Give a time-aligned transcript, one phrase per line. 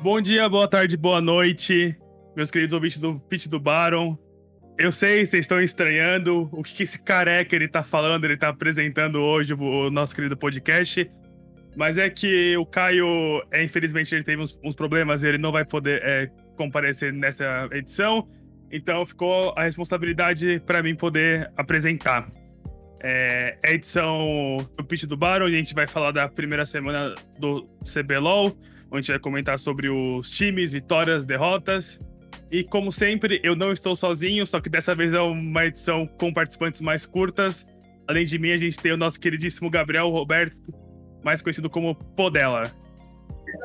[0.00, 1.96] Bom dia, boa tarde, boa noite,
[2.36, 4.16] meus queridos ouvintes do Pitch do Baron.
[4.78, 8.50] Eu sei, vocês estão estranhando o que, que esse careca ele tá falando, ele tá
[8.50, 11.10] apresentando hoje o nosso querido podcast.
[11.76, 15.64] Mas é que o Caio, é, infelizmente, ele teve uns, uns problemas, ele não vai
[15.64, 18.28] poder é, comparecer nessa edição.
[18.70, 22.30] Então ficou a responsabilidade para mim poder apresentar.
[23.02, 27.68] É, a edição do Pitch do Baron, a gente vai falar da primeira semana do
[27.82, 28.56] CBLOL
[28.90, 31.98] onde a gente vai comentar sobre os times, vitórias, derrotas.
[32.50, 36.32] E como sempre, eu não estou sozinho, só que dessa vez é uma edição com
[36.32, 37.66] participantes mais curtas.
[38.06, 40.56] Além de mim, a gente tem o nosso queridíssimo Gabriel Roberto,
[41.22, 42.72] mais conhecido como Podela.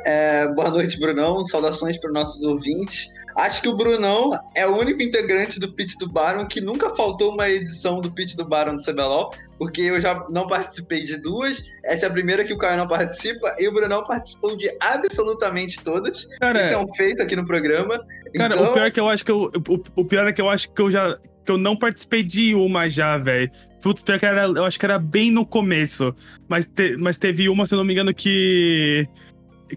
[0.06, 1.46] É, boa noite, Brunão.
[1.46, 3.08] Saudações para os nossos ouvintes.
[3.38, 7.34] Acho que o Brunão é o único integrante do Pitch do Baron que nunca faltou
[7.34, 11.64] uma edição do Pitch do Baron do CBLOL, porque eu já não participei de duas.
[11.84, 15.82] Essa é a primeira que o Caio não participa, e o Brunão participou de absolutamente
[15.82, 16.26] todas.
[16.40, 18.04] Cara, Isso é um feito aqui no programa.
[18.36, 18.70] Cara, então...
[18.70, 19.52] o pior é que eu acho que eu.
[19.70, 21.18] O, o pior é que eu acho que eu já.
[21.46, 23.50] que eu não participei de uma já, velho.
[23.82, 26.16] Putz, pior que era, eu acho que era bem no começo.
[26.48, 29.08] Mas, te, mas teve uma, se eu não me engano, que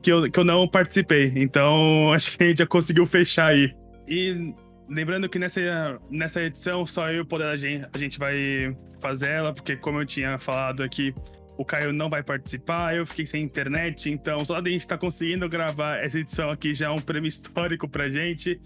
[0.01, 1.33] que eu, que eu não participei.
[1.37, 3.75] Então, acho que a gente já conseguiu fechar aí.
[4.09, 4.55] E
[4.89, 5.61] lembrando que nessa,
[6.11, 9.77] nessa edição, só eu e o Poder a gente, a gente vai fazer ela, porque
[9.77, 11.15] como eu tinha falado aqui,
[11.57, 15.01] o Caio não vai participar, eu fiquei sem internet, então só da gente estar tá
[15.01, 18.61] conseguindo gravar essa edição aqui já é um prêmio histórico pra gente.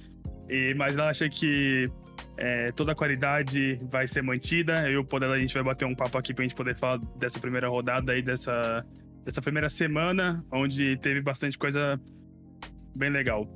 [0.49, 1.89] E, mas ela acha que
[2.37, 4.89] é, toda a qualidade vai ser mantida.
[4.89, 6.99] Eu e o Poder a gente vai bater um papo aqui pra gente poder falar
[7.17, 8.85] dessa primeira rodada aí, dessa
[9.25, 12.01] dessa primeira semana, onde teve bastante coisa
[12.95, 13.47] bem legal.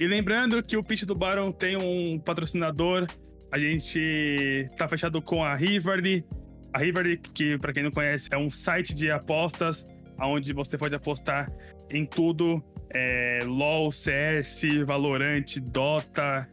[0.00, 3.06] E lembrando que o Pitch do Baron tem um patrocinador,
[3.52, 6.24] a gente tá fechado com a Rivalry.
[6.72, 9.84] A Rivalry, que para quem não conhece, é um site de apostas
[10.18, 11.52] onde você pode apostar
[11.90, 16.48] em tudo, é, LoL, CS, Valorant, Dota,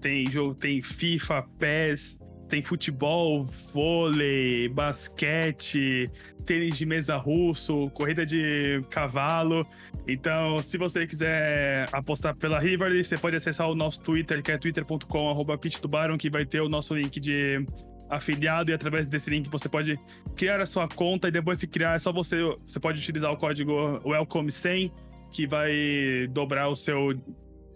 [0.00, 2.18] tem jogo, tem FIFA, PES,
[2.48, 6.10] tem futebol, vôlei, basquete,
[6.44, 9.64] tênis de mesa russo, corrida de cavalo.
[10.08, 14.56] Então, se você quiser apostar pela Rivalry, você pode acessar o nosso Twitter, que é
[14.56, 17.62] twitter.com.br que vai ter o nosso link de
[18.08, 20.00] afiliado e através desse link você pode
[20.34, 23.36] criar a sua conta e depois de criar é só você você pode utilizar o
[23.36, 24.90] código welcome100
[25.30, 27.12] que vai dobrar o seu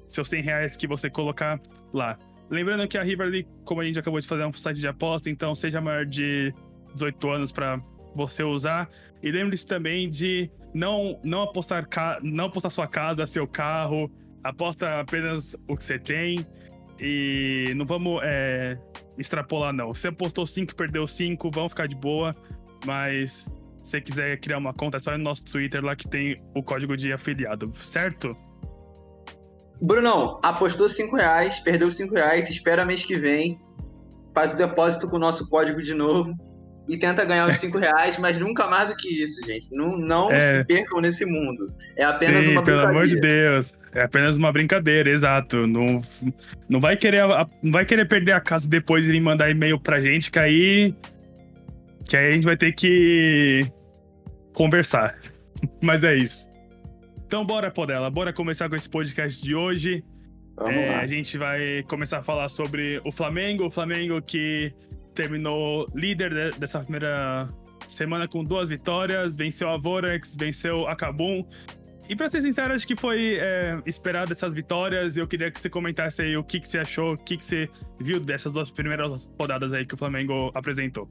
[0.08, 1.60] seus 100 reais que você colocar
[1.92, 2.18] lá.
[2.50, 5.28] Lembrando que a Rivalry, como a gente acabou de fazer, é um site de aposta,
[5.28, 6.54] então seja maior de
[6.94, 7.78] 18 anos para
[8.14, 8.88] você usar.
[9.22, 11.86] E lembre-se também de não, não, apostar
[12.22, 14.10] não apostar sua casa, seu carro,
[14.42, 16.46] aposta apenas o que você tem.
[16.98, 18.78] E não vamos é,
[19.18, 19.88] extrapolar, não.
[19.88, 22.34] Você apostou 5 perdeu 5, vamos ficar de boa.
[22.84, 23.48] Mas
[23.82, 26.62] se você quiser criar uma conta, é só no nosso Twitter lá que tem o
[26.62, 28.36] código de afiliado, certo?
[29.80, 33.60] Brunão, apostou 5 reais, perdeu 5 reais, espera mês que vem,
[34.32, 36.32] faz o depósito com o nosso código de novo
[36.88, 39.68] e tenta ganhar os 5 reais, mas nunca mais do que isso, gente.
[39.72, 40.40] Não, não é.
[40.40, 41.72] se percam nesse mundo.
[41.96, 42.62] É apenas Sim, uma brincadeira.
[42.62, 43.74] Pelo amor de Deus.
[43.94, 45.66] É apenas uma brincadeira, exato.
[45.66, 46.02] Não,
[46.68, 47.22] não, vai querer,
[47.62, 50.94] não vai querer perder a casa depois e mandar e-mail pra gente, que aí.
[52.08, 53.66] Que aí a gente vai ter que
[54.54, 55.14] conversar.
[55.80, 56.48] Mas é isso.
[57.26, 60.04] Então, bora, Podela, bora começar com esse podcast de hoje.
[60.60, 64.72] É, a gente vai começar a falar sobre o Flamengo, o Flamengo que
[65.14, 67.48] terminou líder dessa primeira
[67.88, 71.44] semana com duas vitórias, venceu a Vorax, venceu a Kabum.
[72.08, 75.16] E pra ser sincero, acho que foi é, esperado essas vitórias.
[75.16, 77.68] Eu queria que você comentasse aí o que, que você achou, o que, que você
[78.00, 81.08] viu dessas duas primeiras rodadas aí que o Flamengo apresentou.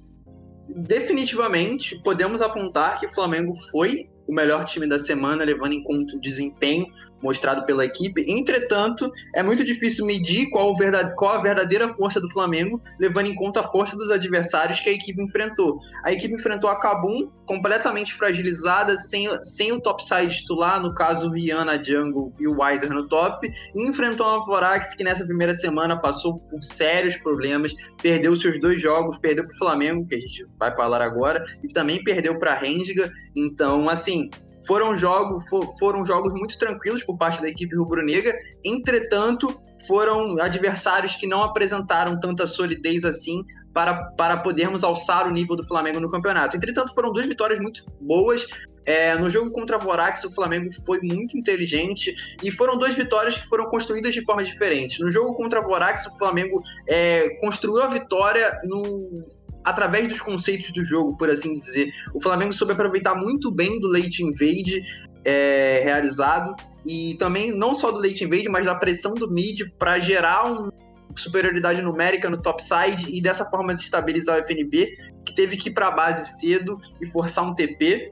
[0.69, 6.15] Definitivamente, podemos apontar que o Flamengo foi o melhor time da semana, levando em conta
[6.15, 6.85] o desempenho
[7.21, 8.25] mostrado pela equipe.
[8.27, 13.35] Entretanto, é muito difícil medir qual, verdade, qual, a verdadeira força do Flamengo, levando em
[13.35, 15.79] conta a força dos adversários que a equipe enfrentou.
[16.03, 21.31] A equipe enfrentou a Cabum completamente fragilizada, sem, sem o topside titular, no caso o
[21.31, 25.97] Rihanna, Jungle e o Weiser no top, e enfrentou a Vorax, que nessa primeira semana
[25.97, 30.47] passou por sérios problemas, perdeu seus dois jogos, perdeu para o Flamengo, que a gente
[30.57, 33.11] vai falar agora, e também perdeu para a Rendiga.
[33.35, 34.29] Então, assim,
[34.71, 38.33] foram jogos, for, foram jogos muito tranquilos por parte da equipe rubro-negra,
[38.63, 45.57] entretanto, foram adversários que não apresentaram tanta solidez assim para, para podermos alçar o nível
[45.57, 46.55] do Flamengo no campeonato.
[46.55, 48.47] Entretanto, foram duas vitórias muito boas.
[48.85, 53.37] É, no jogo contra a Vorax, o Flamengo foi muito inteligente e foram duas vitórias
[53.37, 55.01] que foram construídas de forma diferente.
[55.01, 59.27] No jogo contra a Vorax, o Flamengo é, construiu a vitória no,
[59.63, 61.91] através dos conceitos do jogo, por assim dizer.
[62.13, 64.83] O Flamengo soube aproveitar muito bem do late invade
[65.23, 66.55] é, realizado
[66.85, 70.73] e também não só do late invade, mas da pressão do mid para gerar uma
[71.15, 75.87] superioridade numérica no topside e dessa forma desestabilizar o FNB, que teve que ir para
[75.87, 78.11] a base cedo e forçar um TP.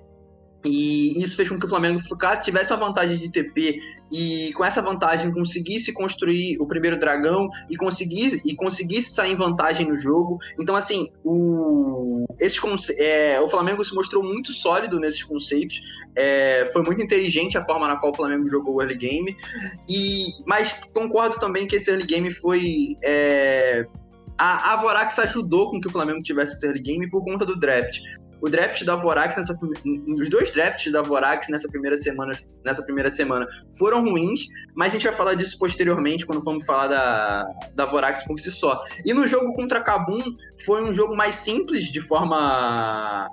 [0.65, 3.79] E isso fez com que o Flamengo ficasse, tivesse uma vantagem de TP
[4.11, 9.37] e com essa vantagem conseguisse construir o primeiro dragão e conseguisse, e conseguisse sair em
[9.37, 10.37] vantagem no jogo.
[10.59, 12.59] Então, assim, o, esse,
[12.97, 15.81] é, o Flamengo se mostrou muito sólido nesses conceitos.
[16.15, 19.35] É, foi muito inteligente a forma na qual o Flamengo jogou o early game.
[19.87, 22.97] E, mas concordo também que esse early game foi.
[23.03, 23.85] É,
[24.37, 27.57] a, a Vorax ajudou com que o Flamengo tivesse esse early game por conta do
[27.57, 27.99] draft
[28.41, 29.57] o draft da Vorax nessa
[30.17, 32.31] os dois drafts da Vorax nessa primeira semana
[32.65, 33.47] nessa primeira semana
[33.77, 37.45] foram ruins, mas a gente vai falar disso posteriormente quando vamos falar da,
[37.75, 38.81] da Vorax por si só.
[39.05, 40.19] E no jogo contra Kabum
[40.65, 43.29] foi um jogo mais simples de forma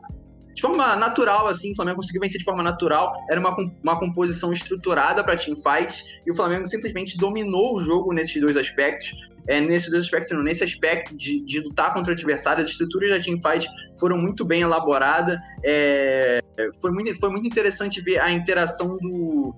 [0.56, 3.12] de forma natural, assim, o Flamengo conseguiu vencer de forma natural.
[3.30, 8.40] Era uma, uma composição estruturada para teamfights e o Flamengo simplesmente dominou o jogo nesses
[8.40, 9.12] dois aspectos
[9.46, 13.22] é, nesses dois aspectos, não, nesse aspecto de, de lutar contra adversários, as estruturas da
[13.22, 13.68] teamfight
[14.00, 15.38] foram muito bem elaboradas.
[15.62, 16.40] É,
[16.80, 19.54] foi, muito, foi muito interessante ver a interação do,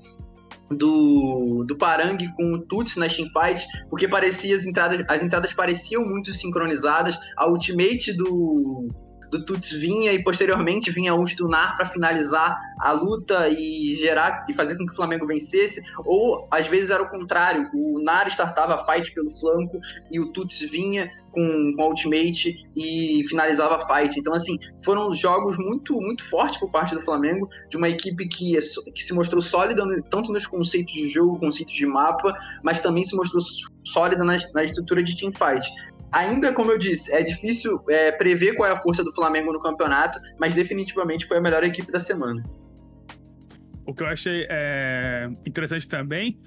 [0.69, 6.05] do, do Parang com o Tuts nas teamfights, porque parecia as entradas, as entradas pareciam
[6.05, 7.19] muito sincronizadas.
[7.35, 8.89] A ultimate do,
[9.31, 14.45] do Tuts vinha e posteriormente vinha o do Nar para finalizar a luta e gerar
[14.49, 18.29] e fazer com que o Flamengo vencesse, ou às vezes era o contrário, o Nar
[18.29, 19.79] startava a fight pelo flanco
[20.11, 24.19] e o Tuts vinha com, com ultimate e finalizava a fight.
[24.19, 28.57] Então assim, foram jogos muito muito fortes por parte do Flamengo, de uma equipe que,
[28.57, 28.61] é
[28.95, 32.33] que se mostrou sólida tanto nos conceitos de jogo, conceitos de mapa,
[32.63, 33.43] mas também se mostrou
[33.85, 35.69] sólida na, na estrutura de teamfight
[36.13, 39.61] ainda como eu disse, é difícil é, prever qual é a força do Flamengo no
[39.61, 42.43] campeonato, mas definitivamente foi a melhor equipe da semana.
[43.87, 46.39] O que eu achei é, interessante também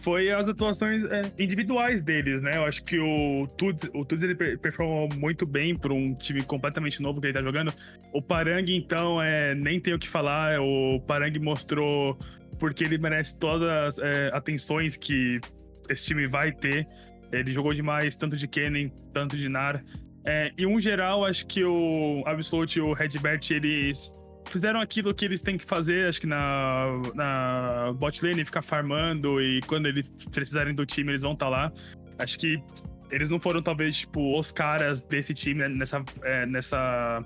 [0.00, 2.56] foi as atuações é, individuais deles, né?
[2.56, 7.00] Eu acho que o Tuds, o Tuds ele performou muito bem para um time completamente
[7.00, 7.72] novo que ele tá jogando.
[8.12, 10.60] O Parang, então, é, nem tem o que falar.
[10.60, 12.18] O Parang mostrou
[12.58, 15.40] porque ele merece todas as é, atenções que
[15.88, 16.86] esse time vai ter.
[17.32, 19.84] Ele jogou demais, tanto de Kennen, tanto de Nar.
[20.24, 24.12] É, em um geral, acho que o Absolute e o Redbert, eles
[24.46, 29.40] fizeram aquilo que eles têm que fazer, acho que na, na bot lane, ficar farmando
[29.40, 31.72] e quando eles precisarem do time, eles vão estar tá lá.
[32.18, 32.62] Acho que
[33.10, 37.24] eles não foram, talvez, tipo, os caras desse time né, nessa, é, nessa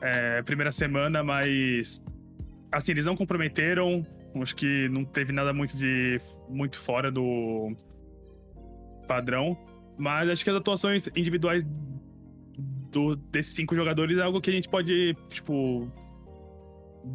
[0.00, 2.02] é, primeira semana, mas
[2.70, 4.06] assim, eles não comprometeram.
[4.40, 6.18] Acho que não teve nada muito de
[6.48, 7.74] muito fora do,
[9.06, 9.56] padrão.
[9.96, 11.64] Mas acho que as atuações individuais
[12.90, 15.90] do, desses cinco jogadores é algo que a gente pode, tipo,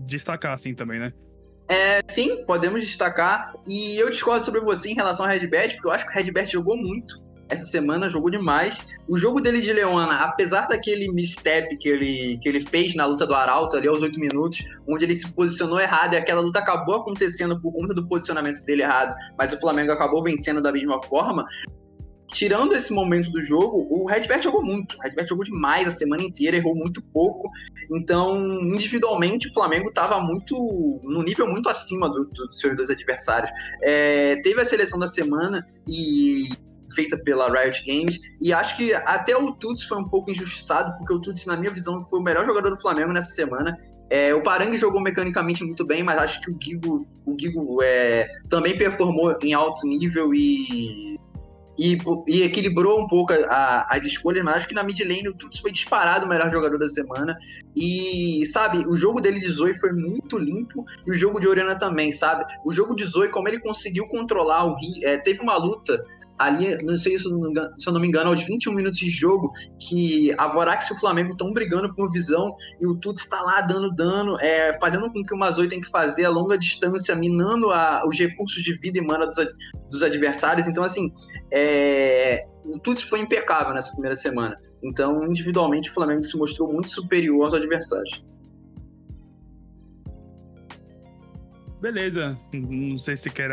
[0.05, 1.13] destacar, assim, também, né?
[1.67, 3.53] É, sim, podemos destacar.
[3.67, 6.49] E eu discordo sobre você em relação ao Redbert, porque eu acho que o Redbert
[6.49, 7.15] jogou muito
[7.51, 8.85] essa semana, jogou demais.
[9.07, 13.27] O jogo dele de Leona, apesar daquele misstep que ele, que ele fez na luta
[13.27, 16.95] do Arauto ali aos 8 minutos, onde ele se posicionou errado e aquela luta acabou
[16.95, 21.45] acontecendo por conta do posicionamento dele errado, mas o Flamengo acabou vencendo da mesma forma
[22.31, 24.97] tirando esse momento do jogo, o Redbert jogou muito.
[24.97, 27.49] O Redbert jogou demais a semana inteira, errou muito pouco.
[27.91, 30.55] Então, individualmente, o Flamengo estava muito
[31.03, 33.51] no nível muito acima do, do, dos seus dois adversários.
[33.81, 36.49] É, teve a seleção da semana e
[36.93, 41.13] feita pela Riot Games e acho que até o Tuts foi um pouco injustiçado porque
[41.13, 43.77] o Tuts na minha visão foi o melhor jogador do Flamengo nessa semana
[44.11, 48.27] é, o Parang jogou mecanicamente muito bem, mas acho que o Gigo, o Gigo é,
[48.49, 51.17] também performou em alto nível e
[51.81, 51.97] e,
[52.27, 55.59] e equilibrou um pouco a, as escolhas, mas acho que na mid lane o Tuts
[55.59, 57.35] foi disparado o melhor jogador da semana.
[57.75, 61.75] E, sabe, o jogo dele de Zoe foi muito limpo e o jogo de Oriana
[61.75, 62.45] também, sabe?
[62.63, 65.99] O jogo de Zoe, como ele conseguiu controlar o Rio, é, teve uma luta
[66.37, 69.09] ali, não sei se eu não, se eu não me engano, aos 21 minutos de
[69.09, 73.41] jogo, que a Vorax e o Flamengo estão brigando por visão e o Tuts está
[73.41, 77.15] lá dando dano, é, fazendo com que o Mazoi tem que fazer a longa distância,
[77.15, 79.37] minando a, os recursos de vida e mana dos,
[79.89, 80.67] dos adversários.
[80.67, 81.11] Então, assim,
[81.51, 84.57] é, o Tuts foi impecável nessa primeira semana.
[84.83, 88.23] Então, individualmente, o Flamengo se mostrou muito superior aos adversários.
[91.81, 92.37] Beleza.
[92.53, 93.49] Não sei se quer,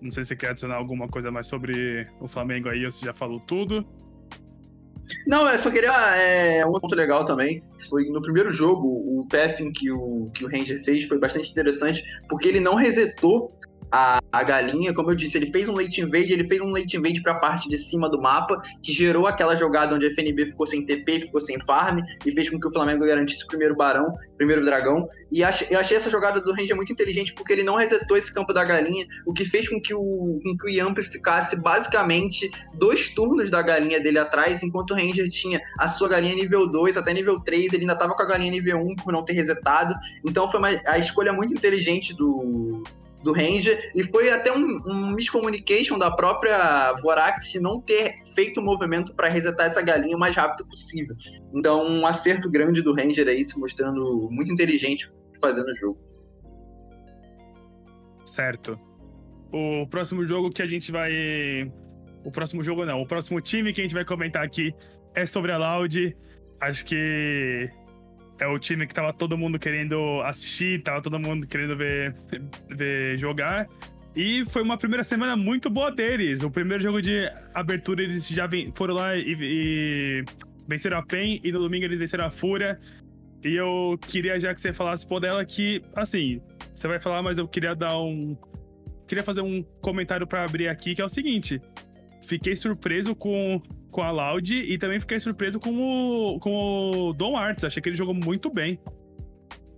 [0.00, 3.12] não sei se quer adicionar alguma coisa mais sobre o Flamengo aí, ou se já
[3.12, 3.86] falou tudo.
[5.26, 5.90] Não, eu só queria.
[6.16, 7.62] É, um ponto legal também.
[7.88, 12.02] Foi no primeiro jogo, o pathing que o, que o Ranger fez foi bastante interessante,
[12.28, 13.52] porque ele não resetou
[13.90, 14.92] a, a galinha.
[14.92, 17.68] Como eu disse, ele fez um late invade, ele fez um late invade pra parte
[17.68, 21.40] de cima do mapa, que gerou aquela jogada onde a FNB ficou sem TP, ficou
[21.40, 25.08] sem farm, e fez com que o Flamengo garantisse o primeiro barão, primeiro dragão.
[25.30, 28.32] E ach, eu achei essa jogada do Ranger muito inteligente, porque ele não resetou esse
[28.32, 32.50] campo da galinha, o que fez com que o, com que o Yamp ficasse basicamente
[32.74, 36.96] dois turnos da galinha dele atrás, enquanto o Ranger tinha a sua galinha nível 2
[36.96, 39.94] até nível 3, ele ainda tava com a galinha nível 1 por não ter resetado.
[40.24, 42.82] Então foi uma, a escolha muito inteligente do,
[43.22, 48.62] do Ranger, e foi até um, um miscommunication da própria Vorax não ter feito o
[48.62, 51.14] movimento para resetar essa galinha o mais rápido possível.
[51.54, 55.10] Então, um acerto grande do Ranger aí, se mostrando muito inteligente
[55.40, 55.98] fazendo o jogo.
[58.24, 58.78] Certo.
[59.52, 61.10] O próximo jogo que a gente vai.
[62.24, 64.74] O próximo jogo não, o próximo time que a gente vai comentar aqui
[65.14, 66.16] é sobre a Loud.
[66.60, 67.70] Acho que
[68.38, 72.14] é o time que tava todo mundo querendo assistir, tava todo mundo querendo ver,
[72.68, 73.68] ver jogar.
[74.14, 76.42] E foi uma primeira semana muito boa deles.
[76.42, 80.24] O primeiro jogo de abertura eles já foram lá e, e
[80.66, 82.78] venceram a PEN, e no domingo eles venceram a Fúria.
[83.44, 86.40] E eu queria já que você falasse por dela que, assim,
[86.74, 88.36] você vai falar, mas eu queria dar um.
[89.06, 91.60] Queria fazer um comentário para abrir aqui, que é o seguinte.
[92.26, 97.36] Fiquei surpreso com com a Loud e também fiquei surpreso com o, com o Dom
[97.36, 97.64] Arts.
[97.64, 98.78] Achei que ele jogou muito bem.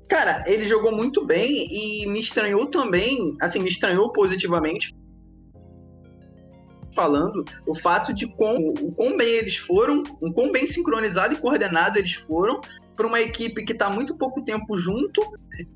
[0.08, 4.90] Cara, ele jogou muito bem e me estranhou também, assim, me estranhou positivamente
[6.92, 11.36] falando o fato de quão, o quão bem eles foram, o quão bem sincronizado e
[11.36, 12.60] coordenado eles foram
[13.00, 15.22] para uma equipe que está muito pouco tempo junto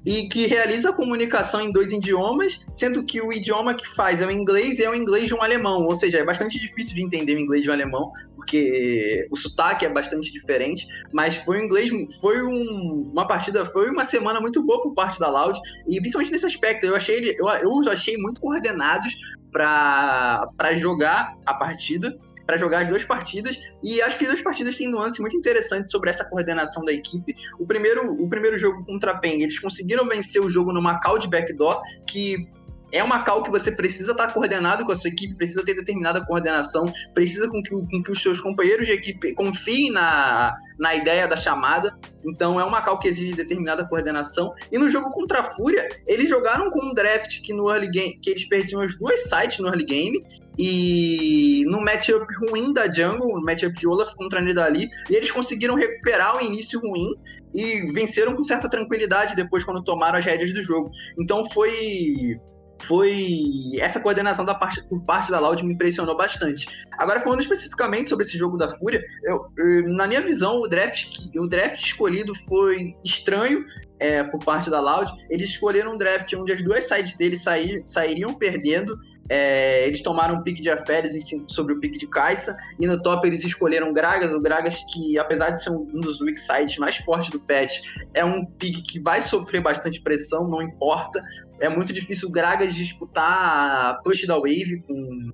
[0.04, 4.26] e que realiza a comunicação em dois idiomas, sendo que o idioma que faz é
[4.26, 7.02] o inglês e é o inglês de um alemão, ou seja, é bastante difícil de
[7.02, 11.64] entender o inglês de um alemão, porque o sotaque é bastante diferente, mas foi um
[11.64, 11.90] inglês,
[12.21, 16.31] foi um, uma partida, foi uma semana muito boa por parte da Loud, e principalmente
[16.31, 19.14] nesse aspecto, eu achei eu, eu achei muito coordenados
[19.50, 22.14] para jogar a partida
[22.46, 23.58] para jogar as duas partidas.
[23.82, 27.34] E acho que as duas partidas têm nuances muito interessantes sobre essa coordenação da equipe.
[27.58, 31.18] O primeiro, o primeiro jogo contra a Peng, eles conseguiram vencer o jogo numa call
[31.18, 32.48] de backdoor, que
[32.94, 36.24] é uma cal que você precisa estar coordenado com a sua equipe, precisa ter determinada
[36.24, 41.26] coordenação, precisa com que, com que os seus companheiros de equipe confiem na, na ideia
[41.26, 41.98] da chamada.
[42.24, 44.54] Então é uma cal que exige determinada coordenação.
[44.70, 48.16] E no jogo contra a Fúria, eles jogaram com um draft que no early game,
[48.16, 50.24] que eles perdiam as duas sites no early game.
[50.56, 55.74] E no matchup ruim da Jungle, no matchup de Olaf contra Nidali, e eles conseguiram
[55.74, 57.12] recuperar o início ruim
[57.52, 60.92] e venceram com certa tranquilidade depois quando tomaram as rédeas do jogo.
[61.18, 62.38] Então foi
[62.86, 66.66] foi essa coordenação da parte, por parte da Loud me impressionou bastante.
[66.98, 71.18] Agora, falando especificamente sobre esse jogo da Fúria, eu, eu, na minha visão, o draft,
[71.36, 73.64] o draft escolhido foi estranho
[73.98, 75.10] é, por parte da Loud.
[75.30, 78.98] Eles escolheram um draft onde as duas sides deles sair, sairiam perdendo
[79.28, 81.14] é, eles tomaram um pique de Aférios
[81.49, 85.50] sobre o pique de Caixa, e no top eles escolheram Gragas, o Gragas que, apesar
[85.50, 87.81] de ser um dos weak sites mais fortes do patch,
[88.12, 91.23] é um pique que vai sofrer bastante pressão, não importa.
[91.61, 95.33] É muito difícil o Gragas disputar a push da wave com,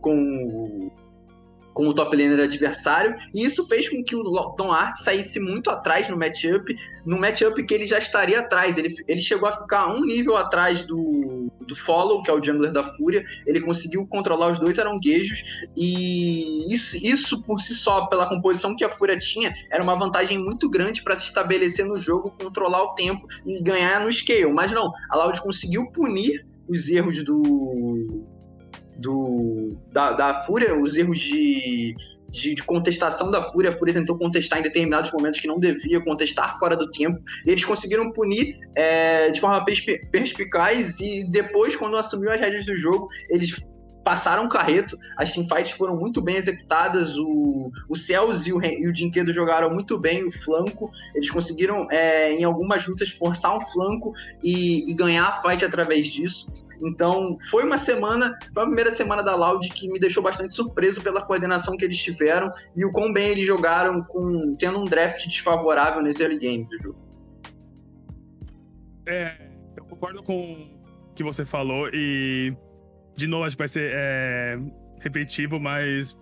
[0.00, 0.90] com
[1.76, 4.22] com o top laner adversário, e isso fez com que o
[4.56, 8.78] Tom Art saísse muito atrás no matchup, no matchup que ele já estaria atrás.
[8.78, 12.72] Ele, ele chegou a ficar um nível atrás do, do Follow, que é o jungler
[12.72, 13.22] da Fúria.
[13.46, 15.42] Ele conseguiu controlar os dois aranguejos,
[15.76, 20.38] e isso, isso por si só, pela composição que a Fúria tinha, era uma vantagem
[20.38, 24.50] muito grande para se estabelecer no jogo, controlar o tempo e ganhar no scale.
[24.50, 28.24] Mas não, a Loud conseguiu punir os erros do
[28.98, 31.94] do, da, da Fúria, os erros de,
[32.30, 33.70] de, de, contestação da Fúria.
[33.70, 37.18] A Fúria tentou contestar em determinados momentos que não devia, contestar fora do tempo.
[37.44, 39.64] Eles conseguiram punir é, de forma
[40.10, 43.66] perspicaz e depois, quando assumiu as rédeas do jogo, eles
[44.06, 48.86] passaram o carreto, as teamfights foram muito bem executadas, o, o Cells e o, e
[48.86, 53.60] o Dinquedo jogaram muito bem o flanco, eles conseguiram é, em algumas lutas forçar um
[53.60, 56.46] flanco e, e, ganhar a fight através disso.
[56.80, 61.02] Então foi uma semana, foi a primeira semana da Loud que me deixou bastante surpreso
[61.02, 65.26] pela coordenação que eles tiveram e o quão bem eles jogaram com tendo um draft
[65.26, 66.98] desfavorável nesse early game do jogo.
[69.04, 69.34] É,
[69.76, 70.70] eu concordo com
[71.10, 72.54] o que você falou e
[73.16, 74.58] de novo, acho que vai ser é,
[75.00, 76.16] repetitivo, mas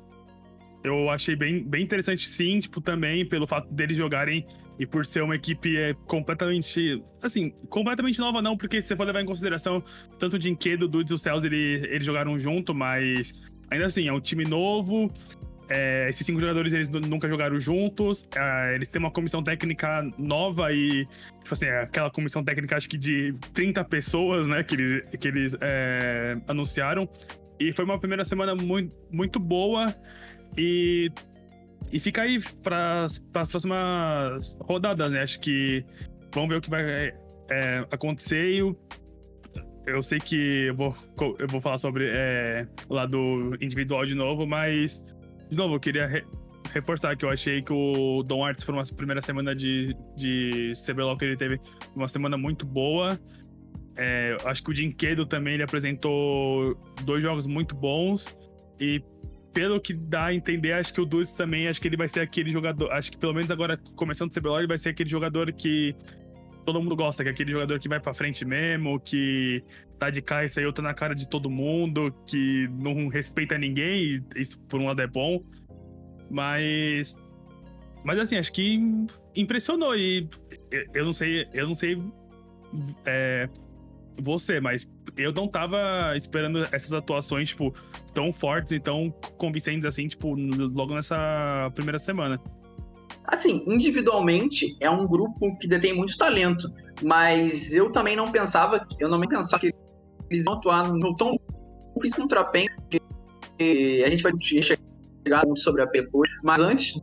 [0.82, 4.46] eu achei bem, bem interessante, sim, tipo, também pelo fato deles jogarem
[4.78, 7.02] e por ser uma equipe é, completamente.
[7.22, 9.82] Assim, completamente nova, não, porque se você for levar em consideração
[10.18, 13.32] tanto o Dinquedo, Dudes e o Cells, ele, eles jogaram junto, mas
[13.70, 15.10] ainda assim, é um time novo.
[15.68, 18.24] É, esses cinco jogadores eles nunca jogaram juntos.
[18.36, 21.06] É, eles têm uma comissão técnica nova e,
[21.42, 25.28] tipo assim, é aquela comissão técnica acho que de 30 pessoas, né, que eles, que
[25.28, 27.08] eles é, anunciaram.
[27.58, 29.94] E foi uma primeira semana muito, muito boa.
[30.56, 31.10] E,
[31.90, 33.18] e fica aí para as
[33.48, 35.22] próximas rodadas, né?
[35.22, 35.84] Acho que
[36.34, 37.12] vamos ver o que vai
[37.50, 38.54] é, acontecer.
[38.54, 38.76] E o,
[39.86, 40.96] eu sei que eu vou,
[41.38, 45.02] eu vou falar sobre é, o lado individual de novo, mas
[45.50, 46.24] de novo, eu queria re
[46.72, 51.16] reforçar que eu achei que o Dom Arts foi uma primeira semana de, de CBLOL
[51.16, 51.60] que ele teve
[51.94, 53.20] uma semana muito boa.
[53.96, 58.36] É, acho que o Dinquedo também ele apresentou dois jogos muito bons.
[58.80, 59.00] E
[59.52, 62.20] pelo que dá a entender, acho que o Dudes também, acho que ele vai ser
[62.20, 62.90] aquele jogador.
[62.90, 65.94] Acho que pelo menos agora, começando o CBLOL, ele vai ser aquele jogador que
[66.64, 69.62] todo mundo gosta, que é aquele jogador que vai pra frente mesmo, que
[69.98, 74.24] tá de cá e saiu, tá na cara de todo mundo, que não respeita ninguém,
[74.36, 75.42] isso por um lado é bom.
[76.30, 77.16] Mas.
[78.04, 78.80] Mas assim, acho que
[79.34, 79.96] impressionou.
[79.96, 80.28] E
[80.92, 82.02] eu não sei, eu não sei
[83.06, 83.48] é,
[84.20, 87.74] você, mas eu não tava esperando essas atuações, tipo,
[88.12, 92.40] tão fortes e tão convincentes assim, tipo, logo nessa primeira semana.
[93.26, 96.70] Assim, individualmente é um grupo que detém muito talento,
[97.02, 99.72] mas eu também não pensava, eu não me pensava que
[100.30, 101.38] eles iam atuar no tão
[102.02, 106.06] isso contra a PEN, que a gente vai chegar muito sobre a PEN
[106.42, 107.00] mas antes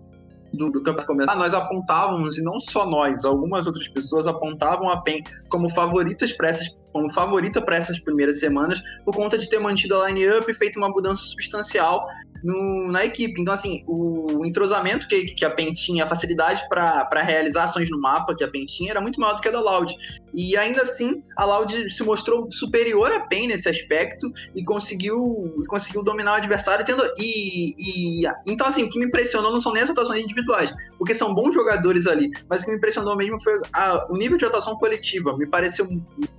[0.54, 5.02] do, do campeonato começar, nós apontávamos, e não só nós, algumas outras pessoas apontavam a
[5.02, 9.60] PEN como favoritas para essas como favorita para essas primeiras semanas, por conta de ter
[9.60, 12.06] mantido a line-up e feito uma mudança substancial
[12.44, 13.42] no, na equipe.
[13.42, 18.00] Então, assim, o entrosamento que, que a PEN tinha, a facilidade para realizar ações no
[18.00, 19.96] mapa que a PEN tinha, era muito maior do que a da Loud.
[20.34, 26.04] E ainda assim, a Loud se mostrou superior à PEN nesse aspecto e conseguiu, conseguiu
[26.04, 26.86] dominar o adversário.
[26.86, 30.74] Tendo, e, e, então, assim, o que me impressionou não são nem as atuações individuais,
[30.98, 34.38] porque são bons jogadores ali, mas o que me impressionou mesmo foi a, o nível
[34.38, 35.38] de atuação coletiva.
[35.38, 35.88] Me pareceu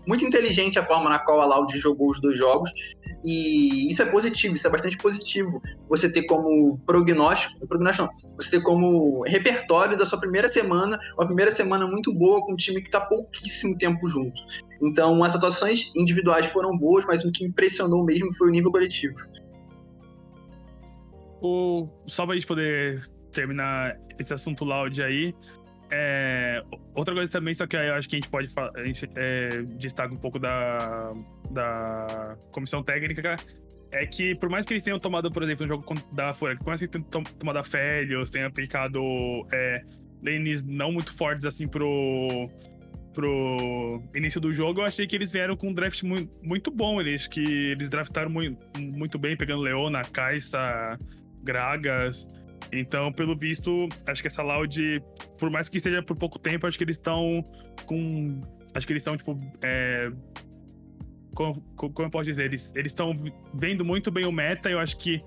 [0.07, 2.71] muito inteligente a forma na qual a Loud jogou os dois jogos.
[3.25, 5.63] E isso é positivo, isso é bastante positivo.
[5.89, 11.27] Você ter como prognóstico, prognóstico não, você ter como repertório da sua primeira semana, uma
[11.27, 14.41] primeira semana muito boa com um time que está pouquíssimo tempo junto.
[14.81, 19.15] Então, as atuações individuais foram boas, mas o que impressionou mesmo foi o nível coletivo.
[21.41, 25.35] O, só pra gente poder terminar esse assunto loud aí,
[25.91, 26.63] é,
[26.95, 30.15] outra coisa também, só que eu acho que a gente pode a gente, é, destaca
[30.15, 31.13] um pouco da,
[31.51, 33.37] da comissão técnica,
[33.91, 36.69] é que por mais que eles tenham tomado, por exemplo, um jogo da Fúria, por
[36.69, 39.01] mais que eles tenham tomado a Felios, tenham aplicado
[39.53, 39.83] é,
[40.23, 42.49] lanes não muito fortes assim pro,
[43.13, 47.01] pro início do jogo, eu achei que eles vieram com um draft muito, muito bom.
[47.01, 50.99] Eles que eles draftaram muito, muito bem, pegando Leona, Caixa,
[51.43, 52.27] Gragas.
[52.73, 55.03] Então, pelo visto, acho que essa Loud,
[55.39, 57.45] por mais que esteja por pouco tempo, acho que eles estão
[57.87, 58.41] com.
[58.75, 59.39] Acho que eles estão, tipo.
[59.61, 60.11] É,
[61.35, 62.47] como, como, eu posso dizer?
[62.47, 63.15] Eles estão
[63.55, 64.71] vendo muito bem o meta.
[64.71, 65.21] Eu acho que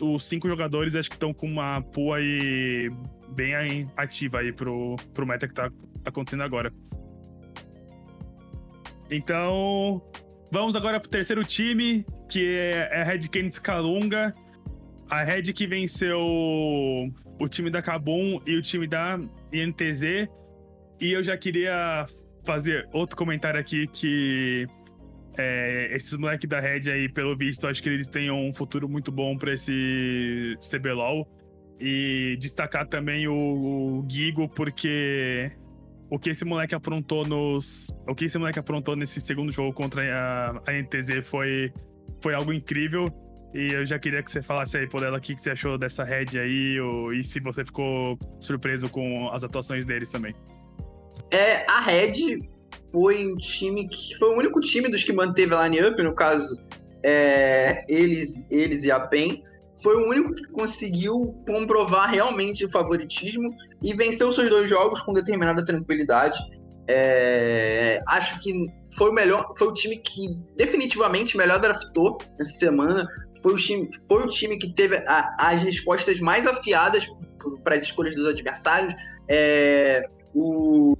[0.00, 2.90] os cinco jogadores acho que estão com uma pool aí
[3.30, 5.70] bem ativa aí pro, pro meta que tá
[6.04, 6.72] acontecendo agora.
[9.10, 10.02] Então,
[10.50, 14.34] vamos agora pro terceiro time, que é a Red Canids Calunga
[15.12, 19.20] a Red que venceu o time da Kabum e o time da
[19.52, 20.26] INTZ.
[20.98, 22.06] E eu já queria
[22.46, 24.66] fazer outro comentário aqui que
[25.36, 29.12] é, esses moleques da Red aí, pelo visto, acho que eles têm um futuro muito
[29.12, 31.28] bom para esse CBLOL.
[31.78, 35.52] E destacar também o, o Gigo, porque
[36.12, 37.88] o que esse moleque aprontou nos.
[38.06, 41.72] O que esse moleque aprontou nesse segundo jogo contra a, a NTZ foi,
[42.22, 43.06] foi algo incrível.
[43.54, 46.04] E eu já queria que você falasse aí, por ela, o que você achou dessa
[46.04, 50.34] Red aí, ou, e se você ficou surpreso com as atuações deles também.
[51.30, 52.46] É, a Red
[52.92, 54.14] foi um time que.
[54.18, 56.58] Foi o único time dos que manteve a line-up, no caso,
[57.02, 59.42] é, eles, eles e a PEN.
[59.82, 63.50] Foi o único que conseguiu comprovar realmente o favoritismo
[63.82, 66.38] e venceu seus dois jogos com determinada tranquilidade.
[66.88, 68.66] É, acho que
[68.96, 73.06] foi o melhor, foi o time que definitivamente melhor draftou essa semana
[73.42, 77.10] foi o time, foi o time que teve a, as respostas mais afiadas
[77.64, 78.94] para as escolhas dos adversários.
[79.28, 80.96] É, o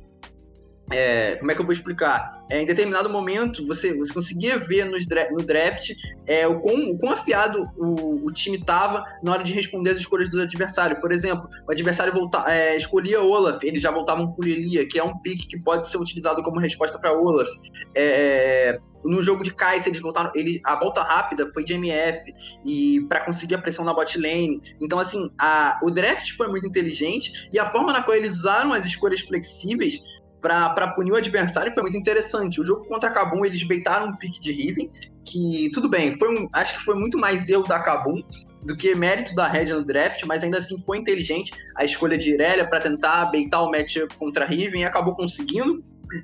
[0.90, 2.42] é, como é que eu vou explicar?
[2.51, 5.90] É, em determinado momento, você, você conseguia ver nos, no draft
[6.27, 9.99] é, o, quão, o quão afiado o, o time estava na hora de responder as
[9.99, 11.01] escolhas do adversário.
[11.01, 15.05] Por exemplo, o adversário volta, é, escolhia Olaf, eles já voltavam com Lilia, que é
[15.05, 17.49] um pick que pode ser utilizado como resposta para Olaf.
[17.97, 20.31] É, no jogo de Kai'Sa, eles voltaram.
[20.35, 22.33] Ele, a volta rápida foi de MF
[22.64, 24.61] e para conseguir a pressão na bot lane.
[24.81, 28.73] Então, assim, a, o draft foi muito inteligente e a forma na qual eles usaram
[28.73, 30.01] as escolhas flexíveis
[30.42, 32.61] para punir o adversário foi muito interessante.
[32.61, 34.90] O jogo contra a Kabum, eles beitaram um pique de Riven,
[35.24, 38.20] que tudo bem, foi um, acho que foi muito mais erro da Kabum
[38.64, 42.31] do que mérito da Red no draft, mas ainda assim foi inteligente a escolha de
[42.31, 45.81] Irelia para tentar beitar o matchup contra a Riven e acabou conseguindo.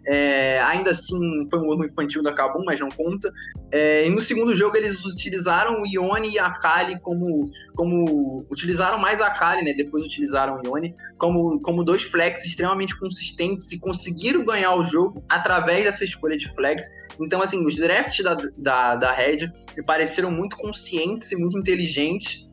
[0.07, 3.33] É, ainda assim foi um erro infantil da Kabum, mas não conta.
[3.71, 8.47] É, e no segundo jogo eles utilizaram o Ione e a Kali como, como.
[8.51, 9.73] Utilizaram mais a Kali, né?
[9.73, 15.23] Depois utilizaram o Ione como, como dois flex extremamente consistentes e conseguiram ganhar o jogo
[15.29, 16.83] através dessa escolha de flex.
[17.21, 22.47] Então, assim, os drafts da, da, da Red me pareceram muito conscientes e muito inteligentes.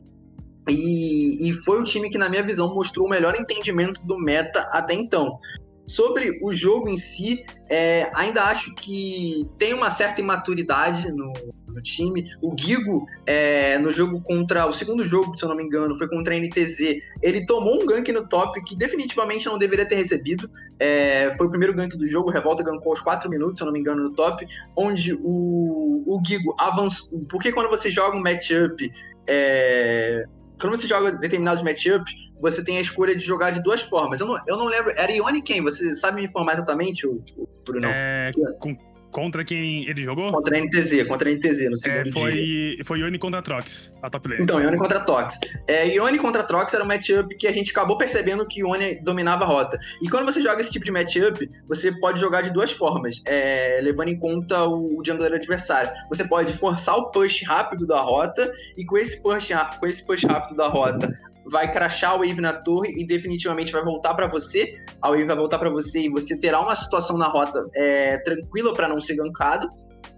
[0.68, 4.60] E, e foi o time que, na minha visão, mostrou o melhor entendimento do meta
[4.72, 5.38] até então.
[5.86, 11.32] Sobre o jogo em si, é, ainda acho que tem uma certa imaturidade no,
[11.76, 12.28] no time.
[12.42, 14.66] O Gigo, é, no jogo contra.
[14.66, 16.96] O segundo jogo, se eu não me engano, foi contra a NTZ.
[17.22, 20.50] Ele tomou um gank no top que definitivamente não deveria ter recebido.
[20.80, 22.30] É, foi o primeiro gank do jogo.
[22.30, 24.46] O Revolta gankou aos 4 minutos, se eu não me engano, no top.
[24.74, 27.20] Onde o, o Gigo avançou.
[27.28, 28.90] Porque quando você joga um matchup.
[29.28, 30.24] É,
[30.60, 34.20] quando você joga determinados matchups, você tem a escolha de jogar de duas formas.
[34.20, 34.92] Eu não, eu não lembro.
[34.96, 35.62] Era Ione quem?
[35.62, 37.86] Você sabe me informar exatamente, o, o Bruno?
[37.86, 38.76] É, com,
[39.16, 40.30] contra quem ele jogou?
[40.30, 42.84] Contra a NTZ, contra a NTZ, no segundo é, foi, dia.
[42.84, 44.42] Foi Ione contra a Trox, a top lane.
[44.42, 45.38] Então, Ione contra a Trox.
[45.66, 49.00] É, Ione contra a Trox era um matchup que a gente acabou percebendo que Ione
[49.00, 49.78] dominava a rota.
[50.02, 53.80] E quando você joga esse tipo de matchup, você pode jogar de duas formas, é,
[53.82, 55.90] levando em conta o, o jungler adversário.
[56.10, 59.48] Você pode forçar o push rápido da rota, e com esse push,
[59.80, 61.18] com esse push rápido da rota,
[61.50, 64.74] vai crashar a wave na torre e definitivamente vai voltar para você.
[65.00, 68.72] A wave vai voltar para você e você terá uma situação na rota é, tranquila
[68.72, 69.68] para não ser gankado.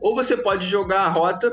[0.00, 1.52] Ou você pode jogar a rota,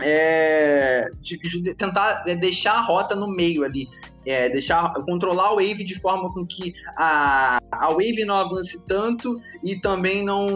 [0.00, 3.86] é, de, de tentar é, deixar a rota no meio ali.
[4.26, 9.40] É, deixar controlar a wave de forma com que a, a wave não avance tanto
[9.64, 10.46] e também não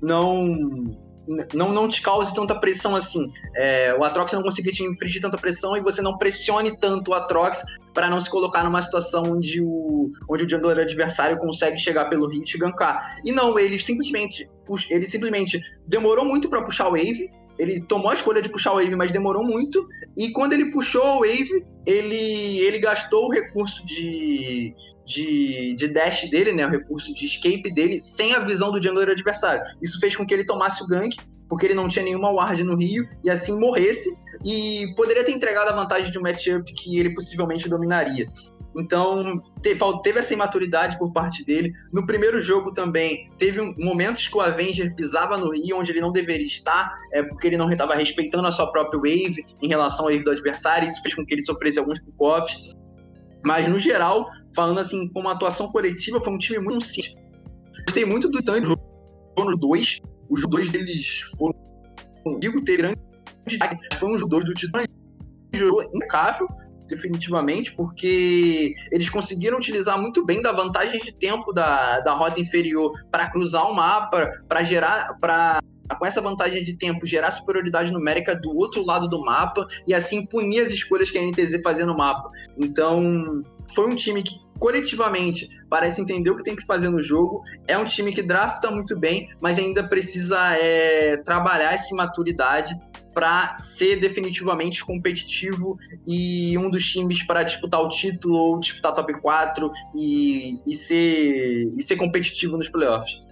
[0.00, 1.03] não
[1.52, 3.30] não, não te cause tanta pressão assim.
[3.54, 7.14] É, o Atrox não conseguir te infligir tanta pressão e você não pressione tanto o
[7.14, 12.06] Atrox para não se colocar numa situação onde o, onde o jungler adversário consegue chegar
[12.06, 13.20] pelo hit e gankar.
[13.24, 14.48] E não, ele simplesmente,
[14.90, 18.76] ele simplesmente demorou muito para puxar o wave, ele tomou a escolha de puxar o
[18.76, 19.86] wave, mas demorou muito.
[20.16, 26.28] E quando ele puxou o wave, ele, ele gastou o recurso de, de, de dash
[26.30, 29.62] dele, né, o recurso de escape dele, sem a visão do jungler adversário.
[29.82, 31.16] Isso fez com que ele tomasse o gank,
[31.48, 35.68] porque ele não tinha nenhuma ward no Rio, e assim morresse, e poderia ter entregado
[35.68, 38.26] a vantagem de um matchup que ele possivelmente dominaria.
[38.76, 41.72] Então, teve, essa imaturidade por parte dele.
[41.92, 46.10] No primeiro jogo também, teve momentos que o Avenger pisava no Rio, onde ele não
[46.10, 50.10] deveria estar, é, porque ele não estava respeitando a sua própria wave em relação ao
[50.10, 50.88] wave do adversário.
[50.88, 52.74] Isso fez com que ele sofresse alguns pick-offs.
[53.44, 57.14] Mas, no geral, falando assim, como atuação coletiva, foi um time muito simples.
[57.84, 60.00] Gostei muito do tanto jogo 2.
[60.28, 61.54] Os dois deles foram.
[62.38, 63.00] Digo, ter grande.
[63.98, 64.84] Foi um dois do Titã.
[65.52, 66.48] Jogou impecável,
[66.88, 72.92] definitivamente, porque eles conseguiram utilizar muito bem da vantagem de tempo da, da rota inferior
[73.10, 75.16] para cruzar o mapa, para gerar.
[75.20, 75.60] para
[75.98, 80.24] com essa vantagem de tempo, gerar superioridade numérica do outro lado do mapa e assim
[80.24, 82.30] punir as escolhas que a NTZ fazia no mapa.
[82.58, 83.42] Então,
[83.74, 87.42] foi um time que coletivamente parece entender o que tem que fazer no jogo.
[87.66, 92.74] É um time que drafta muito bem, mas ainda precisa é, trabalhar essa maturidade
[93.14, 99.14] para ser definitivamente competitivo e um dos times para disputar o título ou disputar top
[99.20, 103.23] 4 e, e, ser, e ser competitivo nos playoffs.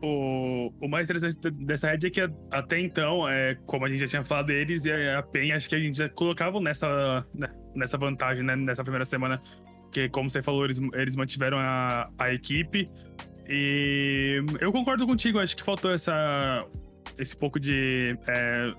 [0.00, 2.20] O, o mais interessante dessa rede é que
[2.52, 5.74] até então, é, como a gente já tinha falado deles, e a PEN acho que
[5.74, 9.40] a gente já colocava nessa, né, nessa vantagem, né, nessa primeira semana.
[9.90, 12.88] Que, como você falou, eles, eles mantiveram a, a equipe.
[13.48, 16.64] E eu concordo contigo, acho que faltou essa,
[17.18, 18.72] esse pouco de é,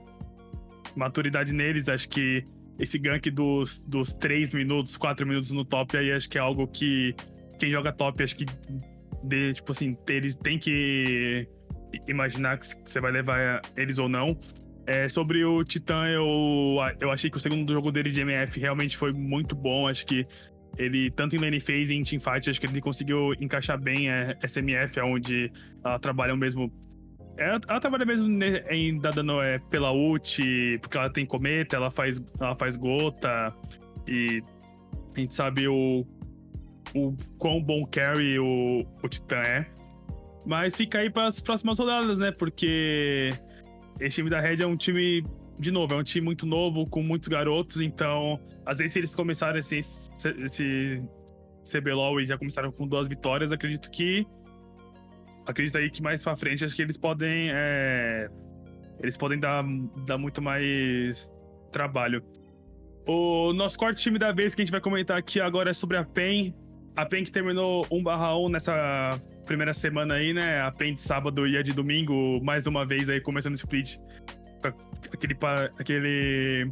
[0.96, 1.90] maturidade neles.
[1.90, 2.46] Acho que
[2.80, 6.68] esse gank dos, dos 3 minutos, 4 minutos no top aí, acho que é algo
[6.68, 7.14] que
[7.60, 8.46] quem joga top, acho que
[9.24, 11.48] de, tipo assim, eles têm que
[12.08, 14.38] imaginar que você vai levar eles ou não.
[14.86, 18.98] É, sobre o Titã, eu, eu achei que o segundo jogo dele de MF realmente
[18.98, 19.88] foi muito bom.
[19.88, 20.26] Acho que
[20.78, 24.36] ele, tanto em lane phase e em teamfight, acho que ele conseguiu encaixar bem a
[24.48, 25.52] SMF, onde
[25.84, 26.72] ela trabalha mesmo.
[27.38, 28.28] Ela, ela trabalha mesmo
[28.70, 30.42] em dando é, pela ult,
[30.82, 33.54] porque ela tem cometa, ela faz, ela faz gota,
[34.08, 34.42] e
[35.16, 36.06] a gente sabe o,
[36.96, 39.66] o quão bom carry o, o Titã é.
[40.46, 42.32] Mas fica aí para as próximas rodadas, né?
[42.32, 43.32] Porque
[44.00, 45.24] esse time da Red é um time,
[45.60, 49.16] de novo, é um time muito novo, com muitos garotos, então, às vezes, se eles
[49.16, 51.04] começarem esse, esse
[51.70, 54.26] CBLOL e já começaram com duas vitórias, acredito que.
[55.46, 57.50] Acredito aí que mais pra frente, acho que eles podem.
[57.52, 58.30] É,
[59.00, 59.64] eles podem dar,
[60.06, 61.30] dar muito mais
[61.72, 62.24] trabalho.
[63.08, 65.98] O nosso quarto time da vez que a gente vai comentar aqui agora é sobre
[65.98, 66.54] a PEN.
[66.96, 70.62] A PEN que terminou 1/1 nessa primeira semana aí, né?
[70.62, 73.98] A PEN de sábado e a de domingo, mais uma vez aí começando o split.
[75.14, 75.38] Aquele,
[75.80, 76.72] aquele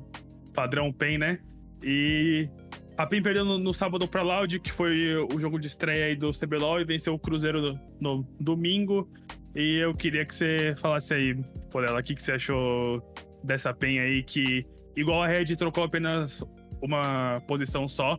[0.53, 1.39] padrão PEN, né?
[1.81, 2.49] E
[2.97, 6.15] a PEN perdeu no, no, sábado pra Loud, que foi o jogo de estreia aí
[6.15, 9.09] do CBLOL, e venceu o Cruzeiro no, no domingo.
[9.55, 11.35] E eu queria que você falasse aí,
[11.71, 13.01] Porela, o que, que você achou
[13.43, 16.43] dessa PEN aí, que igual a Red trocou apenas
[16.81, 18.17] uma posição só,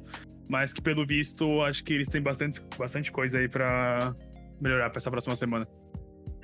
[0.48, 4.14] mas que pelo visto acho que eles têm bastante, bastante coisa aí para
[4.60, 5.66] melhorar para essa próxima semana.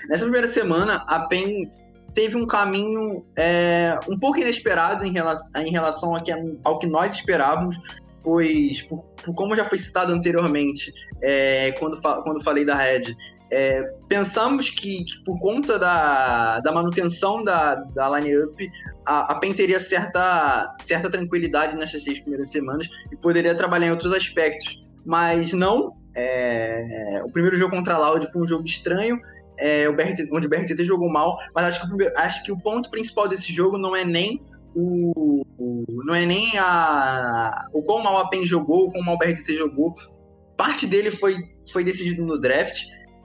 [0.08, 1.68] Nessa primeira semana, a PEN
[2.14, 6.86] teve um caminho é, um pouco inesperado em relação, em relação ao, que, ao que
[6.86, 7.76] nós esperávamos,
[8.22, 8.86] pois,
[9.34, 13.14] como já foi citado anteriormente, é, quando, quando falei da Red,
[13.54, 18.70] é, pensamos que, que, por conta da, da manutenção da, da line-up,
[19.06, 23.90] a, a PEN teria certa, certa tranquilidade nessas seis primeiras semanas e poderia trabalhar em
[23.90, 24.82] outros aspectos.
[25.06, 25.96] Mas não.
[26.16, 29.20] É, o primeiro jogo contra a Loud foi um jogo estranho,
[29.58, 32.90] é, o BRT, onde o BRTT jogou mal, mas acho que, acho que o ponto
[32.90, 34.40] principal desse jogo não é nem
[34.74, 39.14] o, o não é nem a, o quão mal a PEN jogou, o quão mal
[39.14, 39.92] o BRTT jogou.
[40.56, 41.36] Parte dele foi,
[41.72, 42.84] foi decidido no draft.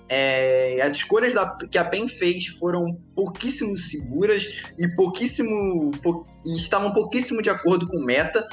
[0.09, 6.57] É, as escolhas da, que a PEN fez foram pouquíssimo seguras e pouquíssimo pou, e
[6.57, 8.47] estavam pouquíssimo de acordo com meta.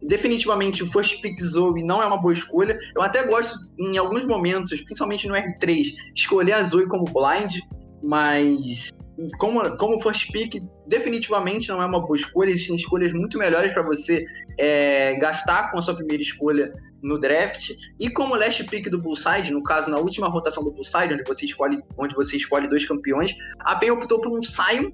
[0.00, 2.78] Definitivamente o First Pick Zoe não é uma boa escolha.
[2.94, 7.58] Eu até gosto, em alguns momentos, principalmente no R3, escolher a Zoe como blind,
[8.02, 8.90] mas
[9.38, 12.50] como, como First Pick definitivamente não é uma boa escolha.
[12.50, 14.24] Existem escolhas muito melhores para você
[14.58, 17.70] é, gastar com a sua primeira escolha no draft.
[17.98, 21.44] E como last pick do Bullside, no caso, na última rotação do Bullside, onde você
[21.44, 24.90] escolhe, onde você escolhe dois campeões, a PEN optou por um Sion,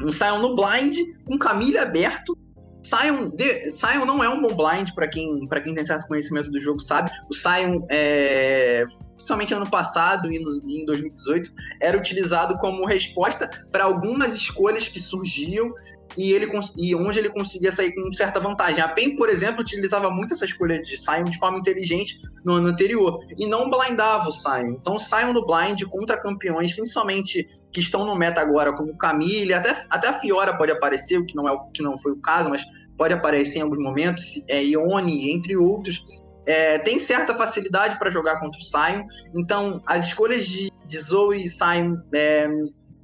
[0.00, 2.36] um Sion no blind, com Camille aberto.
[2.82, 6.60] Sion, de, Sion não é um bom blind para quem, quem tem certo conhecimento do
[6.60, 7.10] jogo, sabe?
[7.30, 13.48] O Sion, é, principalmente ano passado e, no, e em 2018, era utilizado como resposta
[13.70, 15.72] para algumas escolhas que surgiam
[16.16, 18.82] e, ele, e onde ele conseguia sair com certa vantagem.
[18.82, 22.68] A PEN, por exemplo, utilizava muito essa escolha de Sion de forma inteligente no ano
[22.68, 24.76] anterior e não blindava o Sion.
[24.80, 29.74] Então, Sion no blind contra campeões, principalmente que estão no meta agora, como Camille, até,
[29.88, 32.62] até a Fiora pode aparecer, o que não, é, que não foi o caso, mas
[32.96, 36.22] pode aparecer em alguns momentos, é, Ione, entre outros.
[36.44, 41.44] É, tem certa facilidade para jogar contra o Sion, então as escolhas de, de Zoe
[41.44, 42.48] e Sion é,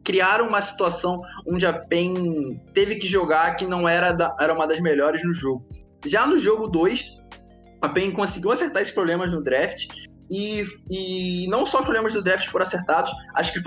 [0.05, 4.67] criaram uma situação onde a PEN teve que jogar que não era, da, era uma
[4.67, 5.65] das melhores no jogo.
[6.05, 7.19] Já no jogo 2,
[7.81, 9.89] a PEN conseguiu acertar esses problemas no draft
[10.31, 13.61] e, e não só os problemas do draft foram acertados, acho que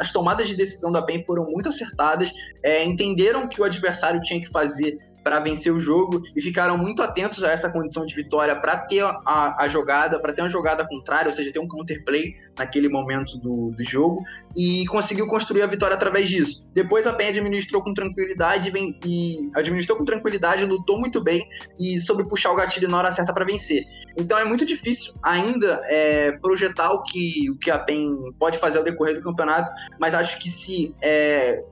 [0.00, 2.30] as tomadas de decisão da PEN foram muito acertadas,
[2.62, 4.98] é, entenderam o que o adversário tinha que fazer
[5.28, 9.02] para vencer o jogo e ficaram muito atentos a essa condição de vitória para ter
[9.02, 13.36] a, a jogada, para ter uma jogada contrária, ou seja, ter um counterplay naquele momento
[13.36, 14.22] do, do jogo
[14.56, 16.66] e conseguiu construir a vitória através disso.
[16.72, 21.46] Depois a PEN administrou com tranquilidade bem, e administrou com tranquilidade, lutou muito bem
[21.78, 23.84] e soube puxar o gatilho na hora certa para vencer.
[24.16, 28.78] Então é muito difícil ainda é, projetar o que, o que a PEN pode fazer
[28.78, 31.62] ao decorrer do campeonato, mas acho que se é,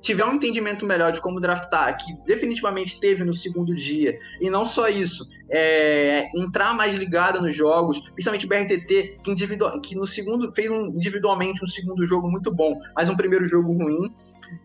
[0.00, 4.64] tiver um entendimento melhor de como draftar, que definitivamente teve no segundo dia, e não
[4.64, 9.34] só isso, é, entrar mais ligada nos jogos, principalmente o BRTT, que,
[9.82, 13.72] que no segundo fez um, individualmente um segundo jogo muito bom, mas um primeiro jogo
[13.72, 14.12] ruim.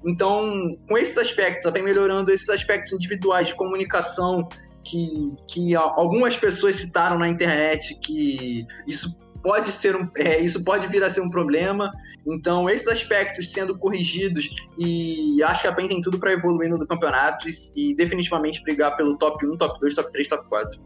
[0.05, 4.47] Então, com esses aspectos, até melhorando esses aspectos individuais de comunicação,
[4.83, 10.87] que, que algumas pessoas citaram na internet que isso pode ser um, é, isso pode
[10.87, 11.91] vir a ser um problema.
[12.25, 16.85] Então, esses aspectos sendo corrigidos e acho que a PEN tem tudo para evoluir no
[16.85, 20.81] campeonato e, e, definitivamente brigar pelo top 1, top 2, top 3, top 4.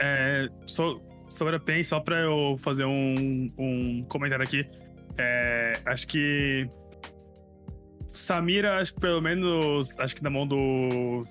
[0.00, 4.66] É, so, sobre a PEN, só para eu fazer um, um comentário aqui,
[5.18, 6.68] é, acho que
[8.12, 11.24] Samira, acho pelo menos, acho que na mão do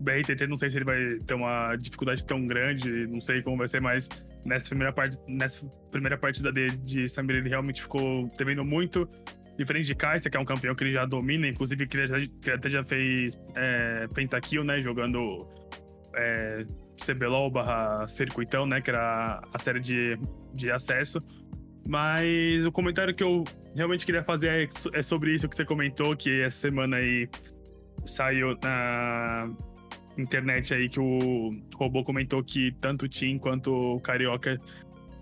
[0.00, 3.68] BRTT, não sei se ele vai ter uma dificuldade tão grande, não sei como vai
[3.68, 4.08] ser, mas
[4.44, 9.08] nessa primeira, parte, nessa primeira partida dele de Samir ele realmente ficou devendo muito.
[9.56, 12.18] Diferente de Kaiser, que é um campeão que ele já domina, inclusive que ele, já,
[12.18, 14.82] que ele até já fez é, pentakill, né?
[14.82, 15.48] Jogando
[16.16, 16.64] é,
[17.00, 18.80] CBLOL barra Circuitão, né?
[18.80, 20.18] Que era a série de,
[20.52, 21.20] de acesso.
[21.86, 23.44] Mas o comentário que eu
[23.76, 27.28] realmente queria fazer é, é sobre isso que você comentou, que essa semana aí
[28.06, 29.50] saiu na
[30.16, 34.60] internet aí que o robô comentou que tanto o Tim quanto o Carioca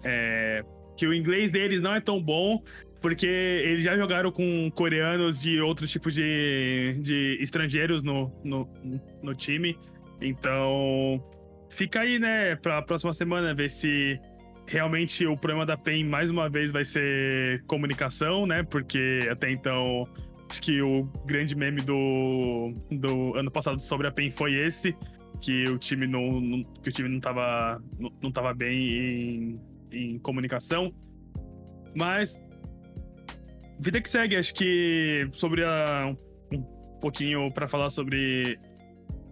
[0.05, 0.65] é,
[0.97, 2.63] que o inglês deles não é tão bom
[3.03, 8.69] porque eles já jogaram com coreanos de outros tipos de, de estrangeiros no, no,
[9.21, 9.77] no time.
[10.21, 11.21] Então,
[11.69, 14.21] fica aí, né, pra próxima semana, ver se
[14.69, 18.63] realmente o problema da PEN, mais uma vez, vai ser comunicação, né?
[18.63, 20.07] Porque até então,
[20.53, 24.95] acho que o grande meme do, do ano passado sobre a PEN foi esse,
[25.41, 29.55] que o time não, não que o time não tava, não, não tava bem em,
[29.91, 30.93] em comunicação.
[31.97, 32.39] Mas
[33.81, 36.15] vida que segue, acho que sobre a,
[36.53, 36.63] um
[37.01, 38.59] pouquinho para falar sobre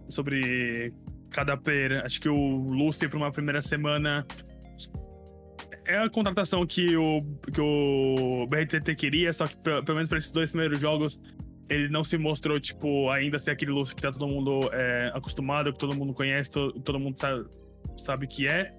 [0.09, 0.91] sobre
[1.29, 2.03] cada player.
[2.03, 4.25] Acho que o Lucy para uma primeira semana
[5.91, 7.21] é a contratação que o
[7.53, 11.19] que o BRTT queria, só que pelo menos para esses dois primeiros jogos
[11.69, 15.71] ele não se mostrou, tipo, ainda ser aquele Lucy que tá todo mundo é, acostumado,
[15.71, 17.45] que todo mundo conhece, todo, todo mundo sabe,
[17.95, 18.73] sabe que é.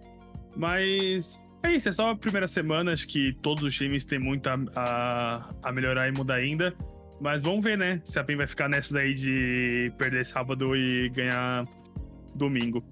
[0.54, 4.46] Mas é isso, é só a primeira semana, acho que todos os times têm muito
[4.46, 6.74] a, a, a melhorar e mudar ainda.
[7.18, 8.00] Mas vamos ver, né?
[8.04, 11.64] Se a PEN vai ficar nessas aí de perder sábado e ganhar
[12.34, 12.84] domingo.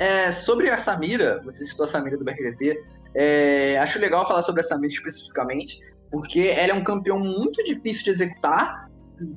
[0.00, 2.82] É, sobre a Samira, você citou a Samira do BRTT,
[3.14, 5.78] é, acho legal falar sobre a Samira especificamente,
[6.10, 8.88] porque ela é um campeão muito difícil de executar,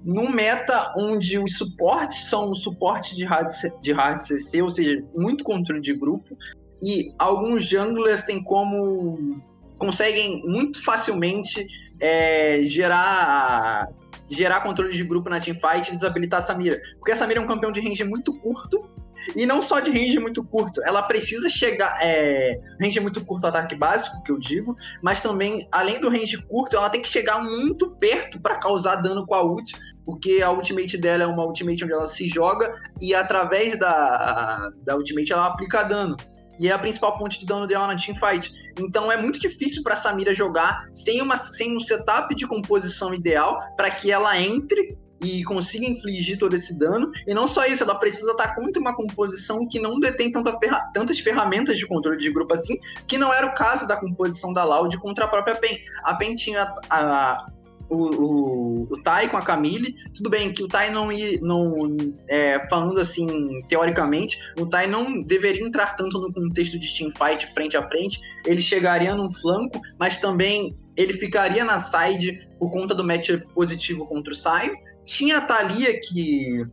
[0.04, 3.50] num meta onde os suportes são suporte de hard,
[3.82, 6.38] de hard CC, ou seja, muito controle de grupo,
[6.82, 9.42] e alguns junglers têm como
[9.78, 11.68] conseguem muito facilmente
[12.00, 13.90] é, gerar
[14.30, 16.82] gerar controle de grupo na teamfight e desabilitar a Samira.
[16.98, 18.90] Porque a Samira é um campeão de range muito curto.
[19.36, 21.98] E não só de range muito curto, ela precisa chegar.
[22.02, 26.76] É, range muito curto, ataque básico, que eu digo, mas também, além do range curto,
[26.76, 29.74] ela tem que chegar muito perto para causar dano com a ult,
[30.06, 34.96] porque a ultimate dela é uma ultimate onde ela se joga e através da, da
[34.96, 36.18] ultimate ela aplica dano
[36.60, 38.54] e é a principal fonte de dano dela na teamfight.
[38.80, 43.60] Então é muito difícil para Samira jogar sem, uma, sem um setup de composição ideal
[43.76, 47.12] para que ela entre e consiga infligir todo esse dano.
[47.26, 50.90] E não só isso, ela precisa estar contra uma composição que não detém tanta ferra
[50.94, 54.64] tantas ferramentas de controle de grupo assim, que não era o caso da composição da
[54.64, 55.80] Loud contra a própria PEN.
[56.04, 57.46] A PEN tinha a, a
[57.90, 59.96] o, o, o Tai com a Camille.
[60.16, 61.40] Tudo bem que o Tai não ia.
[61.42, 61.96] Não,
[62.28, 67.78] é, falando assim, teoricamente, o Tai não deveria entrar tanto no contexto de teamfight frente
[67.78, 68.20] a frente.
[68.46, 74.06] Ele chegaria num flanco, mas também ele ficaria na side por conta do match positivo
[74.06, 74.74] contra o Saio.
[75.06, 76.66] Tinha a Thalia que.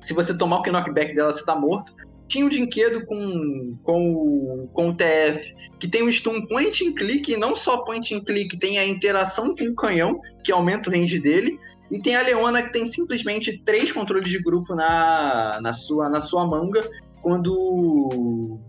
[0.00, 1.94] Se você tomar o knockback dela, você tá morto
[2.30, 7.32] tinha o Dinquedo com, com, com o TF, que tem um stun point and click,
[7.32, 10.92] e não só point and click, tem a interação com o canhão, que aumenta o
[10.92, 11.58] range dele,
[11.90, 16.20] e tem a Leona que tem simplesmente três controles de grupo na, na, sua, na
[16.20, 16.88] sua manga,
[17.20, 18.60] quando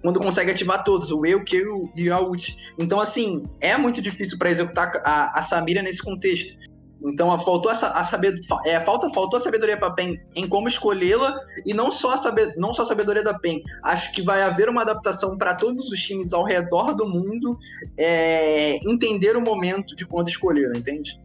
[0.00, 2.56] quando consegue ativar todos, o eu, Q e a ult.
[2.76, 6.56] Então, assim, é muito difícil para executar a, a Samira nesse contexto.
[7.04, 11.38] Então faltou essa, a saber, é, falta, faltou a sabedoria para PEN em como escolhê-la
[11.66, 13.62] e não só, a saber, não só a sabedoria da PEN.
[13.82, 17.58] Acho que vai haver uma adaptação para todos os times ao redor do mundo
[17.98, 21.20] é, entender o momento de quando escolher, entende?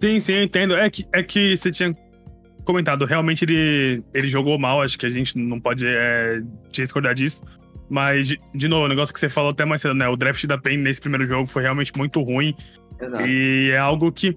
[0.00, 0.76] Sim, sim, eu entendo.
[0.76, 1.94] É que, é que você tinha
[2.64, 7.42] comentado, realmente ele, ele jogou mal, acho que a gente não pode é, discordar disso.
[7.88, 10.08] Mas, de, novo, o negócio que você falou até mais cedo, né?
[10.08, 12.54] O draft da PEN nesse primeiro jogo foi realmente muito ruim.
[13.00, 13.26] Exato.
[13.26, 14.36] E é algo que.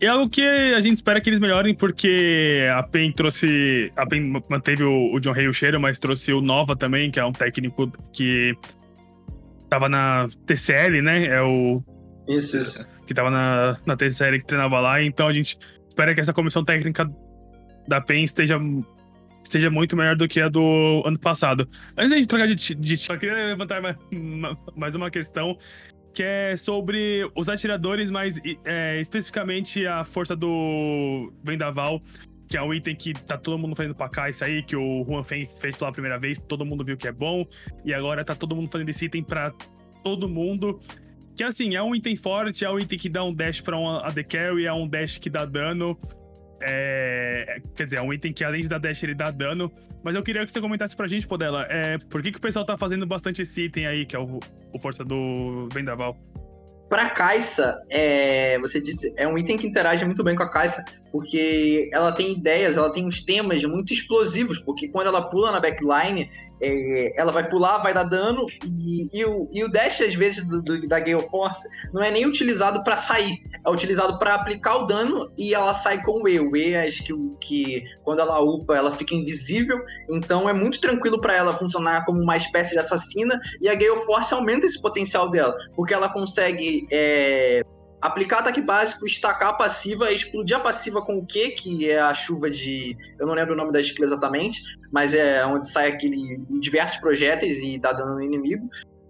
[0.00, 3.92] É algo que a gente espera que eles melhorem, porque a PEN trouxe.
[3.96, 7.24] A PEN manteve o, o John o cheiro, mas trouxe o Nova também, que é
[7.24, 8.54] um técnico que
[9.68, 11.26] tava na TCL, né?
[11.26, 11.82] É o.
[12.28, 12.86] Isso, isso.
[13.06, 15.02] Que tava na, na TCL que treinava lá.
[15.02, 17.10] Então a gente espera que essa comissão técnica
[17.88, 18.58] da PEN esteja
[19.42, 21.68] esteja muito melhor do que a do ano passado.
[21.96, 23.96] Antes de trocar de, de só queria levantar mais,
[24.76, 25.56] mais uma questão
[26.12, 32.00] que é sobre os atiradores, mas é, especificamente a força do Vendaval,
[32.48, 35.04] que é um item que tá todo mundo fazendo pra cá, isso aí, que o
[35.08, 37.46] Juan Fen fez pela primeira vez, todo mundo viu que é bom,
[37.84, 39.52] e agora tá todo mundo fazendo esse item pra
[40.02, 40.80] todo mundo.
[41.36, 43.88] Que assim, é um item forte, é um item que dá um dash pra um
[43.88, 45.98] AD Carry, é um dash que dá dano.
[46.60, 49.72] É, quer dizer, é um item que além de dar dash, ele dá dano.
[50.02, 52.64] Mas eu queria que você comentasse pra gente, Podela, é, por que, que o pessoal
[52.64, 54.40] tá fazendo bastante esse item aí, que é o,
[54.72, 56.16] o Força do Vendaval?
[56.88, 60.82] Pra Caixa, é, você disse, é um item que interage muito bem com a Caixa,
[61.12, 65.60] porque ela tem ideias, ela tem uns temas muito explosivos, porque quando ela pula na
[65.60, 66.30] backline,
[66.62, 70.44] é, ela vai pular, vai dar dano, e, e, o, e o dash, às vezes,
[70.46, 74.76] do, do, da Gale Force não é nem utilizado para sair, é utilizado para aplicar
[74.76, 76.38] o dano e ela sai com o E.
[76.38, 81.20] O E é skill que, quando ela upa, ela fica invisível, então é muito tranquilo
[81.20, 85.30] para ela funcionar como uma espécie de assassina, e a Gale Force aumenta esse potencial
[85.30, 86.86] dela, porque ela consegue.
[86.90, 87.62] É,
[88.00, 92.14] aplicar ataque básico, estacar a passiva, explodir a passiva com o Q, que é a
[92.14, 92.96] chuva de.
[93.18, 97.58] Eu não lembro o nome da skill exatamente, mas é onde sai aquele diversos projéteis
[97.58, 98.68] e dá dano no inimigo.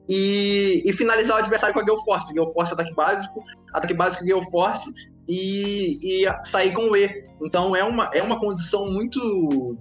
[0.09, 2.34] E, e finalizar o adversário com a Gale Force.
[2.34, 4.93] Gale Force ataque básico, ataque básico Gale Force
[5.28, 7.24] e, e sair com o E.
[7.43, 9.78] Então é uma, é uma condição muito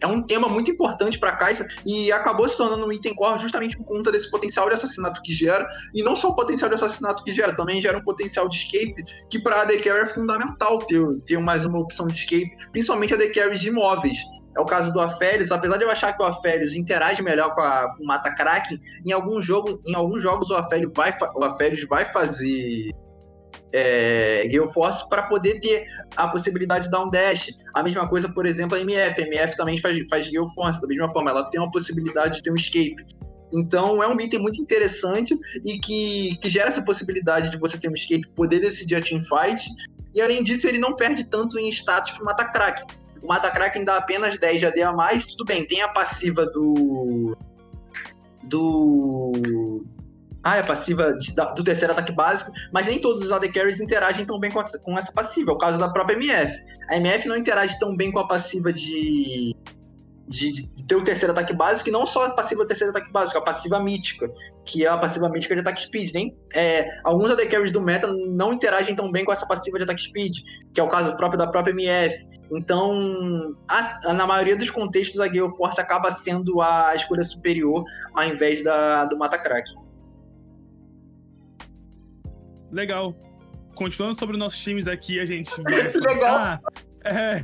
[0.00, 3.76] é um tema muito importante para Caixa e acabou se tornando um item core justamente
[3.76, 5.66] por conta desse potencial de assassinato que gera.
[5.94, 9.02] E não só o potencial de assassinato que gera, também gera um potencial de escape
[9.30, 13.12] que para a AD Carry é fundamental ter, ter mais uma opção de escape, principalmente
[13.12, 14.18] a AD Carry de imóveis.
[14.56, 17.60] É o caso do Aférios, apesar de eu achar que o Aférios interage melhor com,
[17.60, 21.88] a, com o Mata Kraken, em alguns jogos, em alguns jogos o Aférios vai, o
[21.88, 22.90] vai fazer
[23.72, 27.50] é, Gale Force para poder ter a possibilidade de dar um dash.
[27.74, 29.22] A mesma coisa, por exemplo, a MF.
[29.22, 32.42] A MF também faz, faz Gale Force, da mesma forma, ela tem uma possibilidade de
[32.42, 32.96] ter um escape.
[33.52, 37.88] Então é um item muito interessante e que, que gera essa possibilidade de você ter
[37.88, 39.68] um escape, poder decidir a teamfight.
[40.14, 42.86] E além disso, ele não perde tanto em status pro Mata Kraken.
[43.22, 46.46] O Mata Kraken dá apenas 10 de AD a mais, tudo bem, tem a passiva
[46.46, 47.36] do.
[48.44, 49.32] Do
[50.52, 54.24] ah, é passiva de, do terceiro ataque básico, mas nem todos os AD Carries interagem
[54.24, 55.50] tão bem com, a, com, essa passiva.
[55.50, 56.56] É o caso da própria MF.
[56.88, 59.54] A MF não interage tão bem com a passiva de,
[60.26, 63.12] de, de ter o terceiro ataque básico, e não só a passiva do terceiro ataque
[63.12, 64.30] básico, a passiva mítica,
[64.64, 66.12] que é a passiva mítica de ataque speed.
[66.14, 69.84] Nem, é, alguns AD Carries do meta não interagem tão bem com essa passiva de
[69.84, 70.38] ataque speed,
[70.72, 72.26] que é o caso próprio da própria MF.
[72.50, 77.84] Então, a, na maioria dos contextos, a Gale Force acaba sendo a escolha superior
[78.14, 79.70] ao invés da, do Mata Crack.
[82.70, 83.14] Legal.
[83.74, 85.92] Continuando sobre os nossos times aqui, a gente vai.
[85.92, 86.36] Legal.
[86.36, 86.60] Ah,
[87.04, 87.42] é...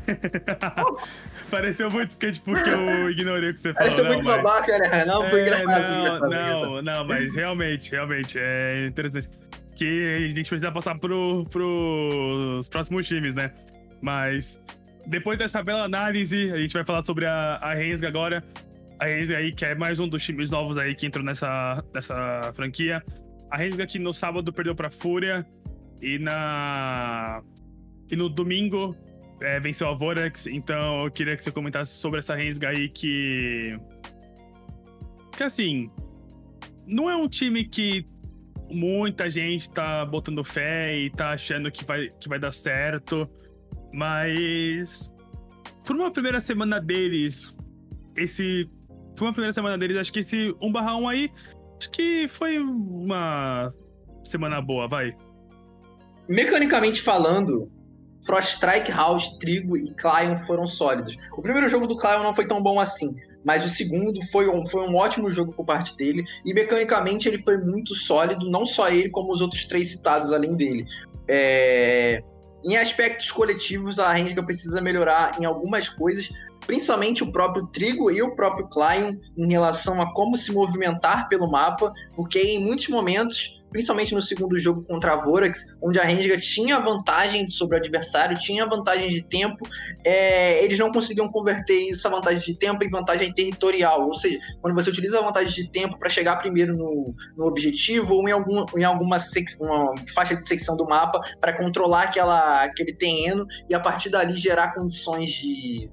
[1.50, 3.88] Pareceu muito que, tipo, que eu ignorei o que você falou.
[3.88, 4.36] Pareceu muito mas...
[4.36, 5.04] babaca, né?
[5.04, 6.20] Não, foi é, engraçado.
[6.20, 9.28] Não, não, não, mas realmente, realmente, é interessante.
[9.76, 13.52] Que a gente precisa passar pro, pros próximos times, né?
[14.00, 14.58] Mas
[15.06, 18.42] depois dessa bela análise, a gente vai falar sobre a, a Rensga agora.
[18.98, 22.52] A Rensga aí, que é mais um dos times novos aí que entrou nessa, nessa
[22.54, 23.02] franquia.
[23.54, 25.46] A Rensga que no sábado perdeu pra Fúria
[26.02, 27.40] e na.
[28.10, 28.96] E no domingo
[29.40, 30.48] é, venceu a Vorax.
[30.48, 33.78] Então eu queria que você comentasse sobre essa Rensga aí que.
[35.36, 35.88] Que assim.
[36.84, 38.04] Não é um time que
[38.68, 43.30] muita gente tá botando fé e tá achando que vai, que vai dar certo.
[43.92, 45.12] Mas.
[45.84, 47.54] Por uma primeira semana deles,
[48.16, 48.68] esse.
[49.14, 51.30] Por uma primeira semana deles, acho que esse 1/1 aí
[51.84, 53.70] Acho que foi uma
[54.22, 55.14] semana boa, vai.
[56.26, 57.70] Mecanicamente falando,
[58.24, 61.14] Frost Strike, House, Trigo e Clion foram sólidos.
[61.36, 63.14] O primeiro jogo do Clion não foi tão bom assim,
[63.44, 67.42] mas o segundo foi um, foi um ótimo jogo por parte dele e mecanicamente ele
[67.42, 70.86] foi muito sólido, não só ele, como os outros três citados além dele.
[71.28, 72.22] É...
[72.64, 76.30] Em aspectos coletivos, a Renga precisa melhorar em algumas coisas,
[76.66, 81.50] principalmente o próprio Trigo e o próprio Clion em relação a como se movimentar pelo
[81.50, 86.36] mapa, porque em muitos momentos, principalmente no segundo jogo contra a Vorax, onde a Renga
[86.38, 89.66] tinha vantagem sobre o adversário, tinha vantagem de tempo,
[90.04, 94.74] é, eles não conseguiam converter essa vantagem de tempo em vantagem territorial, ou seja, quando
[94.74, 98.64] você utiliza a vantagem de tempo para chegar primeiro no, no, objetivo ou em, algum,
[98.76, 99.18] em alguma
[99.60, 104.34] uma faixa de secção do mapa para controlar aquela, aquele terreno e a partir dali
[104.34, 105.90] gerar condições de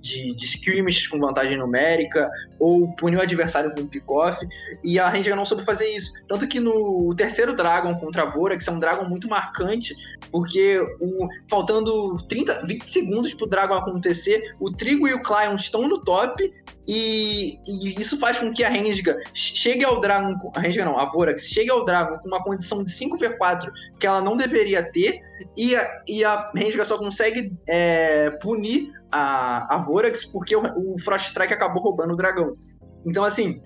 [0.00, 4.46] de, de skirmishes com vantagem numérica, ou punir o adversário com pick-off,
[4.82, 6.12] e a Ranger não soube fazer isso.
[6.28, 9.94] Tanto que no terceiro Dragon contra a Vorax é um Dragon muito marcante,
[10.30, 15.86] porque o, faltando 30, 20 segundos pro Dragon acontecer, o Trigo e o Clion estão
[15.88, 16.52] no top,
[16.86, 18.92] e, e, isso faz com que a Renga
[19.32, 23.70] chegue ao Dragon, a não, a Vorax chegue ao Dragon com uma condição de 5v4
[23.98, 25.20] que ela não deveria ter,
[25.56, 30.98] e a, e a Renga só consegue é, punir a, a Vorax porque o, o
[30.98, 32.56] Frost Strike acabou roubando o dragão.
[33.04, 33.60] Então, assim,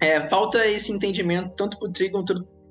[0.00, 2.24] é, falta esse entendimento tanto pro Trigon,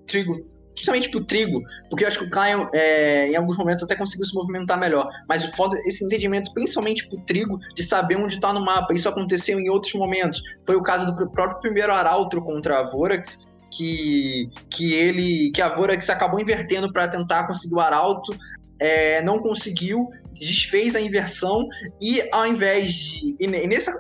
[0.05, 0.45] Trigo
[0.78, 4.26] principalmente pro Trigo, porque eu acho que o Caio, é, em alguns momentos, até conseguiu
[4.26, 5.09] se movimentar melhor.
[5.28, 8.93] Mas foda esse entendimento, principalmente pro Trigo, de saber onde tá no mapa.
[8.93, 10.41] Isso aconteceu em outros momentos.
[10.65, 13.39] Foi o caso do próprio primeiro Arauto contra a Vorax,
[13.72, 15.51] que, que ele.
[15.51, 18.38] que a Vorax acabou invertendo para tentar conseguir o Arauto.
[18.80, 20.07] É, não conseguiu,
[20.40, 21.68] desfez a inversão
[22.02, 23.36] e ao invés de.
[23.40, 23.94] E nessa,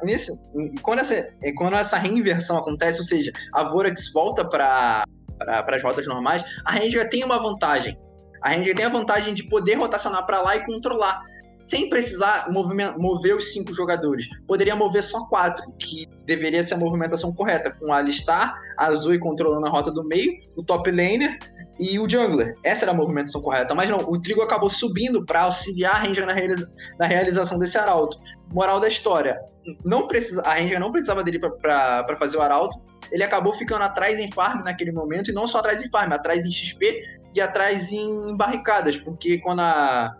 [0.81, 5.03] quando, essa, quando essa reinversão acontece, ou seja, a Vorax volta para
[5.47, 7.97] as rotas normais, a Ranger tem uma vantagem.
[8.41, 11.21] A Ranger tem a vantagem de poder rotacionar para lá e controlar,
[11.65, 14.27] sem precisar mover os cinco jogadores.
[14.47, 19.19] Poderia mover só quatro, que deveria ser a movimentação correta, com a Alistar, a Zoe
[19.19, 21.39] controlando a rota do meio, o top laner
[21.79, 22.57] e o jungler.
[22.63, 23.73] Essa era a movimentação correta.
[23.75, 27.77] Mas não, o Trigo acabou subindo para auxiliar a Ranger na, realiza na, realização desse
[27.77, 28.17] arauto.
[28.53, 29.39] Moral da história:
[29.83, 34.19] não precisa, a Ranger não precisava dele para fazer o arauto, ele acabou ficando atrás
[34.19, 37.01] em farm naquele momento, e não só atrás em farm, atrás em XP
[37.33, 40.17] e atrás em barricadas, porque quando a.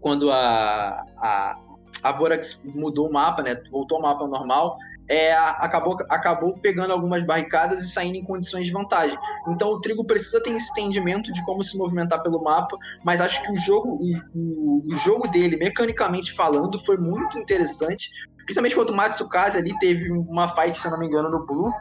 [0.00, 1.04] Quando a.
[1.18, 1.58] a,
[2.02, 3.60] a Vorax mudou o mapa, né?
[3.70, 4.76] Voltou ao mapa normal,
[5.08, 9.16] é, acabou, acabou pegando algumas barricadas e saindo em condições de vantagem.
[9.48, 13.42] Então o Trigo precisa ter esse entendimento de como se movimentar pelo mapa, mas acho
[13.42, 13.98] que o jogo,
[14.34, 18.10] o, o jogo dele, mecanicamente falando, foi muito interessante.
[18.38, 21.72] Principalmente quando o Matsukaze ali teve uma fight, se eu não me engano, no Blue.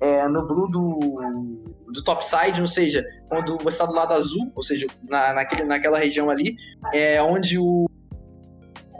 [0.00, 0.98] É, no Blue do,
[1.92, 5.96] do topside, ou seja, quando você está do lado azul, ou seja, na, naquele, naquela
[5.96, 6.56] região ali,
[6.92, 7.86] é onde o.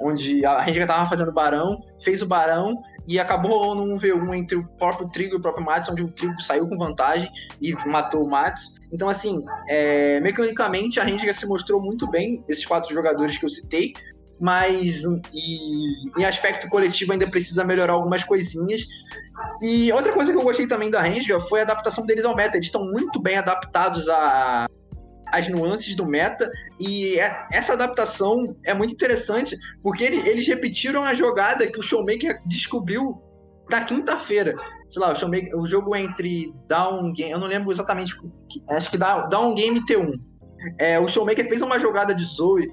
[0.01, 2.76] Onde a gente estava fazendo barão, fez o barão
[3.07, 6.40] e acabou num V1 entre o próprio Trigo e o próprio Mats, onde o Trigo
[6.40, 7.30] saiu com vantagem
[7.61, 8.74] e matou o Mats.
[8.92, 13.50] Então, assim, é, mecanicamente a Ranger se mostrou muito bem, esses quatro jogadores que eu
[13.50, 13.94] citei,
[14.40, 18.86] mas e, em aspecto coletivo ainda precisa melhorar algumas coisinhas.
[19.62, 22.57] E outra coisa que eu gostei também da Ranger foi a adaptação deles ao meta.
[22.57, 24.66] Eles estão muito bem adaptados a,
[25.33, 31.14] as nuances do meta e é, essa adaptação é muito interessante porque eles repetiram a
[31.14, 33.20] jogada que o Showmaker descobriu
[33.70, 34.55] na quinta-feira.
[34.89, 38.14] Sei lá, o, Showmaker, o jogo entre Down Game, eu não lembro exatamente,
[38.70, 40.20] acho que Down Game T1.
[40.78, 42.70] É, o Showmaker fez uma jogada de Zoe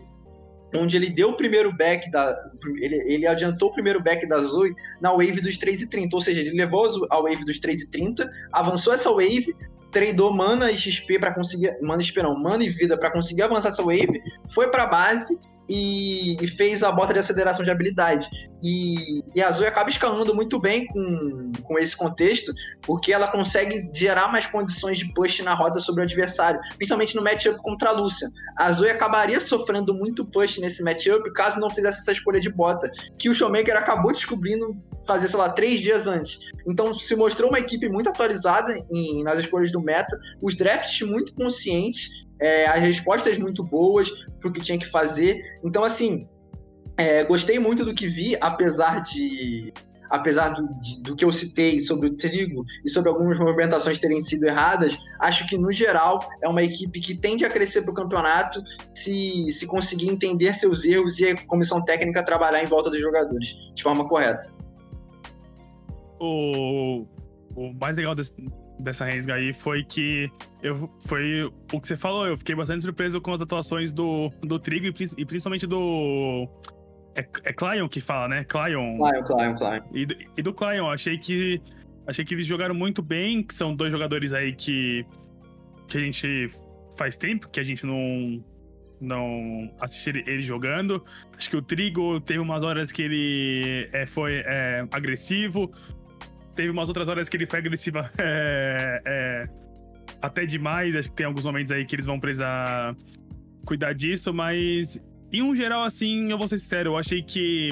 [0.75, 2.35] onde ele deu o primeiro back da.
[2.77, 6.09] Ele, ele adiantou o primeiro back da Zoe na wave dos 3,30.
[6.13, 9.55] Ou seja, ele levou a wave dos 3,30, avançou essa wave,
[9.91, 11.77] tradou mana e XP para conseguir.
[11.81, 14.21] Mana e XP não, mana e vida para conseguir avançar essa wave,
[14.53, 18.27] foi pra base e, e, fez a bota de aceleração de habilidade.
[18.61, 22.51] E, e a Zoe acaba escalando muito bem com, com esse contexto,
[22.81, 27.23] porque ela consegue gerar mais condições de push na rota sobre o adversário, principalmente no
[27.23, 28.27] matchup contra a Lúcia.
[28.57, 32.89] A Zoe acabaria sofrendo muito push nesse matchup caso não fizesse essa escolha de bota,
[33.17, 36.39] que o Showmaker acabou descobrindo fazer, sei lá, três dias antes.
[36.67, 41.33] Então se mostrou uma equipe muito atualizada em, nas escolhas do meta, os drafts muito
[41.35, 44.09] conscientes é, as respostas muito boas
[44.39, 45.59] pro que tinha que fazer.
[45.63, 46.27] Então, assim,
[46.97, 49.73] é, gostei muito do que vi, apesar de.
[50.09, 54.19] Apesar do, de, do que eu citei sobre o trigo e sobre algumas movimentações terem
[54.19, 57.93] sido erradas, acho que no geral é uma equipe que tende a crescer para o
[57.93, 58.59] campeonato
[58.95, 63.55] se, se conseguir entender seus erros e a comissão técnica trabalhar em volta dos jogadores
[63.75, 64.51] de forma correta.
[66.19, 67.05] O,
[67.55, 68.33] o mais legal desse,
[68.79, 70.31] dessa Rensga aí foi que
[70.63, 74.57] eu, foi o que você falou, eu fiquei bastante surpreso com as atuações do, do
[74.57, 76.47] Trigo e, e principalmente do.
[77.15, 78.45] É, é Clion que fala, né?
[78.45, 78.97] Clion.
[78.97, 79.81] Clion, Clion, Clion.
[79.93, 80.07] E,
[80.37, 81.61] e do Clion, achei que.
[82.07, 85.05] Achei que eles jogaram muito bem, que são dois jogadores aí que.
[85.87, 86.47] que a gente
[86.97, 88.43] faz tempo que a gente não.
[89.01, 91.05] Não assiste ele jogando.
[91.37, 95.71] Acho que o Trigo teve umas horas que ele é, foi é, agressivo
[96.59, 99.49] teve umas outras horas que ele foi agressivo é, é,
[100.21, 100.93] até demais.
[100.93, 102.93] Acho que tem alguns momentos aí que eles vão precisar
[103.65, 104.99] cuidar disso, mas
[105.31, 107.69] em um geral, assim, eu vou ser sincero, eu achei que.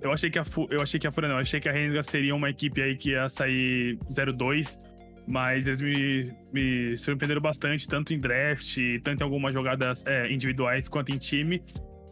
[0.00, 2.04] Eu achei que a eu achei que a Fura não, eu achei que a Rensga
[2.04, 4.78] seria uma equipe aí que ia sair 0-2,
[5.26, 10.86] mas eles me, me surpreenderam bastante, tanto em draft, tanto em algumas jogadas é, individuais
[10.86, 11.60] quanto em time.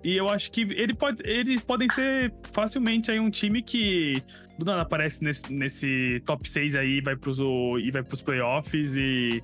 [0.03, 4.21] E eu acho que ele pode, eles podem ser facilmente aí um time que
[4.59, 9.43] do nada aparece nesse, nesse top 6 aí vai pros, e vai pros playoffs e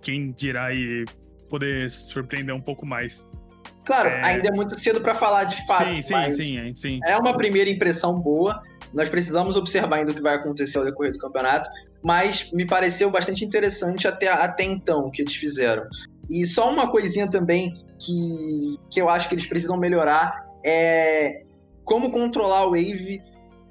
[0.00, 1.04] quem dirá aí
[1.48, 3.24] poder surpreender um pouco mais.
[3.84, 4.24] Claro, é...
[4.24, 5.84] ainda é muito cedo para falar de fato.
[5.84, 7.00] Sim, sim, sim, é, sim.
[7.04, 8.62] É uma primeira impressão boa.
[8.92, 11.68] Nós precisamos observar ainda o que vai acontecer ao decorrer do campeonato,
[12.02, 15.84] mas me pareceu bastante interessante até, até então o que eles fizeram.
[16.30, 21.42] E só uma coisinha também que, que eu acho que eles precisam melhorar é
[21.84, 23.20] como controlar a Wave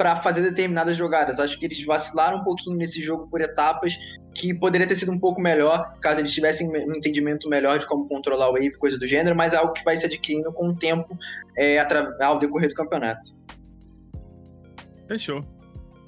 [0.03, 1.39] para fazer determinadas jogadas.
[1.39, 3.95] Acho que eles vacilaram um pouquinho nesse jogo por etapas,
[4.35, 8.05] que poderia ter sido um pouco melhor, caso eles tivessem um entendimento melhor de como
[8.09, 10.75] controlar o wave, coisa do gênero, mas é algo que vai se adquirindo com o
[10.75, 11.17] tempo
[11.57, 11.77] é,
[12.21, 13.33] ao decorrer do campeonato.
[15.07, 15.39] Fechou.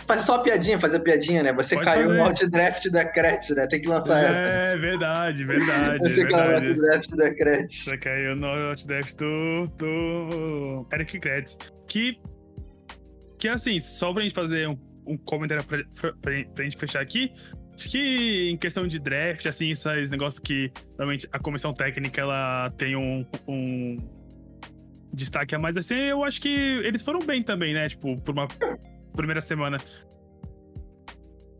[0.05, 1.53] Fazer só piadinha, fazer a piadinha, né?
[1.53, 2.17] Você Pode caiu fazer.
[2.17, 3.65] no outdraft da Kretz, né?
[3.65, 4.41] Tem que lançar é, essa.
[4.41, 5.97] É, verdade, verdade.
[5.99, 6.61] Você verdade.
[6.61, 7.85] caiu no outdraft da Kretz.
[7.85, 11.57] Você caiu no outdraft do, do Eric Kretz.
[11.87, 12.19] Que,
[13.45, 17.31] que assim, só pra gente fazer um, um comentário pra, pra, pra gente fechar aqui,
[17.75, 22.71] Acho que em questão de draft, assim, esses negócios que realmente a comissão técnica ela
[22.77, 23.97] tem um, um
[25.13, 27.89] destaque a mais, assim, eu acho que eles foram bem também, né?
[27.89, 28.47] Tipo, por uma
[29.13, 29.77] primeira semana.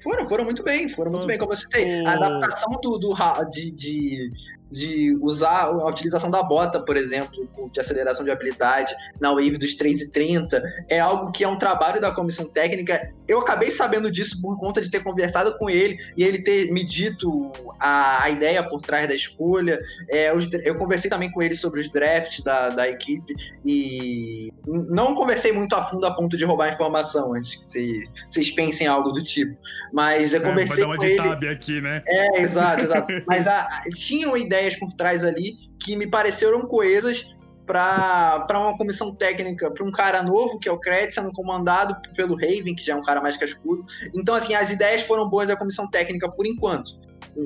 [0.01, 2.05] Foram, foram muito bem, foram muito bem, como eu citei.
[2.05, 3.13] A adaptação do, do
[3.49, 4.29] de, de
[4.71, 9.75] de usar a utilização da bota, por exemplo, de aceleração de habilidade na Wave dos
[9.75, 13.13] 3,30, é algo que é um trabalho da comissão técnica.
[13.27, 16.83] Eu acabei sabendo disso por conta de ter conversado com ele e ele ter me
[16.83, 19.79] dito a, a ideia por trás da escolha.
[20.09, 25.15] É, eu, eu, conversei também com ele sobre os drafts da, da equipe e não
[25.15, 29.11] conversei muito a fundo a ponto de roubar informação antes que vocês, vocês pensem algo
[29.11, 29.55] do tipo.
[29.93, 31.49] Mas eu conversei é, uma com ele.
[31.49, 32.01] aqui, né?
[32.07, 33.13] É, exato, exato.
[33.27, 37.25] Mas a, tinha uma ideia ideias por trás ali que me pareceram coesas
[37.65, 42.35] para uma comissão técnica, para um cara novo, que é o Kretz, sendo comandado pelo
[42.35, 43.83] Raven, que já é um cara mais cascudo.
[44.13, 46.91] Então, assim, as ideias foram boas da comissão técnica por enquanto.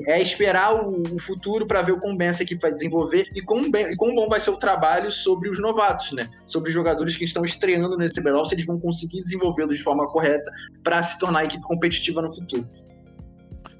[0.07, 3.41] É esperar o, o futuro para ver o como bem essa equipe vai desenvolver e
[3.41, 6.29] como, bem, e como bom vai ser o trabalho sobre os novatos, né?
[6.45, 10.07] Sobre os jogadores que estão estreando nesse CBLOL, se eles vão conseguir desenvolvê-los de forma
[10.09, 10.51] correta
[10.83, 12.67] para se tornar equipe competitiva no futuro.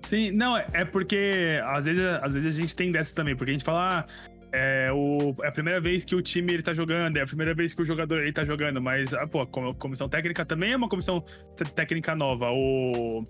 [0.04, 3.54] Sim, não, é porque às vezes, às vezes a gente tem dessa também, porque a
[3.54, 4.06] gente fala, ah,
[4.52, 7.54] é, o, é a primeira vez que o time ele tá jogando, é a primeira
[7.54, 10.76] vez que o jogador ele tá jogando, mas, ah, pô, a comissão técnica também é
[10.76, 11.24] uma comissão
[11.76, 12.50] técnica nova.
[12.52, 13.24] O.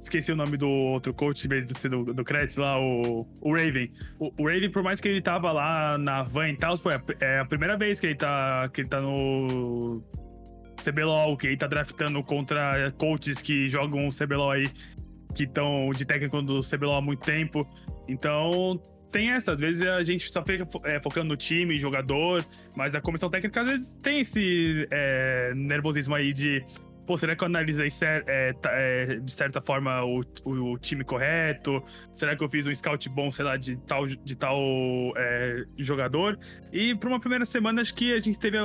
[0.00, 3.24] Esqueci o nome do outro coach, em vez de ser do, do Kretz lá, o,
[3.40, 3.88] o Raven.
[4.18, 7.38] O, o, Raven, por mais que ele tava lá na van e tal, é, é
[7.38, 10.02] a primeira vez que ele tá, que ele tá no
[10.82, 14.64] CBLOL, que ele tá draftando contra coaches que jogam o CBLOL aí
[15.34, 17.66] que estão de técnico do CBLOL há muito tempo.
[18.08, 18.80] Então,
[19.12, 19.52] tem essa.
[19.52, 23.60] Às vezes a gente só fica é, focando no time, jogador, mas a comissão técnica
[23.60, 26.64] às vezes tem esse é, nervosismo aí de.
[27.04, 31.82] Pô, será que eu analisei é, é, de certa forma o, o, o, time correto?
[32.14, 34.56] Será que eu fiz um scout bom, sei lá, de tal, de tal
[35.16, 36.38] é, jogador?
[36.72, 38.56] E para uma primeira semana, acho que a gente teve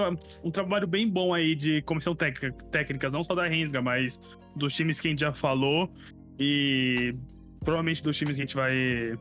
[0.44, 4.20] um trabalho bem bom aí de comissão técnica, técnicas, não só da Rensga, mas
[4.56, 5.92] dos times que a gente já falou.
[6.40, 7.16] E
[7.60, 9.18] provavelmente dos times que a gente vai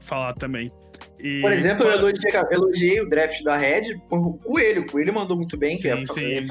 [0.00, 0.70] falar também.
[1.18, 1.40] E...
[1.40, 4.82] Por exemplo, eu elogiei, elogiei, o draft da Red por o Coelho.
[4.82, 5.76] O Coelho mandou muito bem.
[5.76, 6.46] Sim, que sim.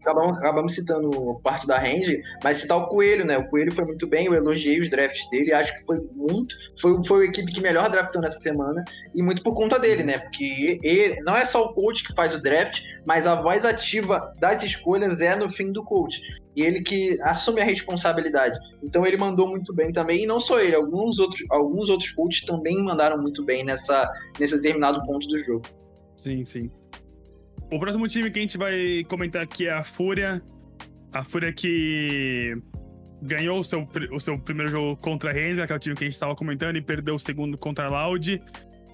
[0.00, 3.36] Acabamos, acabamos citando parte da range, mas citar o Coelho, né?
[3.36, 6.54] O Coelho foi muito bem, eu elogiei os drafts dele, acho que foi muito.
[6.80, 8.84] Foi, foi a equipe que melhor draftou nessa semana,
[9.14, 10.18] e muito por conta dele, né?
[10.18, 14.32] Porque ele não é só o coach que faz o draft, mas a voz ativa
[14.38, 16.20] das escolhas é no fim do coach.
[16.54, 18.58] E ele que assume a responsabilidade.
[18.82, 22.44] Então ele mandou muito bem também, e não só ele, alguns outros, alguns outros coaches
[22.46, 25.66] também mandaram muito bem nessa, nesse determinado ponto do jogo.
[26.16, 26.70] Sim, sim.
[27.70, 30.42] O próximo time que a gente vai comentar aqui é a Fúria.
[31.12, 32.56] A Fúria que
[33.20, 36.04] ganhou o seu, o seu primeiro jogo contra a Renzi, que é o time que
[36.04, 38.40] a gente estava comentando, e perdeu o segundo contra a Loud.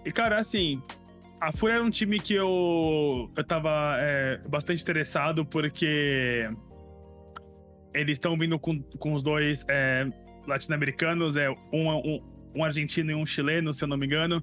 [0.05, 0.83] E, cara, assim,
[1.41, 3.45] a Fúria era um time que eu, eu
[3.99, 6.49] é, bastante interessado, porque
[7.95, 10.07] eles estão vindo com, com os dois é,
[10.49, 12.21] latino-americanos, é, um, um,
[12.57, 14.43] um argentino e um chileno, se eu não me engano.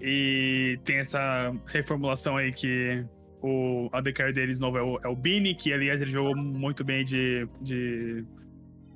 [0.00, 3.04] E tem essa reformulação aí que
[3.42, 7.04] o ADCAR deles novo é o, é o Bini, que aliás ele jogou muito bem
[7.04, 8.24] de, de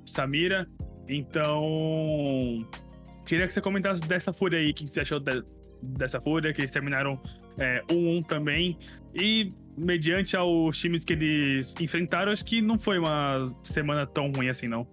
[0.05, 0.67] Samira.
[1.07, 2.65] Então,
[3.25, 5.43] queria que você comentasse dessa fúria aí, o que você achou de,
[5.81, 7.21] dessa fúria, que eles terminaram 1-1
[7.59, 8.77] é, um, um também.
[9.13, 14.49] E mediante aos times que eles enfrentaram, acho que não foi uma semana tão ruim
[14.49, 14.87] assim, não.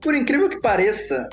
[0.00, 1.28] Por incrível que pareça,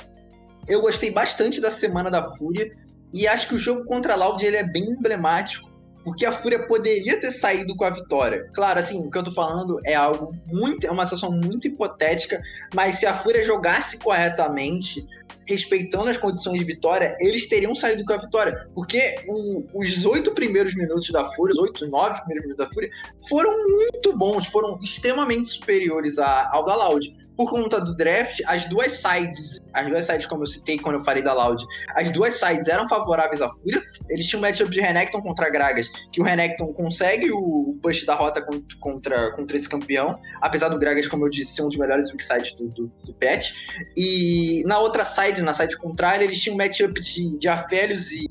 [0.68, 2.72] eu gostei bastante da semana da Fúria
[3.14, 5.73] e acho que o jogo contra a Loud ele é bem emblemático
[6.04, 8.50] porque a Fúria poderia ter saído com a vitória.
[8.54, 12.42] Claro, assim, o que eu tô falando é algo muito, é uma situação muito hipotética,
[12.74, 15.08] mas se a Fúria jogasse corretamente,
[15.46, 18.68] respeitando as condições de vitória, eles teriam saído com a vitória.
[18.74, 22.90] Porque o, os oito primeiros minutos da Fúria, os oito, nove primeiros minutos da Fúria,
[23.30, 27.23] foram muito bons, foram extremamente superiores a, ao da.
[27.36, 31.04] Por conta do draft, as duas sides, as duas sides, como eu citei quando eu
[31.04, 31.64] falei da Loud,
[31.96, 33.82] as duas sides eram favoráveis à Fúria.
[34.10, 38.14] Eles tinham um matchup de Renekton contra Gragas, que o Renekton consegue o push da
[38.14, 38.46] rota
[38.80, 42.24] contra, contra esse campeão, apesar do Gragas, como eu disse, ser um dos melhores weak
[42.24, 43.52] sides do, do, do patch.
[43.98, 48.26] E na outra side, na side contrária, eles tinham um matchup de, de Afélios e,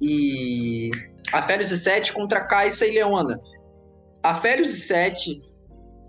[0.00, 0.90] e
[1.32, 3.38] Afélios e 7 contra Kai'Sa e Leona.
[4.22, 5.42] Afélios e 7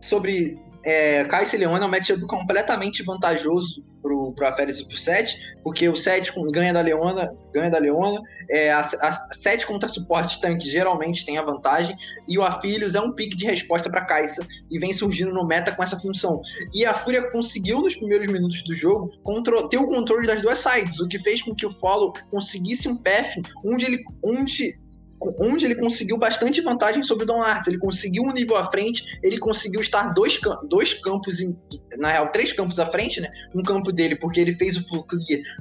[0.02, 4.96] sobre é, Kai'Sa e Leona é um matchup completamente vantajoso pro, pro Aferes e pro
[4.96, 9.90] 7, porque o 7 ganha da Leona, ganha da Leona, é, a, a 7 contra
[9.90, 11.96] suporte tanque geralmente tem a vantagem,
[12.28, 15.72] e o Afilios é um pique de resposta para Kai'Sa, e vem surgindo no meta
[15.72, 16.40] com essa função.
[16.72, 19.10] E a Fúria conseguiu nos primeiros minutos do jogo
[19.70, 22.96] ter o controle das duas sides, o que fez com que o Follow conseguisse um
[22.96, 24.85] path onde ele onde
[25.40, 27.68] onde ele conseguiu bastante vantagem sobre o Don Arts.
[27.68, 31.58] Ele conseguiu um nível à frente, ele conseguiu estar dois, dois campos, em,
[31.98, 33.30] na real, três campos à frente, né?
[33.54, 35.06] Um campo dele, porque ele fez o full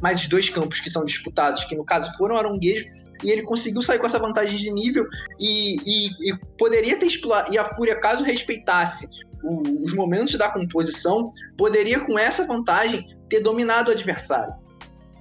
[0.00, 2.86] mais os dois campos que são disputados, que no caso foram Aronguejo,
[3.22, 5.06] e ele conseguiu sair com essa vantagem de nível
[5.38, 7.52] e, e, e poderia ter explorado.
[7.52, 9.08] E a Fúria, caso respeitasse
[9.42, 14.63] o, os momentos da composição, poderia com essa vantagem ter dominado o adversário.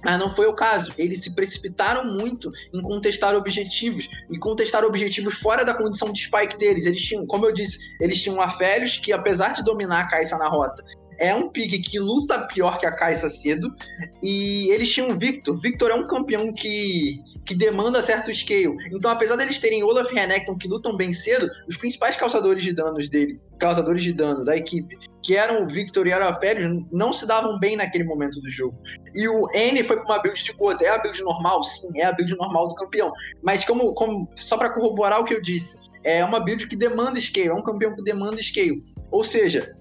[0.04, 0.92] Mas não foi o caso.
[0.98, 6.58] Eles se precipitaram muito em contestar objetivos e contestar objetivos fora da condição de spike
[6.58, 6.84] deles.
[6.84, 10.48] Eles tinham, como eu disse, eles tinham Aférios que, apesar de dominar a Caixa na
[10.48, 10.84] rota,
[11.18, 13.74] é um pique que luta pior que a Caixa cedo.
[14.22, 15.58] E eles tinham o Victor.
[15.60, 18.76] Victor é um campeão que, que demanda certo scale.
[18.90, 22.72] Então, apesar deles terem Olaf e Renekton que lutam bem cedo, os principais causadores de
[22.72, 27.12] danos dele, causadores de dano da equipe, que eram o Victor e o Férios, não
[27.12, 28.76] se davam bem naquele momento do jogo.
[29.14, 30.84] E o N foi para uma build de gota.
[30.84, 31.62] É a build normal?
[31.62, 33.12] Sim, é a build normal do campeão.
[33.42, 37.18] Mas como, como só para corroborar o que eu disse, é uma build que demanda
[37.20, 38.82] scale, é um campeão que demanda scale.
[39.10, 39.74] Ou seja,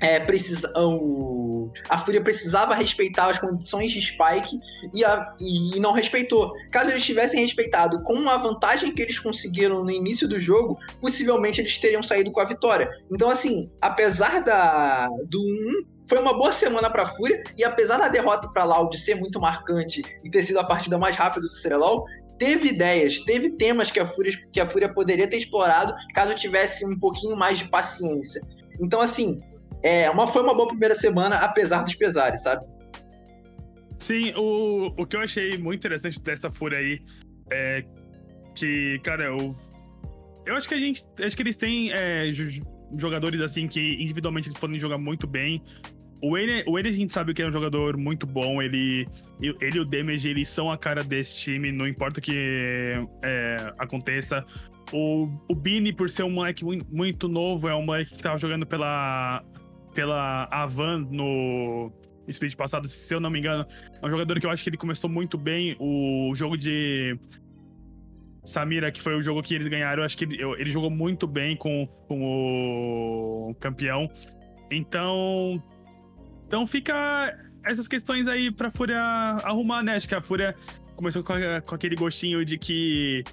[0.00, 4.58] é, precisa, o, a Fúria precisava respeitar as condições de Spike
[4.92, 6.52] e, a, e não respeitou.
[6.70, 11.60] Caso eles tivessem respeitado com a vantagem que eles conseguiram no início do jogo, possivelmente
[11.60, 12.90] eles teriam saído com a vitória.
[13.10, 17.98] Então, assim, apesar da, do 1, foi uma boa semana para a Fúria e apesar
[17.98, 21.54] da derrota para Loud ser muito marcante e ter sido a partida mais rápida do
[21.54, 22.04] CBLOL,
[22.38, 26.86] teve ideias, teve temas que a Fúria, que a Fúria poderia ter explorado caso tivesse
[26.86, 28.42] um pouquinho mais de paciência.
[28.80, 29.40] Então, assim,
[29.82, 32.64] é, uma, foi uma boa primeira semana, apesar dos pesares, sabe?
[33.98, 37.00] Sim, o, o que eu achei muito interessante dessa fúria aí
[37.52, 37.84] é
[38.54, 39.54] que, cara, eu,
[40.46, 41.04] eu acho que a gente.
[41.22, 42.30] Acho que eles têm é,
[42.96, 45.62] jogadores assim que individualmente eles podem jogar muito bem.
[46.22, 48.60] O Ene, o Ene a gente sabe que é um jogador muito bom.
[48.60, 49.06] Ele,
[49.40, 53.72] ele e o Damage eles são a cara desse time, não importa o que é,
[53.78, 54.44] aconteça.
[54.92, 58.66] O, o Bini, por ser um moleque muito novo, é um moleque que tava jogando
[58.66, 59.42] pela
[59.94, 61.92] pela Avan no
[62.28, 63.66] split passado, se eu não me engano.
[64.00, 65.76] É um jogador que eu acho que ele começou muito bem.
[65.78, 67.18] O jogo de
[68.44, 71.26] Samira, que foi o jogo que eles ganharam, eu acho que ele, ele jogou muito
[71.26, 74.10] bem com, com o campeão.
[74.70, 75.62] Então.
[76.46, 79.96] Então fica essas questões aí pra Fúria arrumar, né?
[79.96, 80.54] Acho que a Fúria
[80.96, 81.34] começou com,
[81.64, 83.24] com aquele gostinho de que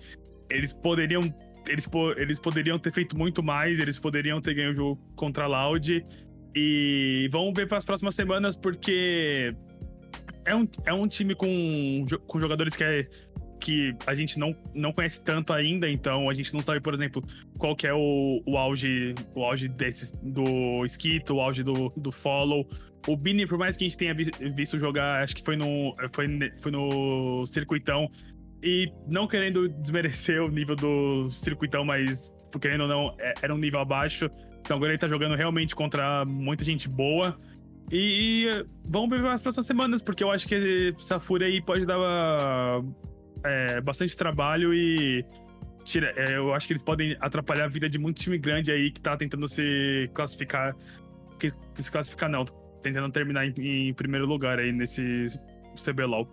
[0.50, 1.22] eles poderiam.
[1.68, 5.48] Eles, eles poderiam ter feito muito mais, eles poderiam ter ganho o jogo contra a
[5.48, 6.06] Loud.
[6.56, 9.54] E vamos ver para as próximas semanas, porque
[10.46, 13.06] é um, é um time com, com jogadores que, é,
[13.60, 17.22] que a gente não, não conhece tanto ainda, então a gente não sabe, por exemplo,
[17.58, 22.12] qual que é o, o auge o auge desses, do Skito, o auge do, do
[22.12, 22.68] Follow.
[23.08, 26.28] O Bini, por mais que a gente tenha visto jogar, acho que foi no, foi,
[26.60, 28.10] foi no circuitão,
[28.62, 33.58] e não querendo desmerecer o nível do circuitão, mas querendo ou não, é, era um
[33.58, 34.30] nível abaixo.
[34.68, 37.38] Então agora ele tá jogando realmente contra muita gente boa.
[37.90, 41.86] E, e vamos ver as próximas semanas, porque eu acho que essa fúria aí pode
[41.86, 41.98] dar
[43.46, 45.26] é, bastante trabalho e.
[45.86, 48.92] Tira, é, eu acho que eles podem atrapalhar a vida de muito time grande aí
[48.92, 50.76] que tá tentando se classificar.
[51.40, 51.50] Que
[51.82, 52.44] se classificar não,
[52.84, 53.54] tentando terminar em,
[53.88, 55.28] em, primeiro lugar aí nesse
[55.82, 56.28] CBLOL.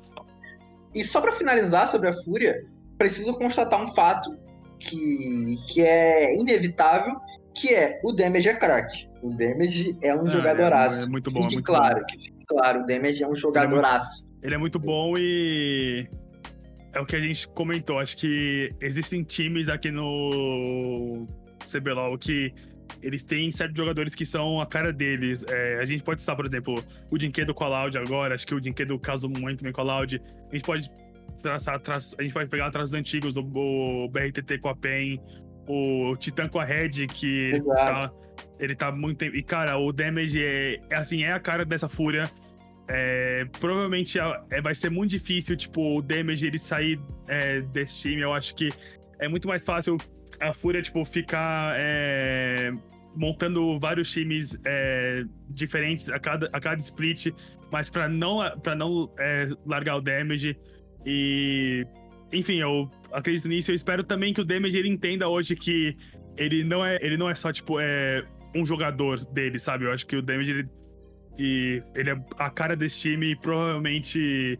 [0.92, 2.66] E só para finalizar sobre a Fúria,
[2.98, 4.36] preciso constatar um fato
[4.80, 7.14] que, que é inevitável
[7.54, 9.08] que é o Damage é craque.
[9.22, 11.00] O Damage é um ah, jogadoraço.
[11.00, 12.06] É, é muito bom, fique é muito claro, bom.
[12.06, 14.26] Que fique claro, o Damage é um jogadoraço.
[14.42, 16.08] Ele é, muito, ele é muito bom e
[16.92, 17.98] é o que a gente comentou.
[17.98, 21.26] Acho que existem times aqui no
[21.64, 22.52] CBLOL que
[23.02, 25.44] eles têm certos jogadores que são a cara deles.
[25.48, 26.74] É, a gente pode estar, por exemplo,
[27.10, 28.34] o Dinquedo com a Loud agora.
[28.34, 30.20] Acho que o Dinquedo casou muito bem com a Loud.
[30.50, 30.90] A gente pode
[31.42, 33.42] traçar, traçar a gente pode pegar atrás antigos do
[34.08, 35.20] BRTT com a PEN
[35.66, 38.12] o Titã com a Red, que tá,
[38.58, 39.36] Ele tá muito tempo.
[39.36, 42.30] E, cara, o damage é, é assim, é a cara dessa fúria.
[42.86, 44.18] É, provavelmente
[44.50, 48.20] é, vai ser muito difícil, tipo, o damage ele sair é, desse time.
[48.20, 48.68] Eu acho que
[49.18, 49.96] é muito mais fácil
[50.40, 52.72] a Fúria, tipo, ficar é,
[53.16, 57.28] montando vários times é, diferentes a cada, a cada split,
[57.70, 60.56] mas para não, pra não é, largar o damage.
[61.06, 61.86] E.
[62.32, 63.70] Enfim, eu acredito nisso.
[63.70, 65.96] Eu espero também que o damage ele entenda hoje que
[66.36, 69.84] ele não é, ele não é só, tipo, é, um jogador dele, sabe?
[69.84, 70.68] Eu acho que o damage ele,
[71.38, 74.58] e ele é a cara desse time e provavelmente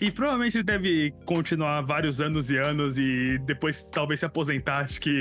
[0.00, 4.78] e provavelmente ele deve continuar vários anos e anos e depois talvez se aposentar.
[4.78, 5.20] Acho que,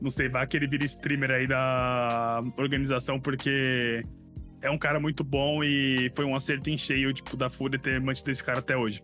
[0.00, 4.02] não sei, vai que ele vira streamer aí da organização, porque
[4.62, 8.00] é um cara muito bom e foi um acerto em cheio, tipo, da Fúria ter
[8.00, 9.02] mantido esse cara até hoje.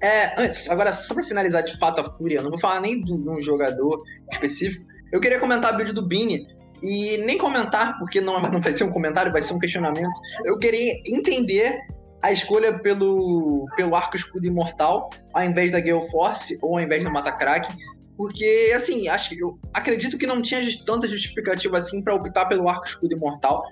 [0.00, 3.02] É, antes, agora só pra finalizar de fato a Fúria, eu não vou falar nem
[3.02, 4.02] de um jogador
[4.32, 4.84] específico.
[5.12, 6.46] Eu queria comentar a build do Bini,
[6.82, 10.14] e nem comentar, porque não, não vai ser um comentário, vai ser um questionamento.
[10.44, 11.78] Eu queria entender
[12.22, 17.02] a escolha pelo, pelo arco escudo imortal, ao invés da Gale Force ou ao invés
[17.04, 17.68] do Mata Crack,
[18.16, 22.86] porque, assim, acho, eu acredito que não tinha tanta justificativa assim para optar pelo arco
[22.86, 23.62] escudo imortal.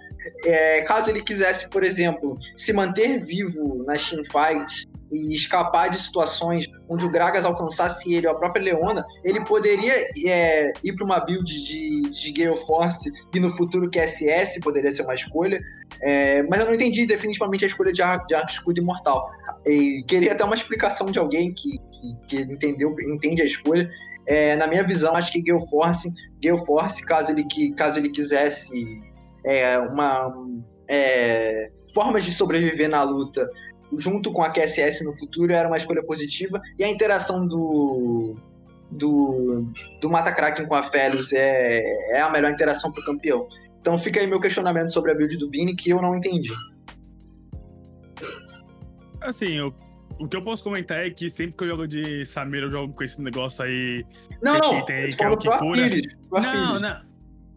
[0.44, 4.84] É, caso ele quisesse, por exemplo, se manter vivo nas teamfights
[5.14, 9.94] e escapar de situações onde o Gragas alcançasse ele ou a própria Leona, ele poderia
[10.26, 15.02] é, ir para uma build de, de Gale Force e no futuro QSS poderia ser
[15.02, 15.60] uma escolha.
[16.02, 19.30] É, mas eu não entendi definitivamente a escolha de arco, de arco escudo imortal.
[19.64, 23.88] E queria até uma explicação de alguém que, que, que entendeu, entende a escolha.
[24.26, 26.10] É, na minha visão, acho que Gale Force,
[26.42, 27.44] Gale Force caso, ele,
[27.76, 28.84] caso ele quisesse
[29.44, 30.34] é, uma
[30.88, 33.48] é, formas de sobreviver na luta
[33.98, 38.36] junto com a QSS no futuro era uma escolha positiva e a interação do
[38.90, 39.66] do,
[40.00, 43.48] do Mata Kraken com a Felius é, é a melhor interação para o campeão.
[43.80, 46.52] Então fica aí meu questionamento sobre a build do Bini que eu não entendi.
[49.20, 49.74] Assim, eu,
[50.18, 52.92] o que eu posso comentar é que sempre que eu jogo de Samir, eu jogo
[52.92, 54.04] com esse negócio aí.
[54.42, 54.84] Não, não.
[54.84, 55.82] Tem, que é o que cura.
[56.40, 57.00] Não, não.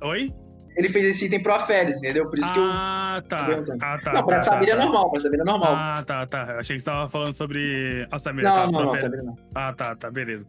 [0.03, 0.33] Oi?
[0.77, 2.29] Ele fez esse item pro Aferes, entendeu?
[2.29, 2.63] Por isso que eu.
[2.65, 3.47] Ah, tá.
[3.81, 4.13] Ah, tá.
[4.13, 5.73] Não, pra tá, Samira tá, é normal, pra Samira é normal.
[5.75, 6.47] Ah, tá, tá.
[6.51, 8.47] Eu achei que você tava falando sobre a Samira.
[8.47, 9.35] Não, tá, não, não, Samira não.
[9.55, 10.45] Ah, tá, tá, beleza.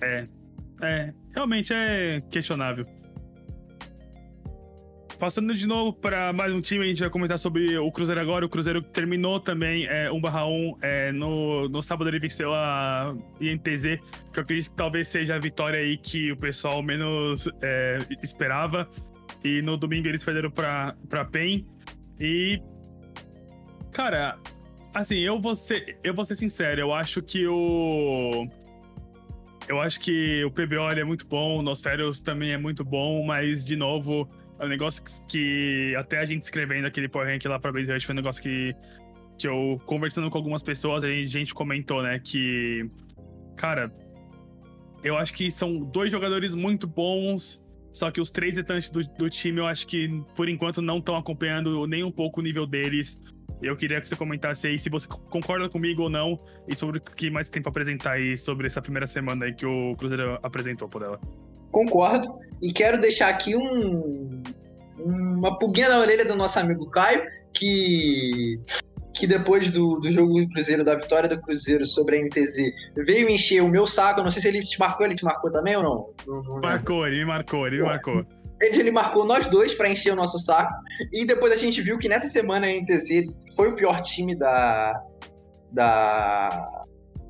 [0.00, 0.26] É.
[0.80, 2.86] É, realmente é questionável.
[5.18, 8.46] Passando de novo para mais um time, a gente vai comentar sobre o Cruzeiro agora.
[8.46, 10.76] O Cruzeiro terminou também é, 1/1.
[10.80, 13.98] É, no, no sábado ele venceu a INTZ,
[14.32, 18.88] que eu acredito que talvez seja a vitória aí que o pessoal menos é, esperava.
[19.44, 21.66] E no domingo eles perderam pra, pra PEN.
[22.20, 22.60] E.
[23.92, 24.38] Cara,
[24.94, 28.46] assim, eu vou ser, eu vou ser sincero, eu acho que o.
[29.68, 33.66] Eu acho que o PBO é muito bom, o Nosferios também é muito bom, mas,
[33.66, 34.26] de novo,
[34.58, 37.92] é um negócio que, que até a gente escrevendo aquele Power Rank lá pra Base
[37.92, 38.74] Rush foi um negócio que,
[39.36, 42.90] que eu, conversando com algumas pessoas, a gente comentou, né, que,
[43.56, 43.92] cara,
[45.04, 47.60] eu acho que são dois jogadores muito bons,
[47.92, 51.16] só que os três restantes do, do time, eu acho que, por enquanto, não estão
[51.16, 53.16] acompanhando nem um pouco o nível deles.
[53.60, 57.00] Eu queria que você comentasse aí se você concorda comigo ou não e sobre o
[57.00, 60.88] que mais tem para apresentar aí sobre essa primeira semana aí que o Cruzeiro apresentou
[60.88, 61.20] por ela.
[61.72, 62.38] Concordo.
[62.62, 64.42] E quero deixar aqui um,
[64.98, 68.60] uma pulguinha na orelha do nosso amigo Caio, que
[69.18, 73.28] que depois do, do jogo do Cruzeiro, da vitória do Cruzeiro sobre a NTZ, veio
[73.28, 74.22] encher o meu saco.
[74.22, 76.10] Não sei se ele te marcou, ele te marcou também ou não?
[76.26, 78.24] não, não marcou, ele me marcou, ele me marcou.
[78.60, 80.72] Ele, ele marcou nós dois para encher o nosso saco.
[81.12, 84.94] E depois a gente viu que nessa semana a NTZ foi o pior time da,
[85.72, 86.84] da,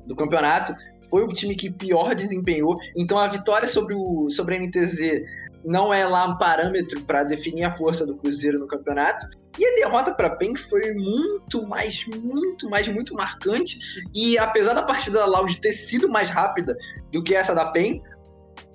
[0.05, 0.75] do campeonato.
[1.09, 2.77] Foi o time que pior desempenhou.
[2.95, 5.23] Então a vitória sobre, o, sobre a NTZ
[5.63, 9.27] não é lá um parâmetro para definir a força do Cruzeiro no campeonato.
[9.57, 13.77] E a derrota para PEN foi muito mais, muito mais, muito marcante.
[14.13, 16.77] E apesar da partida da Loud ter sido mais rápida
[17.11, 18.01] do que essa da PEN,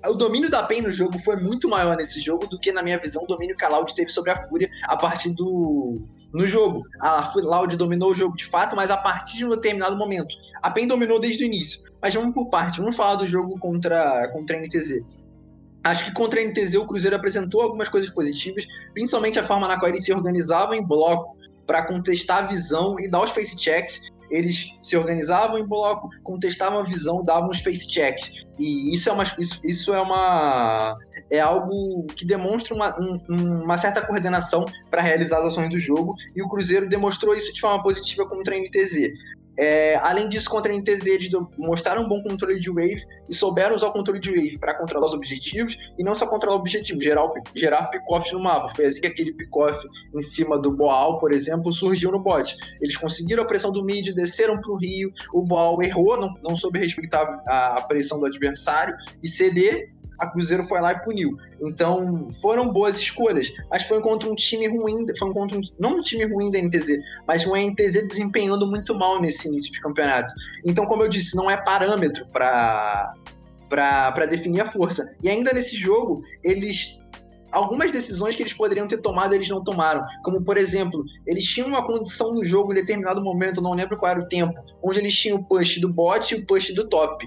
[0.05, 2.99] o domínio da PEN no jogo foi muito maior nesse jogo do que, na minha
[2.99, 6.07] visão, o domínio que a Loud teve sobre a Fúria a partir do.
[6.31, 6.83] no jogo.
[7.01, 10.35] A Loud dominou o jogo de fato, mas a partir de um determinado momento.
[10.61, 11.81] A PEN dominou desde o início.
[11.99, 15.24] Mas vamos por parte, vamos falar do jogo contra, contra a NTZ.
[15.85, 19.77] Acho que contra a NTZ o Cruzeiro apresentou algumas coisas positivas, principalmente a forma na
[19.77, 24.01] qual eles se organizavam em bloco para contestar a visão e dar os face checks.
[24.31, 28.31] Eles se organizavam em bloco, contestavam a visão, davam os face checks.
[28.57, 30.97] E isso é uma, isso, isso é uma
[31.29, 36.15] é algo que demonstra uma, um, uma certa coordenação para realizar as ações do jogo.
[36.35, 39.13] E o Cruzeiro demonstrou isso de forma positiva contra a NTZ.
[39.57, 43.75] É, além disso, contra a NTZ, eles mostraram um bom controle de wave e souberam
[43.75, 47.01] usar o controle de wave para controlar os objetivos e não só controlar o objetivo,
[47.01, 48.69] gerar, gerar pick-off no mapa.
[48.75, 49.77] Foi assim que aquele pick-off
[50.13, 52.55] em cima do Boal, por exemplo, surgiu no bot.
[52.81, 56.57] Eles conseguiram a pressão do mid, desceram para o Rio, o Boal errou, não, não
[56.57, 59.89] soube respeitar a, a pressão do adversário e CD
[60.19, 61.37] a Cruzeiro foi lá e puniu.
[61.61, 63.51] Então, foram boas escolhas.
[63.69, 66.99] Mas foi contra um time ruim, foi contra um, não um time ruim da NTZ,
[67.27, 70.31] mas uma NTZ desempenhando muito mal nesse início de campeonato.
[70.65, 73.13] Então, como eu disse, não é parâmetro para
[73.67, 75.13] para definir a força.
[75.21, 76.99] E ainda nesse jogo, eles
[77.51, 80.05] algumas decisões que eles poderiam ter tomado, eles não tomaram.
[80.23, 84.11] Como, por exemplo, eles tinham uma condição no jogo em determinado momento, não lembro qual
[84.11, 84.53] era o tempo,
[84.83, 87.25] onde eles tinham o push do bot e o push do top.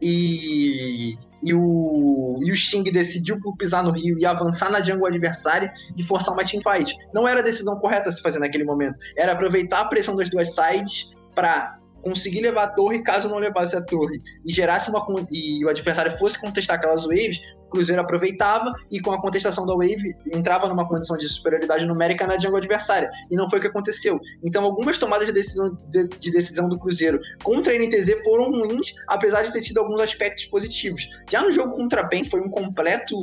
[0.00, 6.02] E e o, e o decidiu pisar no Rio e avançar na jungle adversária e
[6.02, 6.96] forçar uma teamfight.
[7.14, 8.98] Não era a decisão correta a se fazer naquele momento.
[9.16, 13.76] Era aproveitar a pressão das duas sides para conseguir levar a torre, caso não levasse
[13.76, 18.72] a torre, e gerasse uma e o adversário fosse contestar aquelas waves, o Cruzeiro aproveitava
[18.90, 23.10] e com a contestação da wave entrava numa condição de superioridade numérica na jungle adversária.
[23.30, 24.18] E não foi o que aconteceu.
[24.42, 28.94] Então algumas tomadas de decisão, de, de decisão do Cruzeiro contra a NTZ foram ruins,
[29.06, 31.08] apesar de ter tido alguns aspectos positivos.
[31.30, 33.16] Já no jogo contra a PEN foi um completo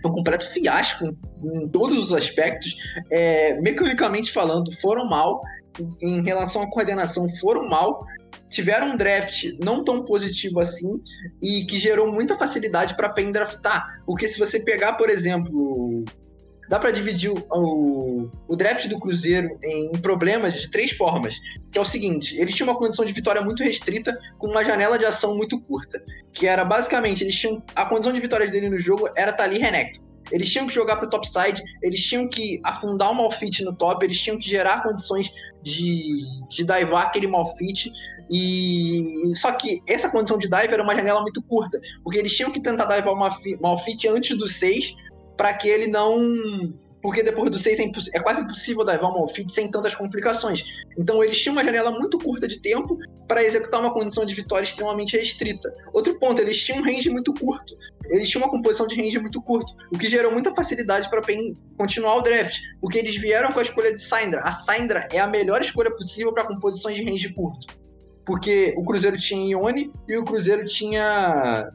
[0.00, 2.74] foi um completo fiasco em todos os aspectos.
[3.10, 5.40] É, mecanicamente falando, foram mal
[6.00, 8.04] em relação à coordenação foram mal,
[8.48, 11.00] tiveram um draft não tão positivo assim
[11.40, 14.02] e que gerou muita facilidade para PEN draftar.
[14.06, 16.04] Porque se você pegar, por exemplo,
[16.68, 21.34] dá para dividir o, o, draft do Cruzeiro em problemas de três formas.
[21.70, 24.98] Que é o seguinte: eles tinham uma condição de vitória muito restrita, com uma janela
[24.98, 26.02] de ação muito curta.
[26.32, 27.62] Que era basicamente, eles tinham.
[27.74, 30.11] A condição de vitória dele no jogo era estar ali Renekton.
[30.32, 34.04] Eles tinham que jogar para o topside, eles tinham que afundar o malfit no top,
[34.04, 35.30] eles tinham que gerar condições
[35.62, 37.92] de, de divar aquele malfit.
[38.30, 42.50] E só que essa condição de dive era uma janela muito curta, porque eles tinham
[42.50, 44.96] que tentar divar o malfit antes do 6
[45.36, 46.72] para que ele não
[47.02, 50.62] porque depois do 6 é, é, quase impossível dar um feed sem tantas complicações.
[50.96, 52.96] Então eles tinham uma janela muito curta de tempo
[53.26, 55.74] para executar uma condição de vitória extremamente restrita.
[55.92, 57.76] Outro ponto, eles tinham um range muito curto.
[58.06, 61.22] Eles tinham uma composição de range muito curto, o que gerou muita facilidade para
[61.76, 64.42] continuar o draft, porque eles vieram com a escolha de Syndra.
[64.42, 67.66] A Syndra é a melhor escolha possível para composições de range curto.
[68.24, 71.68] Porque o Cruzeiro tinha Ione e o Cruzeiro tinha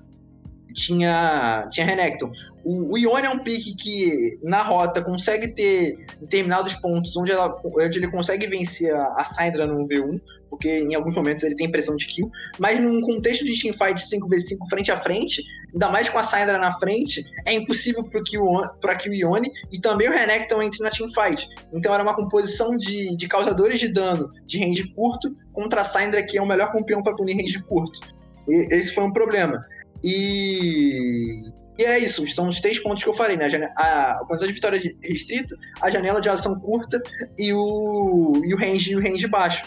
[0.77, 2.31] tinha, tinha Renekton.
[2.63, 7.59] O, o Ione é um pique que, na rota, consegue ter determinados pontos onde, ela,
[7.63, 11.71] onde ele consegue vencer a, a Syndra no V1, porque em alguns momentos ele tem
[11.71, 16.19] pressão de kill, mas num contexto de teamfight 5v5 frente a frente, ainda mais com
[16.19, 20.83] a Syndra na frente, é impossível para que o Ione e também o Renekton entre
[20.83, 21.49] na teamfight.
[21.73, 26.21] Então era uma composição de, de causadores de dano de range curto contra a Syndra,
[26.23, 27.99] que é o melhor campeão para punir range curto.
[28.47, 29.65] E, esse foi um problema.
[30.03, 31.41] E,
[31.77, 33.47] e é isso, são os três pontos que eu falei, né?
[33.75, 37.01] A, a condição de vitória restrita, a janela de ação curta
[37.37, 39.65] e o, e o range, e o range baixo.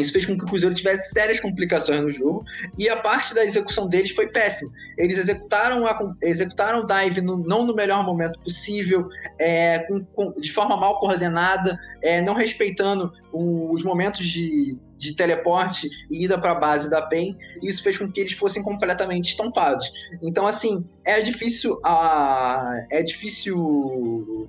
[0.00, 2.44] Isso fez com que o Cruzeiro tivesse sérias complicações no jogo
[2.78, 4.70] e a parte da execução deles foi péssima.
[4.96, 10.40] Eles executaram, a, executaram o dive no, não no melhor momento possível, é, com, com,
[10.40, 16.52] de forma mal coordenada, é, não respeitando os momentos de, de teleporte e ida para
[16.52, 17.36] a base da PEN.
[17.62, 19.90] Isso fez com que eles fossem completamente estampados.
[20.22, 21.78] Então, assim, é difícil.
[21.84, 24.48] A, é difícil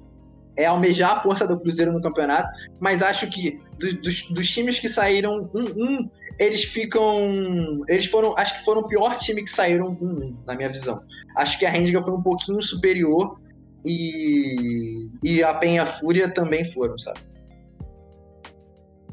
[0.55, 2.47] é almejar a força do Cruzeiro no campeonato,
[2.79, 7.81] mas acho que do, dos, dos, times que saíram um, um, eles ficam.
[7.87, 8.37] Eles foram.
[8.37, 11.01] Acho que foram o pior time que saíram um, um na minha visão.
[11.37, 13.39] Acho que a Rendiga foi um pouquinho superior
[13.85, 17.19] e, e a Penha Fúria também foram, sabe?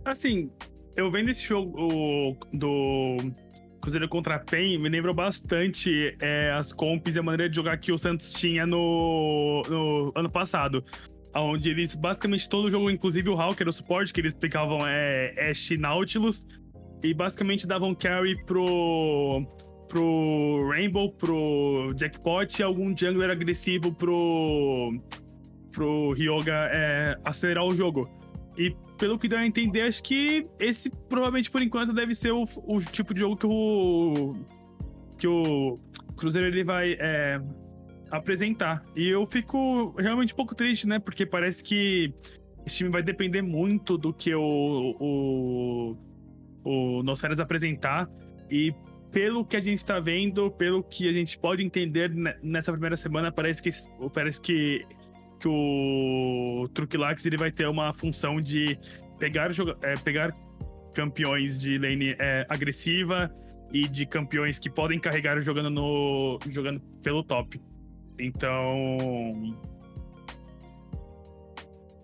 [0.05, 0.51] Assim,
[0.97, 3.16] eu vendo esse jogo do
[3.80, 7.76] Cruzeiro contra a PEN, me lembra bastante é, as comps e a maneira de jogar
[7.78, 10.84] que o Santos tinha no, no ano passado
[11.35, 14.87] onde eles basicamente todo o jogo, inclusive o Hulk era o suporte que eles explicavam
[14.87, 16.45] é Ash Nautilus
[17.03, 19.47] e basicamente davam carry pro
[19.89, 24.93] pro Rainbow, pro Jackpot e algum jungler agressivo pro
[25.72, 28.09] pro Ryoga é, acelerar o jogo.
[28.57, 32.45] E pelo que deu a entender, acho que esse provavelmente por enquanto deve ser o,
[32.64, 34.35] o tipo de jogo que o
[35.18, 35.78] que o
[36.16, 37.41] Cruzeiro ele vai é,
[38.11, 38.85] apresentar.
[38.97, 40.99] E eu fico realmente um pouco triste, né?
[40.99, 42.13] Porque parece que
[42.67, 45.97] esse time vai depender muito do que o, o,
[46.65, 48.09] o Noceres apresentar.
[48.51, 48.75] E
[49.11, 53.33] pelo que a gente está vendo, pelo que a gente pode entender nessa primeira semana,
[53.33, 53.71] parece que,
[54.13, 54.85] parece que,
[55.39, 58.79] que o Truquilax ele vai ter uma função de
[59.19, 59.51] pegar,
[59.83, 60.33] é, pegar
[60.95, 63.33] campeões de lane é, agressiva
[63.73, 67.61] e de campeões que podem carregar jogando no jogando pelo top.
[68.21, 69.57] Então,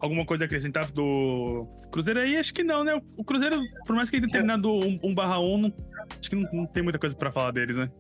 [0.00, 2.36] alguma coisa a acrescentar do Cruzeiro aí?
[2.36, 3.00] Acho que não, né?
[3.16, 5.72] O Cruzeiro, por mais que ele tenha terminado 1 barra 1,
[6.18, 7.90] acho que não, não, tem muita coisa para falar deles, né?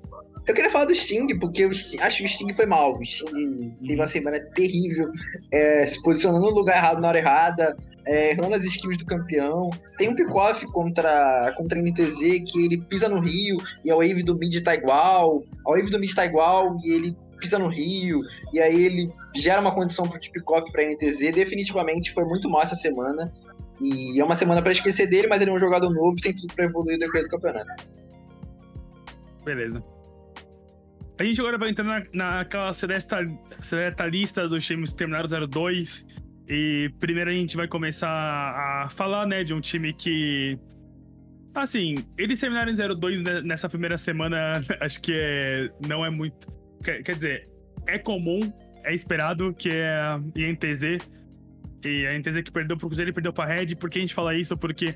[0.46, 2.98] Eu queria falar do Sting, porque Sting, acho que o Sting foi mal.
[2.98, 4.10] O Sting teve uma uhum.
[4.10, 5.10] semana terrível,
[5.52, 9.70] é, se posicionando no lugar errado na hora errada, é, errando as skills do campeão.
[9.98, 14.22] Tem um pick-off contra, contra a NTZ que ele pisa no Rio e a wave
[14.22, 15.42] do mid tá igual.
[15.66, 18.20] A wave do mid tá igual e ele pisa no Rio,
[18.52, 21.32] e aí ele gera uma condição pro pick-off pra NTZ.
[21.34, 23.32] Definitivamente foi muito mal essa semana.
[23.80, 26.54] E é uma semana para esquecer dele, mas ele é um jogador novo, tem tudo
[26.54, 27.84] pra evoluir depois do campeonato.
[29.44, 29.82] Beleza.
[31.18, 33.18] A gente agora vai entrar na, naquela seleta,
[33.62, 36.04] seleta lista dos times que terminaram 02.
[36.48, 40.58] E primeiro a gente vai começar a falar, né, de um time que.
[41.54, 46.55] Assim, eles terminaram em 02 nessa primeira semana, acho que é, não é muito.
[46.86, 47.48] Quer, quer dizer,
[47.84, 48.40] é comum,
[48.84, 51.04] é esperado que é a INTZ.
[51.84, 53.74] E a INTZ que perdeu pro Cruzeiro e perdeu pra Red.
[53.74, 54.56] Por que a gente fala isso?
[54.56, 54.94] Porque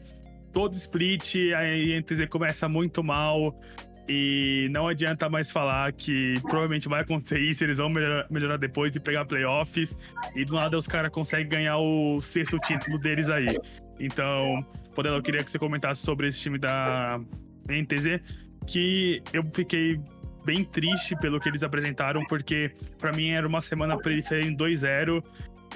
[0.52, 3.60] todo split a INTZ começa muito mal.
[4.08, 8.94] E não adianta mais falar que provavelmente vai acontecer isso, eles vão melhorar, melhorar depois
[8.94, 9.96] e pegar playoffs.
[10.36, 13.58] E do nada os caras conseguem ganhar o sexto título deles aí.
[13.98, 14.64] Então,
[14.94, 17.20] Podelo, eu queria que você comentasse sobre esse time da
[17.68, 18.20] NTZ,
[18.66, 20.00] que eu fiquei
[20.44, 24.56] bem triste pelo que eles apresentaram, porque para mim era uma semana para eles serem
[24.56, 25.22] 2-0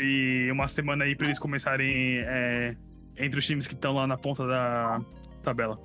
[0.01, 2.75] e uma semana aí para eles começarem é,
[3.17, 5.01] entre os times que estão lá na ponta da
[5.43, 5.79] tabela.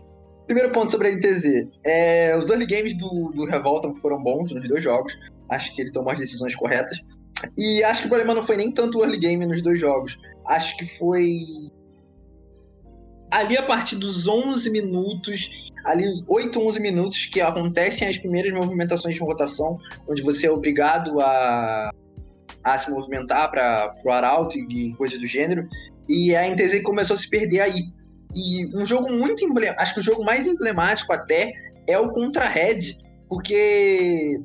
[0.45, 1.69] Primeiro ponto sobre a NTZ.
[1.85, 5.13] É, os early games do, do Revolta foram bons nos dois jogos.
[5.47, 6.97] Acho que ele tomou as decisões corretas.
[7.55, 10.17] E acho que o problema não foi nem tanto o early game nos dois jogos.
[10.47, 11.37] Acho que foi.
[13.31, 18.51] Ali a partir dos 11 minutos, ali os 8, 11 minutos que acontecem as primeiras
[18.53, 21.91] movimentações de rotação, onde você é obrigado a,
[22.63, 25.67] a se movimentar para o arauto e coisas do gênero.
[26.07, 27.83] E a NTZ começou a se perder aí.
[28.35, 31.51] E um jogo muito emblemático, acho que o jogo mais emblemático até
[31.87, 34.39] é o contra Red, porque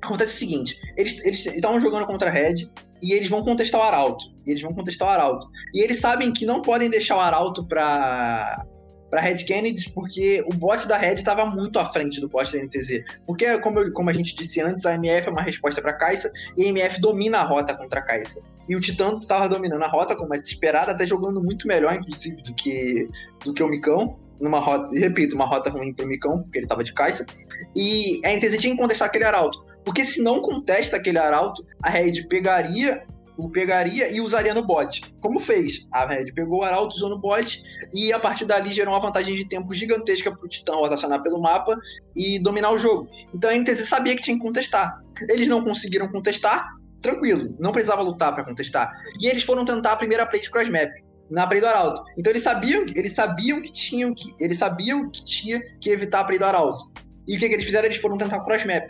[0.00, 2.70] acontece o seguinte: eles estavam jogando contra Red
[3.02, 4.26] e eles vão contestar o Arauto.
[4.46, 5.48] E eles vão contestar o Arauto.
[5.74, 8.64] E eles sabem que não podem deixar o Arauto para
[9.10, 12.62] para Red Kennedy, porque o bot da Red estava muito à frente do bot da
[12.64, 13.02] NTZ.
[13.26, 16.30] Porque, como, eu, como a gente disse antes, a MF é uma resposta para Kai'Sa
[16.56, 18.40] e a MF domina a rota contra a Kai'Sa.
[18.68, 22.40] E o Titã estava dominando a rota, como é esperado, até jogando muito melhor, inclusive,
[22.42, 23.08] do que,
[23.44, 24.16] do que o Micão.
[24.40, 27.26] Numa rota, repito, uma rota ruim pro Micão, porque ele estava de Kai'Sa.
[27.74, 29.69] E a NTZ tinha que contestar aquele arauto.
[29.84, 33.04] Porque se não contesta aquele arauto, a Red pegaria
[33.40, 35.00] o pegaria e usaria no bot.
[35.20, 35.86] Como fez?
[35.92, 37.62] A Red pegou o Arauto, usou no bot
[37.92, 41.40] e a partir dali gerou uma vantagem de tempo gigantesca para o Titã rotacionar pelo
[41.40, 41.76] mapa
[42.14, 43.08] e dominar o jogo.
[43.34, 45.00] Então a NTZ sabia que tinha que contestar.
[45.28, 46.68] Eles não conseguiram contestar,
[47.00, 48.92] tranquilo, não precisava lutar para contestar.
[49.18, 50.90] E eles foram tentar a primeira play de crossmap
[51.30, 52.02] na play do Arauto.
[52.18, 56.24] Então eles sabiam, eles sabiam que tinham que, eles sabiam que tinha que evitar a
[56.24, 56.90] play do Arauto.
[57.26, 57.86] E o que, que eles fizeram?
[57.86, 58.88] Eles foram tentar crossmap.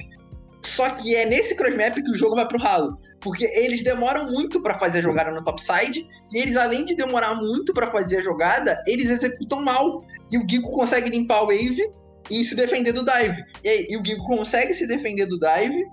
[0.63, 2.99] Só que é nesse crossmap que o jogo vai pro ralo.
[3.21, 7.35] Porque eles demoram muito para fazer a jogada no topside, e eles, além de demorar
[7.35, 10.05] muito para fazer a jogada, eles executam mal.
[10.31, 11.91] E o Gigo consegue limpar o wave
[12.31, 13.45] e se defender do dive.
[13.63, 15.85] E, aí, e o Gigo consegue se defender do dive,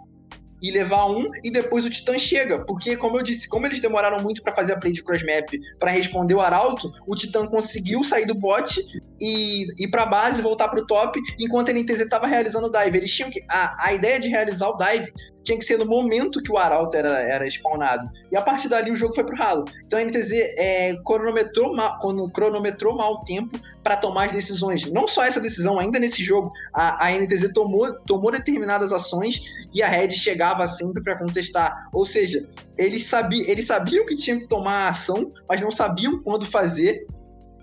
[0.61, 2.65] e levar um, e depois o Titã chega.
[2.65, 5.49] Porque, como eu disse, como eles demoraram muito para fazer a play de crossmap
[5.79, 8.81] para responder o Arauto, o Titã conseguiu sair do bot
[9.19, 12.97] e ir pra base, voltar pro top, enquanto a NTZ estava realizando o dive.
[12.97, 13.43] Eles tinham que.
[13.49, 15.11] A, a ideia de realizar o dive
[15.47, 18.09] tinha que ser no momento que o Arauto era, era spawnado.
[18.29, 19.63] E a partir dali o jogo foi pro ralo.
[19.85, 21.97] Então a NTZ é, cronometrou, mal,
[22.33, 24.91] cronometrou mal o tempo para tomar as decisões.
[24.91, 29.41] Não só essa decisão, ainda nesse jogo, a, a NTZ tomou, tomou determinadas ações
[29.73, 31.87] e a Red chegava sempre para contestar.
[31.93, 32.45] Ou seja,
[32.77, 37.05] eles, sabi, eles sabiam que tinham que tomar a ação, mas não sabiam quando fazer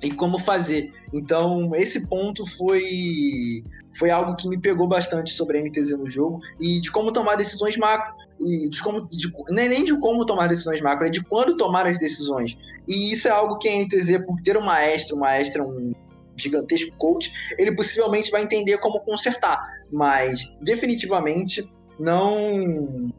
[0.05, 0.93] e como fazer.
[1.13, 3.65] Então, esse ponto foi
[3.97, 7.37] foi algo que me pegou bastante sobre a NTZ no jogo e de como tomar
[7.37, 8.15] decisões macro.
[8.41, 11.99] E de como, de, nem de como tomar decisões macro, é de quando tomar as
[11.99, 12.57] decisões.
[12.87, 15.95] E isso é algo que a NTZ, por ter um maestro, um maestro, um
[16.37, 19.65] gigantesco coach, ele possivelmente vai entender como consertar.
[19.93, 23.13] Mas, definitivamente, não.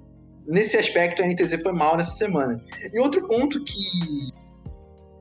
[0.46, 2.62] Nesse aspecto, a NTZ foi mal nessa semana.
[2.92, 4.32] E outro ponto que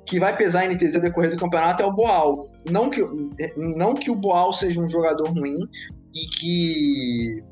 [0.07, 2.51] que vai pesar a NTZ decorrer do campeonato é o Boal.
[2.71, 3.01] Não que,
[3.57, 5.59] não que o Boal seja um jogador ruim
[6.15, 7.43] e que.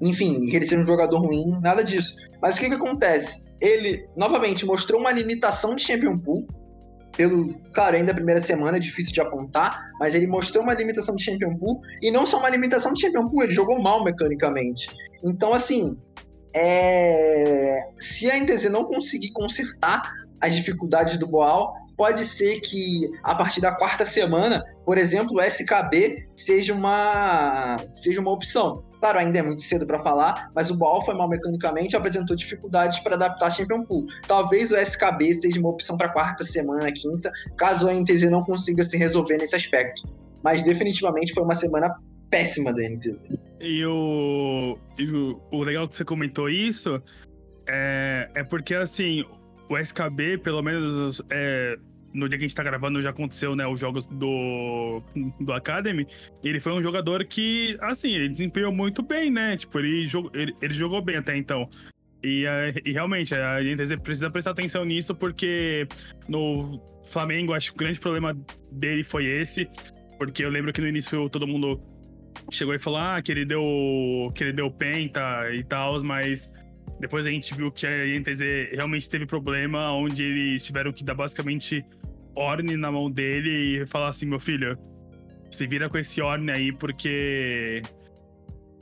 [0.00, 2.16] Enfim, que ele seja um jogador ruim, nada disso.
[2.40, 3.44] Mas o que, que acontece?
[3.60, 6.46] Ele, novamente, mostrou uma limitação de Champion Pool
[7.16, 11.14] pelo, claro, ainda a primeira semana é difícil de apontar, mas ele mostrou uma limitação
[11.14, 14.88] de Champion Pool e não só uma limitação de Champion Pool, ele jogou mal mecanicamente.
[15.22, 15.96] Então, assim,
[16.54, 17.78] é...
[17.98, 20.10] se a NTZ não conseguir consertar
[20.42, 25.40] as dificuldades do Boal, pode ser que a partir da quarta semana, por exemplo, o
[25.40, 28.84] SKB seja uma, seja uma opção.
[28.98, 32.34] Claro, ainda é muito cedo para falar, mas o Boal foi mal mecanicamente e apresentou
[32.34, 34.06] dificuldades para adaptar a Champion Pool.
[34.26, 38.82] Talvez o SKB seja uma opção para quarta semana, quinta, caso a NTZ não consiga
[38.82, 40.02] se resolver nesse aspecto.
[40.42, 41.94] Mas definitivamente foi uma semana
[42.30, 43.28] péssima da NTZ.
[43.60, 47.00] E o, e o, o legal que você comentou isso
[47.68, 49.24] é, é porque, assim,
[49.72, 51.78] o SKB, pelo menos é,
[52.12, 55.02] no dia que a gente tá gravando, já aconteceu, né, os jogos do,
[55.40, 56.06] do Academy.
[56.44, 59.56] Ele foi um jogador que, assim, ele desempenhou muito bem, né?
[59.56, 61.68] Tipo, ele, ele, ele jogou bem até então.
[62.22, 62.44] E,
[62.84, 65.88] e, realmente, a gente precisa prestar atenção nisso, porque
[66.28, 68.36] no Flamengo, acho que o grande problema
[68.70, 69.68] dele foi esse.
[70.18, 71.80] Porque eu lembro que no início todo mundo
[72.50, 75.20] chegou e falou ah, que ele deu, que ele deu penta
[75.52, 76.48] e tal, mas
[77.00, 78.40] depois a gente viu que a INTZ
[78.72, 81.84] realmente teve problema, onde eles tiveram que dar basicamente
[82.34, 84.78] Orne na mão dele e falar assim: meu filho,
[85.50, 87.82] se vira com esse Orne aí, porque.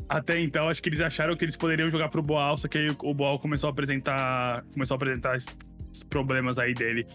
[0.08, 2.88] Até então, acho que eles acharam que eles poderiam jogar pro Boal, só que aí
[3.02, 4.64] o Boal começou a apresentar.
[4.72, 7.06] Começou a apresentar os problemas aí dele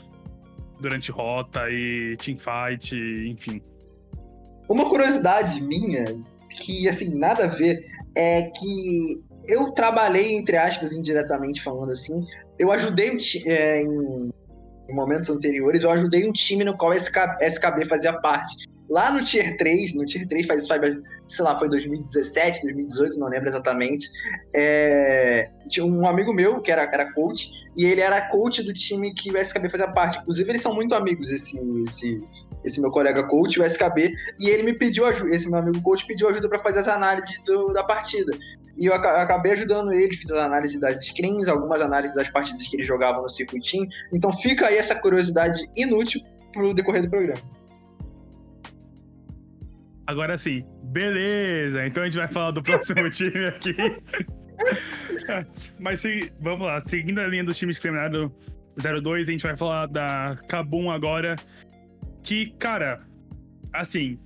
[0.80, 2.96] durante rota e teamfight,
[3.28, 3.62] enfim.
[4.68, 6.06] Uma curiosidade minha,
[6.50, 7.86] que assim, nada a ver,
[8.16, 12.26] é que eu trabalhei, entre aspas, indiretamente falando assim,
[12.58, 14.30] eu ajudei é, em
[14.90, 18.68] em momentos anteriores, eu ajudei um time no qual SK, SKB fazia parte.
[18.88, 20.96] Lá no Tier 3, no Tier 3 faz, faz
[21.28, 24.08] sei lá, foi 2017, 2018, não lembro exatamente.
[24.56, 29.14] É, tinha um amigo meu que era, era coach, e ele era coach do time
[29.16, 30.20] que o SKB fazia parte.
[30.20, 31.58] Inclusive, eles são muito amigos, esse,
[31.88, 32.24] esse,
[32.64, 36.06] esse meu colega coach, o SKB, e ele me pediu ajuda, esse meu amigo coach
[36.06, 38.38] pediu ajuda para fazer as análises do, da partida.
[38.78, 42.76] E eu acabei ajudando ele, fiz a análise das screens, algumas análises das partidas que
[42.76, 43.88] ele jogava no circuitinho.
[44.12, 46.22] Então fica aí essa curiosidade inútil
[46.52, 47.42] pro decorrer do programa.
[50.08, 51.86] Agora sim, beleza.
[51.86, 53.76] Então a gente vai falar do próximo time aqui.
[55.80, 58.32] Mas se, vamos lá, seguindo a linha dos times que terminaram
[58.78, 61.36] 0-2, a gente vai falar da Kabum agora.
[62.24, 63.00] Que, cara,
[63.74, 64.20] assim,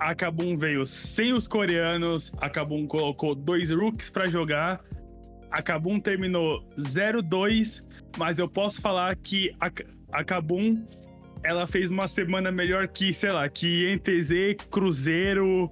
[0.00, 4.80] a Kabum veio sem os coreanos, a Kabum colocou dois rooks para jogar.
[5.50, 7.82] A Kabum terminou 0-2,
[8.16, 9.70] mas eu posso falar que a,
[10.10, 10.82] a Kabum
[11.42, 15.70] ela fez uma semana melhor que, sei lá, que NTZ, Cruzeiro,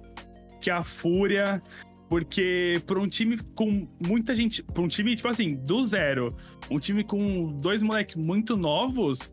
[0.61, 1.59] que a Fúria.
[2.07, 4.61] Porque para um time com muita gente.
[4.61, 6.35] Para um time, tipo assim, do zero,
[6.69, 9.31] um time com dois moleques muito novos,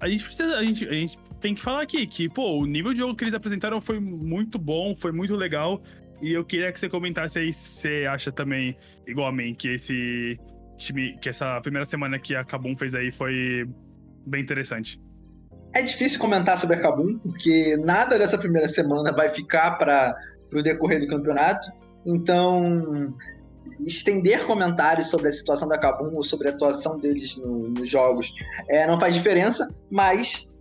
[0.00, 0.56] a gente precisa.
[0.56, 3.24] A gente, a gente tem que falar aqui que, pô, o nível de jogo que
[3.24, 5.80] eles apresentaram foi muito bom, foi muito legal.
[6.20, 8.76] E eu queria que você comentasse aí se você acha também,
[9.06, 10.38] igual a mim, que esse
[10.76, 13.68] time, que essa primeira semana que a Kabum fez aí foi
[14.26, 15.00] bem interessante.
[15.74, 20.16] É difícil comentar sobre a Kabum, porque nada dessa primeira semana vai ficar para
[20.52, 21.70] o decorrer do campeonato.
[22.06, 23.14] Então,
[23.86, 28.32] estender comentários sobre a situação da Kabum ou sobre a atuação deles no, nos jogos
[28.70, 30.55] é, não faz diferença, mas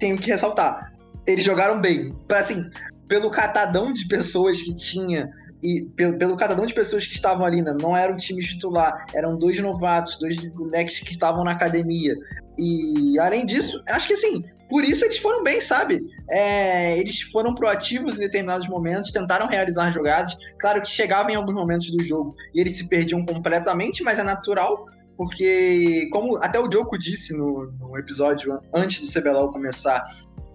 [0.00, 0.92] tenho que ressaltar.
[1.26, 2.12] Eles jogaram bem.
[2.30, 2.64] Assim,
[3.06, 5.30] pelo catadão de pessoas que tinha
[5.62, 7.76] e pelo, pelo catadão de pessoas que estavam ali, né?
[7.78, 12.14] não era um time titular, eram dois novatos, dois moleques que estavam na academia.
[12.58, 16.00] E além disso, acho que assim, por isso eles foram bem, sabe?
[16.30, 20.34] É, eles foram proativos em determinados momentos, tentaram realizar jogadas.
[20.58, 24.22] Claro que chegavam em alguns momentos do jogo e eles se perdiam completamente, mas é
[24.22, 24.86] natural,
[25.16, 30.04] porque, como até o Joko disse no, no episódio antes do CBLOL começar,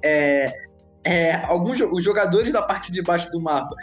[0.04, 0.52] é,
[1.06, 3.76] é, alguns os jogadores da parte de baixo do mapa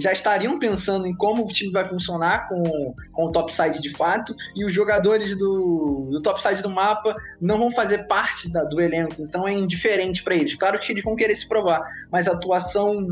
[0.00, 4.34] já estariam pensando em como o time vai funcionar com, com o topside de fato,
[4.54, 9.20] e os jogadores do, do topside do mapa não vão fazer parte da, do elenco,
[9.22, 10.54] então é indiferente para eles.
[10.54, 13.04] Claro que eles vão querer se provar, mas a atuação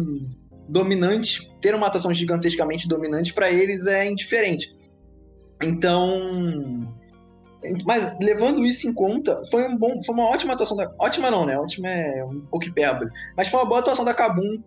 [0.68, 4.72] dominante, ter uma atuação gigantescamente dominante para eles é indiferente.
[5.62, 6.94] Então,
[7.84, 10.92] mas levando isso em conta, foi, um bom, foi uma ótima atuação da.
[10.98, 11.58] Ótima não, né?
[11.58, 13.10] Ótima é um pouco hipérbole.
[13.36, 14.62] Mas foi uma boa atuação da Kabum.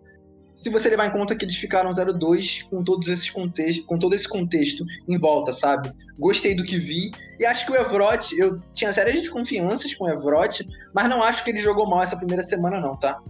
[0.54, 4.28] Se você levar em conta que eles ficaram 0-2 com todos esses com todo esse
[4.28, 5.90] contexto em volta, sabe?
[6.18, 7.12] Gostei do que vi.
[7.38, 11.42] E acho que o Evrot, eu tinha sérias desconfianças com o Evrot, mas não acho
[11.44, 13.22] que ele jogou mal essa primeira semana, não, tá?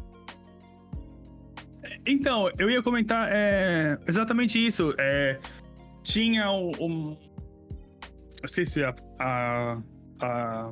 [2.04, 4.94] Então, eu ia comentar é, exatamente isso.
[4.98, 5.38] É,
[6.02, 7.16] tinha um, um,
[8.46, 9.80] esqueci a, a,
[10.20, 10.70] a,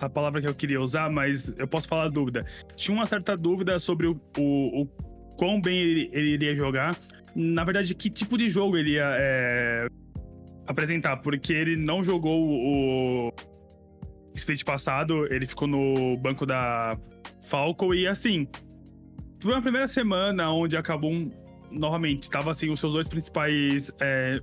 [0.00, 2.44] a palavra que eu queria usar, mas eu posso falar dúvida.
[2.74, 4.86] Tinha uma certa dúvida sobre o, o, o
[5.36, 6.96] quão bem ele, ele, iria jogar.
[7.34, 9.86] Na verdade, que tipo de jogo ele ia é,
[10.66, 13.32] apresentar, porque ele não jogou o
[14.34, 16.98] split passado, ele ficou no banco da
[17.42, 18.48] Falco e assim.
[19.40, 21.30] Foi uma primeira semana onde acabou um,
[21.70, 24.40] novamente, estava assim, os seus dois principais é,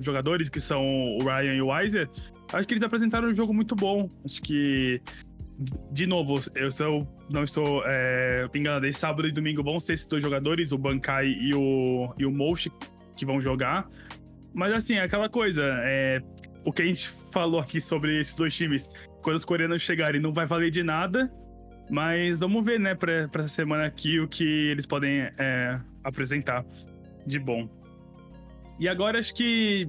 [0.00, 0.82] jogadores, que são
[1.16, 2.08] o Ryan e o Weiser,
[2.52, 4.08] acho que eles apresentaram um jogo muito bom.
[4.24, 5.00] Acho que,
[5.92, 10.06] de novo, eu, eu não estou é, enganado, esse sábado e domingo vão ser esses
[10.06, 12.70] dois jogadores, o Bankai e o, e o Moshi,
[13.16, 13.88] que vão jogar.
[14.54, 16.22] Mas assim, é aquela coisa, é,
[16.64, 18.88] o que a gente falou aqui sobre esses dois times,
[19.22, 21.30] quando os coreanos chegarem, não vai valer de nada.
[21.90, 26.64] Mas vamos ver, né, pra, pra essa semana aqui o que eles podem é, apresentar
[27.26, 27.68] de bom.
[28.78, 29.88] E agora acho que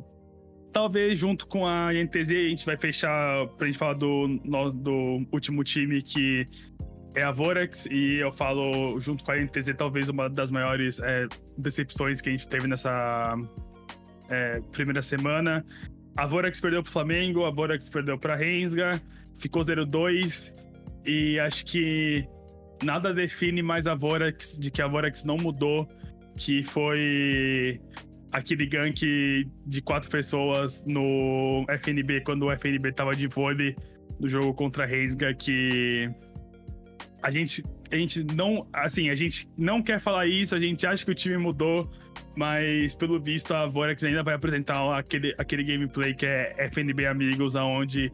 [0.72, 4.40] talvez junto com a INTZ a gente vai fechar pra gente falar do,
[4.74, 6.46] do último time que
[7.16, 11.28] é a Vorax e eu falo junto com a INTZ talvez uma das maiores é,
[11.58, 13.36] decepções que a gente teve nessa
[14.30, 15.66] é, primeira semana.
[16.16, 19.02] A Vorax perdeu pro Flamengo, a Vorax perdeu pra Rensga,
[19.40, 20.54] ficou 0-2
[21.06, 22.28] e acho que
[22.84, 25.88] nada define mais a Vorax de que a Vorax não mudou
[26.40, 27.82] que foi
[28.32, 33.76] aquele gank de quatro pessoas no FNB, quando o FNB tava de vôlei
[34.20, 36.10] no jogo contra a Reisga, que
[37.22, 37.62] a gente,
[37.92, 41.16] a gente não, assim, a gente não quer falar isso, a gente acha que o
[41.16, 41.92] time mudou,
[42.38, 47.58] mas pelo visto a Vorex ainda vai apresentar aquele, aquele gameplay que é FNB Amigos,
[47.58, 48.12] aonde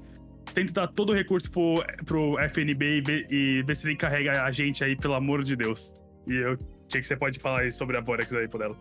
[0.53, 4.43] tenta dar todo o recurso pro, pro FNB e ver, e ver se ele carrega
[4.43, 5.91] a gente aí, pelo amor de Deus.
[6.27, 8.77] E eu o que, que você pode falar aí sobre a Vorax aí, Podelo?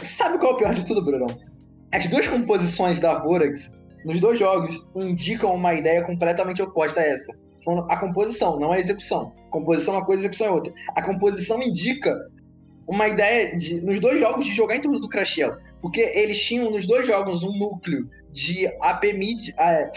[0.00, 1.26] Sabe qual é o pior de tudo, Bruno?
[1.92, 3.74] As duas composições da Vorax,
[4.04, 7.32] nos dois jogos, indicam uma ideia completamente oposta a essa.
[7.88, 9.32] A composição, não a execução.
[9.50, 10.72] Composição é uma coisa, execução é outra.
[10.96, 12.14] A composição indica
[12.86, 15.56] uma ideia de, nos dois jogos de jogar em torno do Crashel.
[15.84, 19.50] Porque eles tinham nos dois jogos um núcleo de AP mid,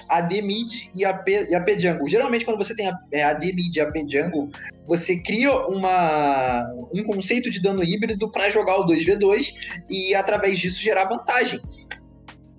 [0.09, 2.05] AD mid e AP, e AP jungle.
[2.09, 4.49] Geralmente, quando você tem AD mid e AP jungle,
[4.85, 9.53] você cria uma, um conceito de dano híbrido para jogar o 2v2
[9.89, 11.61] e, através disso, gerar vantagem.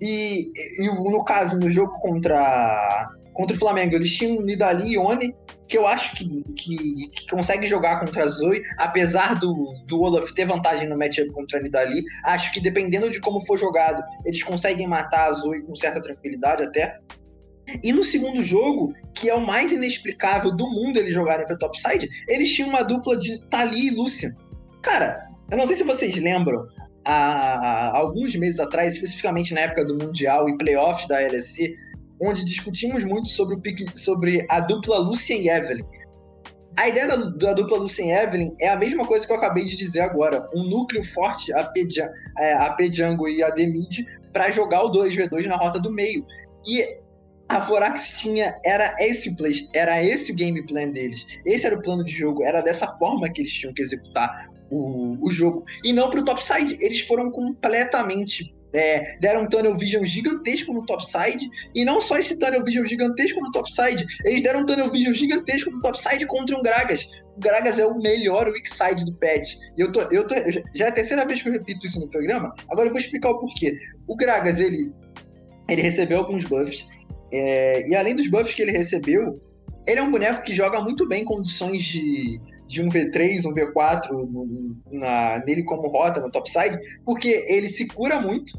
[0.01, 3.95] E, e no caso, no jogo contra contra o Flamengo.
[3.95, 5.33] Eles tinham Nidali e Oni,
[5.65, 10.33] que eu acho que, que, que, consegue jogar contra a Zoe, apesar do, do Olaf
[10.33, 12.03] ter vantagem no matchup contra a Nidali.
[12.25, 16.63] Acho que dependendo de como for jogado, eles conseguem matar a Zoe com certa tranquilidade
[16.63, 16.99] até.
[17.81, 22.09] E no segundo jogo, que é o mais inexplicável do mundo eles jogarem pro topside,
[22.27, 24.35] eles tinham uma dupla de Tali e Lucian.
[24.81, 26.67] Cara, eu não sei se vocês lembram,
[27.05, 31.73] há alguns meses atrás, especificamente na época do Mundial e playoffs da LSC,
[32.21, 35.85] onde discutimos muito sobre, o pique, sobre a dupla Lucien e Evelyn.
[36.77, 39.65] A ideia da, da, dupla Lucien e Evelyn é a mesma coisa que eu acabei
[39.65, 40.47] de dizer agora.
[40.53, 41.87] Um núcleo forte, a P,
[42.37, 46.25] é, e a Demid, para jogar o 2v2 na rota do meio.
[46.65, 46.99] E
[47.49, 51.25] a Vorax tinha, era esse play, era esse o game plan deles.
[51.45, 55.17] Esse era o plano de jogo, era dessa forma que eles tinham que executar o,
[55.19, 55.65] o jogo.
[55.83, 56.77] E não pro topside.
[56.79, 62.37] Eles foram completamente é, deram um tunnel vision gigantesco no topside, e não só esse
[62.37, 66.61] tunnel vision gigantesco no topside, eles deram um tunnel vision gigantesco no topside contra um
[66.61, 67.09] Gragas.
[67.35, 69.55] O Gragas é o melhor weak side do patch.
[69.77, 70.35] E eu tô, eu tô,
[70.73, 73.31] já é a terceira vez que eu repito isso no programa, agora eu vou explicar
[73.31, 73.75] o porquê.
[74.07, 74.91] O Gragas, ele,
[75.67, 76.85] ele recebeu alguns buffs,
[77.31, 79.39] é, e além dos buffs que ele recebeu,
[79.87, 82.39] ele é um boneco que joga muito bem em condições de,
[82.69, 87.87] de um V3, um V4 no, na, nele como rota no topside, porque ele se
[87.87, 88.53] cura muito.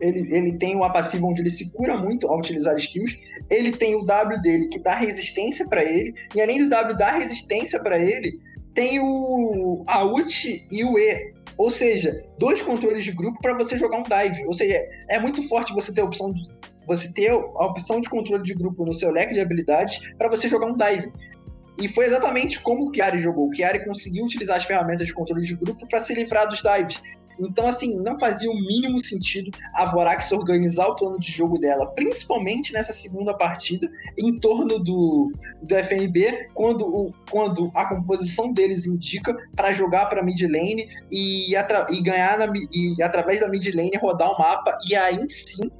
[0.00, 3.14] Ele, ele tem uma passiva onde ele se cura muito ao utilizar skills.
[3.50, 6.14] Ele tem o W dele que dá resistência para ele.
[6.34, 8.38] E além do W dar resistência para ele,
[8.74, 11.34] tem o a ult e o E.
[11.58, 14.46] Ou seja, dois controles de grupo para você jogar um dive.
[14.46, 16.42] Ou seja, é muito forte você ter a opção de,
[16.86, 20.48] você ter a opção de controle de grupo no seu leque de habilidades para você
[20.48, 21.12] jogar um dive.
[21.78, 23.48] E foi exatamente como o Chiari jogou.
[23.48, 27.00] O Chiari conseguiu utilizar as ferramentas de controle de grupo para se livrar dos dives.
[27.38, 31.86] Então, assim, não fazia o mínimo sentido a Vorax organizar o plano de jogo dela,
[31.86, 35.30] principalmente nessa segunda partida, em torno do,
[35.62, 41.54] do FNB, quando, o, quando a composição deles indica para jogar para mid lane e,
[41.54, 45.70] e ganhar na, e, através da mid lane rodar o mapa e aí sim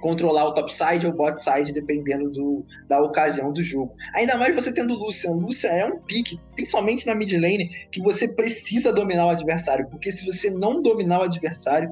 [0.00, 3.94] controlar o topside ou bot-side, dependendo do, da ocasião do jogo.
[4.14, 5.32] Ainda mais você tendo Lucian.
[5.32, 10.10] Lucian é um pique, principalmente na mid lane, que você precisa dominar o adversário, porque
[10.10, 11.88] se você não dominar o adversário,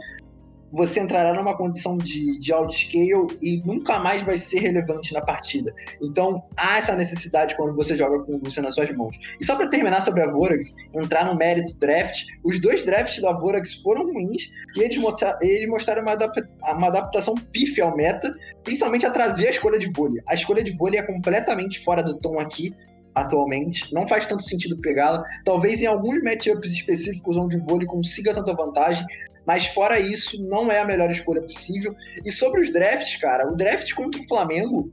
[0.72, 5.72] você entrará numa condição de, de outscale e nunca mais vai ser relevante na partida.
[6.02, 9.16] Então, há essa necessidade quando você joga com Lúcia nas suas mãos.
[9.40, 13.32] E só para terminar sobre a Vorax, entrar no mérito draft, os dois drafts da
[13.32, 18.34] Vorax foram ruins e eles, mostra, eles mostraram uma, adapta, uma adaptação pífia ao meta,
[18.64, 20.22] principalmente a trazer a escolha de vôlei.
[20.26, 22.74] A escolha de vôlei é completamente fora do tom aqui,
[23.14, 23.92] atualmente.
[23.94, 25.22] Não faz tanto sentido pegá-la.
[25.44, 29.06] Talvez em alguns matchups específicos onde o vôlei consiga tanta vantagem,
[29.46, 31.94] mas fora isso, não é a melhor escolha possível.
[32.24, 34.92] E sobre os drafts, cara, o draft contra o Flamengo,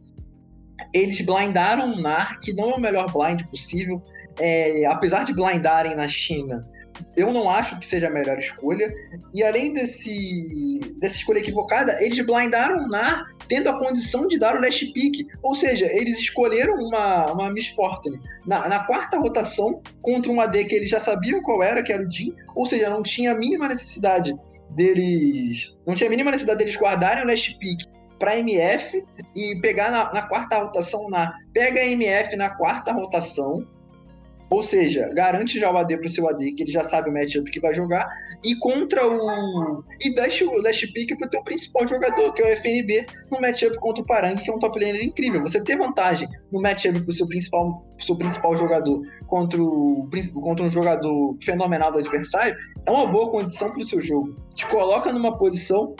[0.93, 4.01] eles blindaram o NAR, que não é o melhor blind possível.
[4.39, 6.67] É, apesar de blindarem na China,
[7.15, 8.94] eu não acho que seja a melhor escolha.
[9.34, 14.61] E além desse, dessa escolha equivocada, eles blindaram na tendo a condição de dar o
[14.61, 15.28] last pick.
[15.41, 20.65] Ou seja, eles escolheram uma, uma Miss Fortune na, na quarta rotação contra um AD
[20.65, 22.34] que eles já sabiam qual era, que era o Jin.
[22.56, 24.36] Ou seja, não tinha a mínima necessidade
[24.72, 25.74] deles.
[25.86, 27.82] Não tinha a mínima necessidade deles guardarem o last pick
[28.18, 29.03] para MF
[29.36, 31.34] e pegar na, na quarta rotação na.
[31.53, 33.68] Pega MF na quarta rotação
[34.53, 37.49] ou seja, garante já o AD pro seu AD, que ele já sabe o matchup
[37.49, 38.07] que vai jogar,
[38.43, 39.84] e contra o.
[39.99, 43.75] E deixa o last pick pro teu principal jogador, que é o FNB, no matchup
[43.77, 45.41] contra o Parang, que é um top laner incrível.
[45.41, 50.63] Você ter vantagem no matchup pro seu principal, pro seu principal jogador contra, o, contra
[50.63, 52.55] um jogador fenomenal do adversário
[52.85, 54.35] é uma boa condição pro seu jogo.
[54.53, 55.95] Te coloca numa posição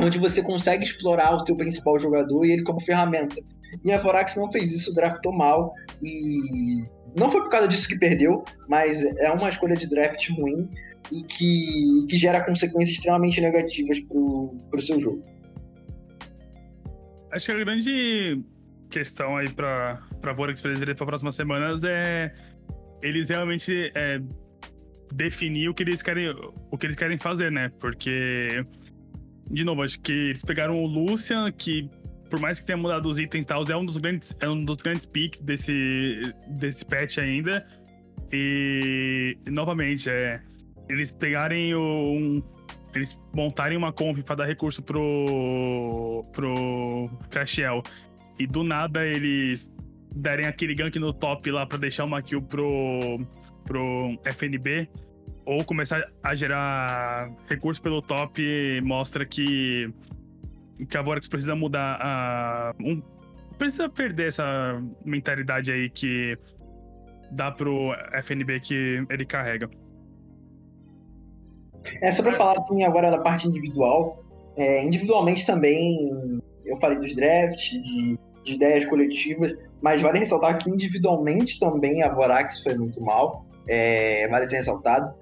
[0.00, 3.36] onde você consegue explorar o teu principal jogador e ele como ferramenta.
[3.84, 5.72] E a Vorax não fez isso, draftou mal
[6.02, 6.82] e
[7.16, 10.68] não foi por causa disso que perdeu, mas é uma escolha de draft ruim
[11.10, 15.22] e que, que gera consequências extremamente negativas pro, pro seu jogo.
[17.32, 18.40] Acho que a grande
[18.90, 22.32] questão aí para para Vorax para as próximas semanas é
[23.02, 24.20] eles realmente é,
[25.12, 26.30] definir o que eles querem
[26.70, 27.70] o que eles querem fazer, né?
[27.80, 28.64] Porque
[29.50, 31.88] de novo, acho que eles pegaram o Lucian, que
[32.36, 34.62] por mais que tenha mudado os itens e tal, é um dos grandes, é um
[34.62, 37.66] dos grandes picks desse, desse patch ainda.
[38.30, 40.42] E, novamente, é,
[40.86, 42.42] eles pegarem um,
[42.94, 47.82] eles montarem uma comp para dar recurso pro, pro Crashiel
[48.38, 49.66] e do nada eles
[50.14, 53.18] derem aquele gank no top lá para deixar uma kill pro,
[53.64, 54.90] pro FNB
[55.46, 58.42] ou começar a gerar recurso pelo top
[58.82, 59.90] mostra que
[60.84, 62.74] que a Vorax precisa mudar a.
[62.80, 63.02] Um,
[63.56, 66.36] precisa perder essa mentalidade aí que
[67.30, 67.92] dá pro
[68.22, 69.70] FNB que ele carrega.
[72.02, 74.22] É, só pra falar assim agora da parte individual.
[74.56, 80.70] É, individualmente também, eu falei dos drafts, de, de, ideias coletivas, mas vale ressaltar que
[80.70, 83.46] individualmente também a Vorax foi muito mal.
[83.68, 85.12] É, vale ser ressaltado.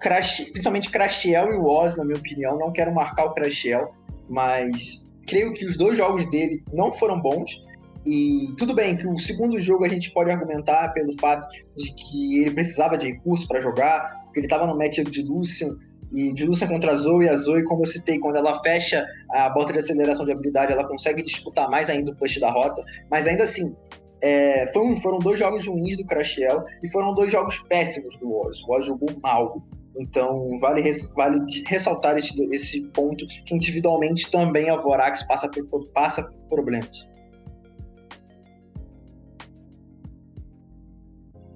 [0.00, 3.92] Crash, principalmente Crashiel e o Oz, na minha opinião, não quero marcar o Crashiel,
[4.28, 7.64] mas creio que os dois jogos dele não foram bons.
[8.06, 12.40] E tudo bem que o segundo jogo a gente pode argumentar pelo fato de que
[12.40, 15.76] ele precisava de recurso para jogar, porque ele estava no matchup de Lucian,
[16.12, 19.50] e de Lucian contra a Zoe, a Zoe, como eu citei, quando ela fecha a
[19.50, 23.26] bota de aceleração de habilidade, ela consegue disputar mais ainda o push da rota, mas
[23.26, 23.74] ainda assim,
[24.20, 28.60] é, foram, foram dois jogos ruins do Crashiel e foram dois jogos péssimos do Oz.
[28.62, 29.62] O Oz jogou mal.
[29.98, 30.82] Então, vale,
[31.14, 37.06] vale ressaltar esse, esse ponto que individualmente também a Vorax passa por, passa por problemas.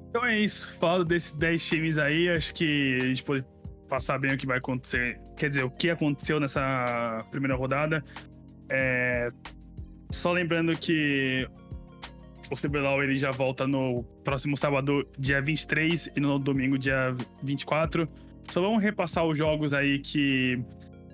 [0.09, 0.77] Então é isso.
[0.79, 3.45] Falando desses 10 times aí, acho que a gente pode
[3.89, 5.21] passar bem o que vai acontecer.
[5.37, 8.03] Quer dizer, o que aconteceu nessa primeira rodada.
[8.69, 9.29] É...
[10.11, 11.47] Só lembrando que
[12.51, 18.09] o CBLOL ele já volta no próximo sábado, dia 23, e no domingo, dia 24.
[18.51, 20.61] Só vamos repassar os jogos aí que.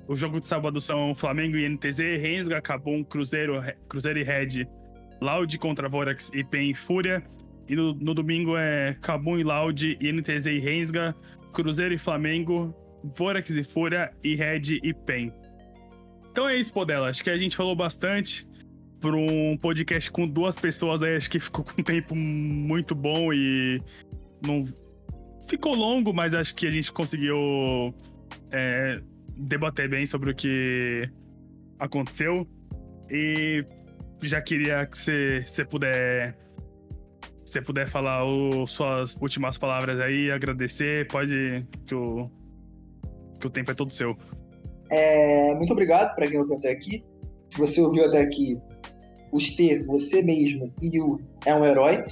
[0.09, 4.65] Os jogos de sábado são Flamengo e NTZ, Rensga, Cabum, Cruzeiro, Cruzeiro e Red,
[5.21, 7.23] Loud contra Vorax e PEN Fúria.
[7.69, 11.15] E no, no domingo é Cabum e Loud, NTZ e Rensga,
[11.53, 12.73] Cruzeiro e Flamengo,
[13.17, 15.33] Vorax e Fúria e Red e PEN.
[16.31, 17.09] Então é isso, Podela.
[17.09, 18.47] Acho que a gente falou bastante
[19.01, 21.17] por um podcast com duas pessoas aí.
[21.17, 23.83] Acho que ficou com um tempo muito bom e
[24.41, 24.65] não
[25.49, 27.95] ficou longo, mas acho que a gente conseguiu
[28.51, 29.01] é,
[29.37, 31.09] debater bem sobre o que
[31.79, 32.47] aconteceu.
[33.11, 33.65] E
[34.23, 36.37] já queria que você, puder.
[37.45, 42.29] Você puder falar o, suas últimas palavras aí, agradecer, pode que o,
[43.41, 44.17] que o tempo é todo seu.
[44.91, 47.05] É, muito obrigado para quem ouviu até aqui.
[47.51, 48.61] Se você ouviu até aqui,
[49.33, 52.05] os ter, você mesmo e o é um herói.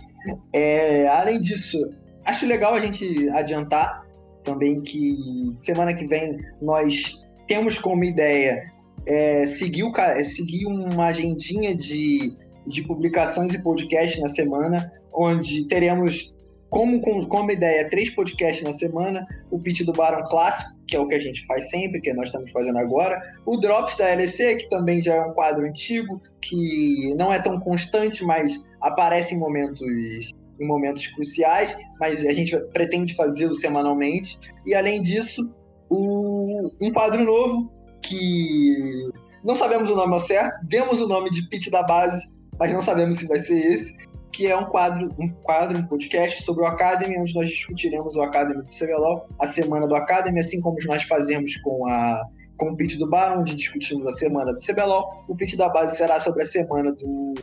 [0.52, 1.78] É, além disso,
[2.25, 4.05] acho legal a gente adiantar
[4.43, 8.63] também que semana que vem nós temos como ideia
[9.07, 9.93] é, seguir, o,
[10.25, 12.37] seguir uma agendinha de,
[12.67, 16.35] de publicações e podcasts na semana, onde teremos
[16.69, 21.07] como, como ideia três podcasts na semana, o pitch do Barão Clássico, que é o
[21.07, 24.69] que a gente faz sempre, que nós estamos fazendo agora, o Drops da LEC, que
[24.69, 30.33] também já é um quadro antigo, que não é tão constante, mas aparece em momentos
[30.61, 34.39] em momentos cruciais, mas a gente pretende fazê-lo semanalmente.
[34.65, 35.55] E além disso,
[35.89, 37.71] o, um quadro novo
[38.03, 39.11] que
[39.43, 42.29] não sabemos o nome ao certo, demos o nome de Pit da Base,
[42.59, 43.95] mas não sabemos se vai ser esse,
[44.33, 48.23] que é um quadro, um quadro, um podcast sobre o Academy, onde nós discutiremos o
[48.23, 52.23] Academy do CBLOL, a semana do Academy, assim como nós fazemos com a
[52.57, 55.97] com o pitch do Bar, onde discutimos a semana do CBLOL, o pitch da base
[55.97, 57.35] será sobre a semana do,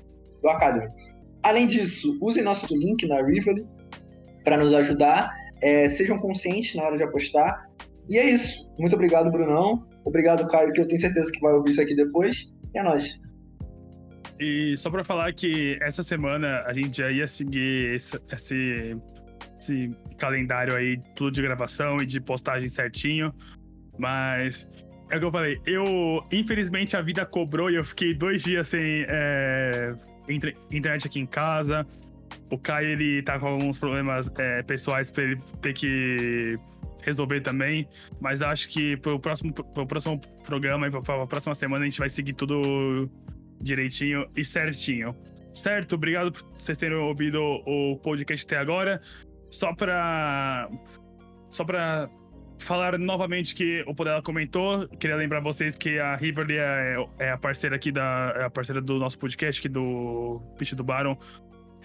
[0.42, 0.88] do Academy.
[1.44, 3.68] Além disso, use nosso link na Rivoli
[4.44, 5.34] para nos ajudar.
[5.62, 7.66] É, sejam conscientes na hora de apostar.
[8.10, 8.68] E é isso.
[8.80, 9.86] Muito obrigado, Brunão.
[10.04, 12.52] Obrigado, Caio, que eu tenho certeza que vai ouvir isso aqui depois.
[12.74, 13.20] E é nóis.
[14.40, 18.98] E só para falar que essa semana a gente já ia seguir esse, esse,
[19.60, 23.32] esse, calendário aí, tudo de gravação e de postagem certinho.
[24.00, 24.68] Mas
[25.12, 25.60] é o que eu falei.
[25.66, 29.94] Eu, infelizmente, a vida cobrou e eu fiquei dois dias sem é,
[30.32, 31.86] internet aqui em casa.
[32.50, 36.58] O Caio, ele tá com alguns problemas é, pessoais pra ele ter que
[37.04, 37.88] resolver também.
[38.20, 42.10] Mas acho que pro próximo, pro próximo programa e pra próxima semana a gente vai
[42.10, 43.10] seguir tudo
[43.62, 45.16] direitinho e certinho.
[45.54, 45.96] Certo?
[45.96, 49.02] Obrigado por vocês terem ouvido o podcast até agora.
[49.50, 50.70] Só pra.
[51.50, 52.10] Só pra
[52.64, 54.88] falar novamente que o Podela comentou.
[54.88, 58.34] Queria lembrar vocês que a Riverly é, é, a parceira aqui da.
[58.38, 61.18] É a parceira do nosso podcast aqui do Pitch do Baron.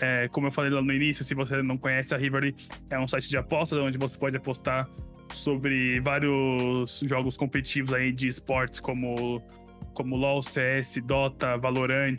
[0.00, 2.54] É, como eu falei lá no início, se você não conhece a Riverly,
[2.90, 4.88] é um site de apostas onde você pode apostar
[5.32, 9.42] sobre vários jogos competitivos aí de esportes como,
[9.94, 12.16] como LoL, CS, Dota, Valorant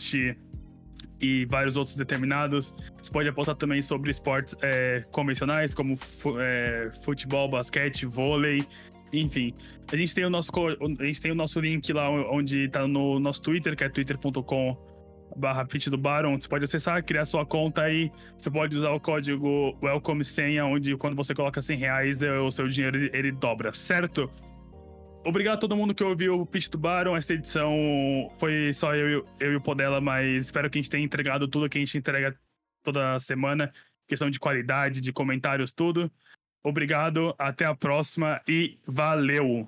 [1.20, 2.74] e vários outros determinados.
[3.02, 5.96] Você pode apostar também sobre esportes é, convencionais como
[6.40, 8.66] é, futebol, basquete, vôlei,
[9.12, 9.54] enfim.
[9.92, 10.52] A gente tem o nosso
[11.00, 14.78] a gente tem o nosso link lá onde está no nosso Twitter, que é twitter.com
[15.36, 19.78] barra do Baron, você pode acessar, criar sua conta aí, você pode usar o código
[19.82, 24.30] Welcome Senha, onde quando você coloca 100 reais, é, o seu dinheiro ele dobra, certo?
[25.26, 27.16] Obrigado a todo mundo que ouviu o Pitch do Baron.
[27.16, 27.74] Essa edição
[28.38, 31.70] foi só eu, eu e o Podela, mas espero que a gente tenha entregado tudo
[31.70, 32.38] que a gente entrega
[32.84, 33.72] toda semana.
[34.08, 36.10] Questão de qualidade, de comentários, tudo.
[36.64, 39.68] Obrigado, até a próxima e valeu!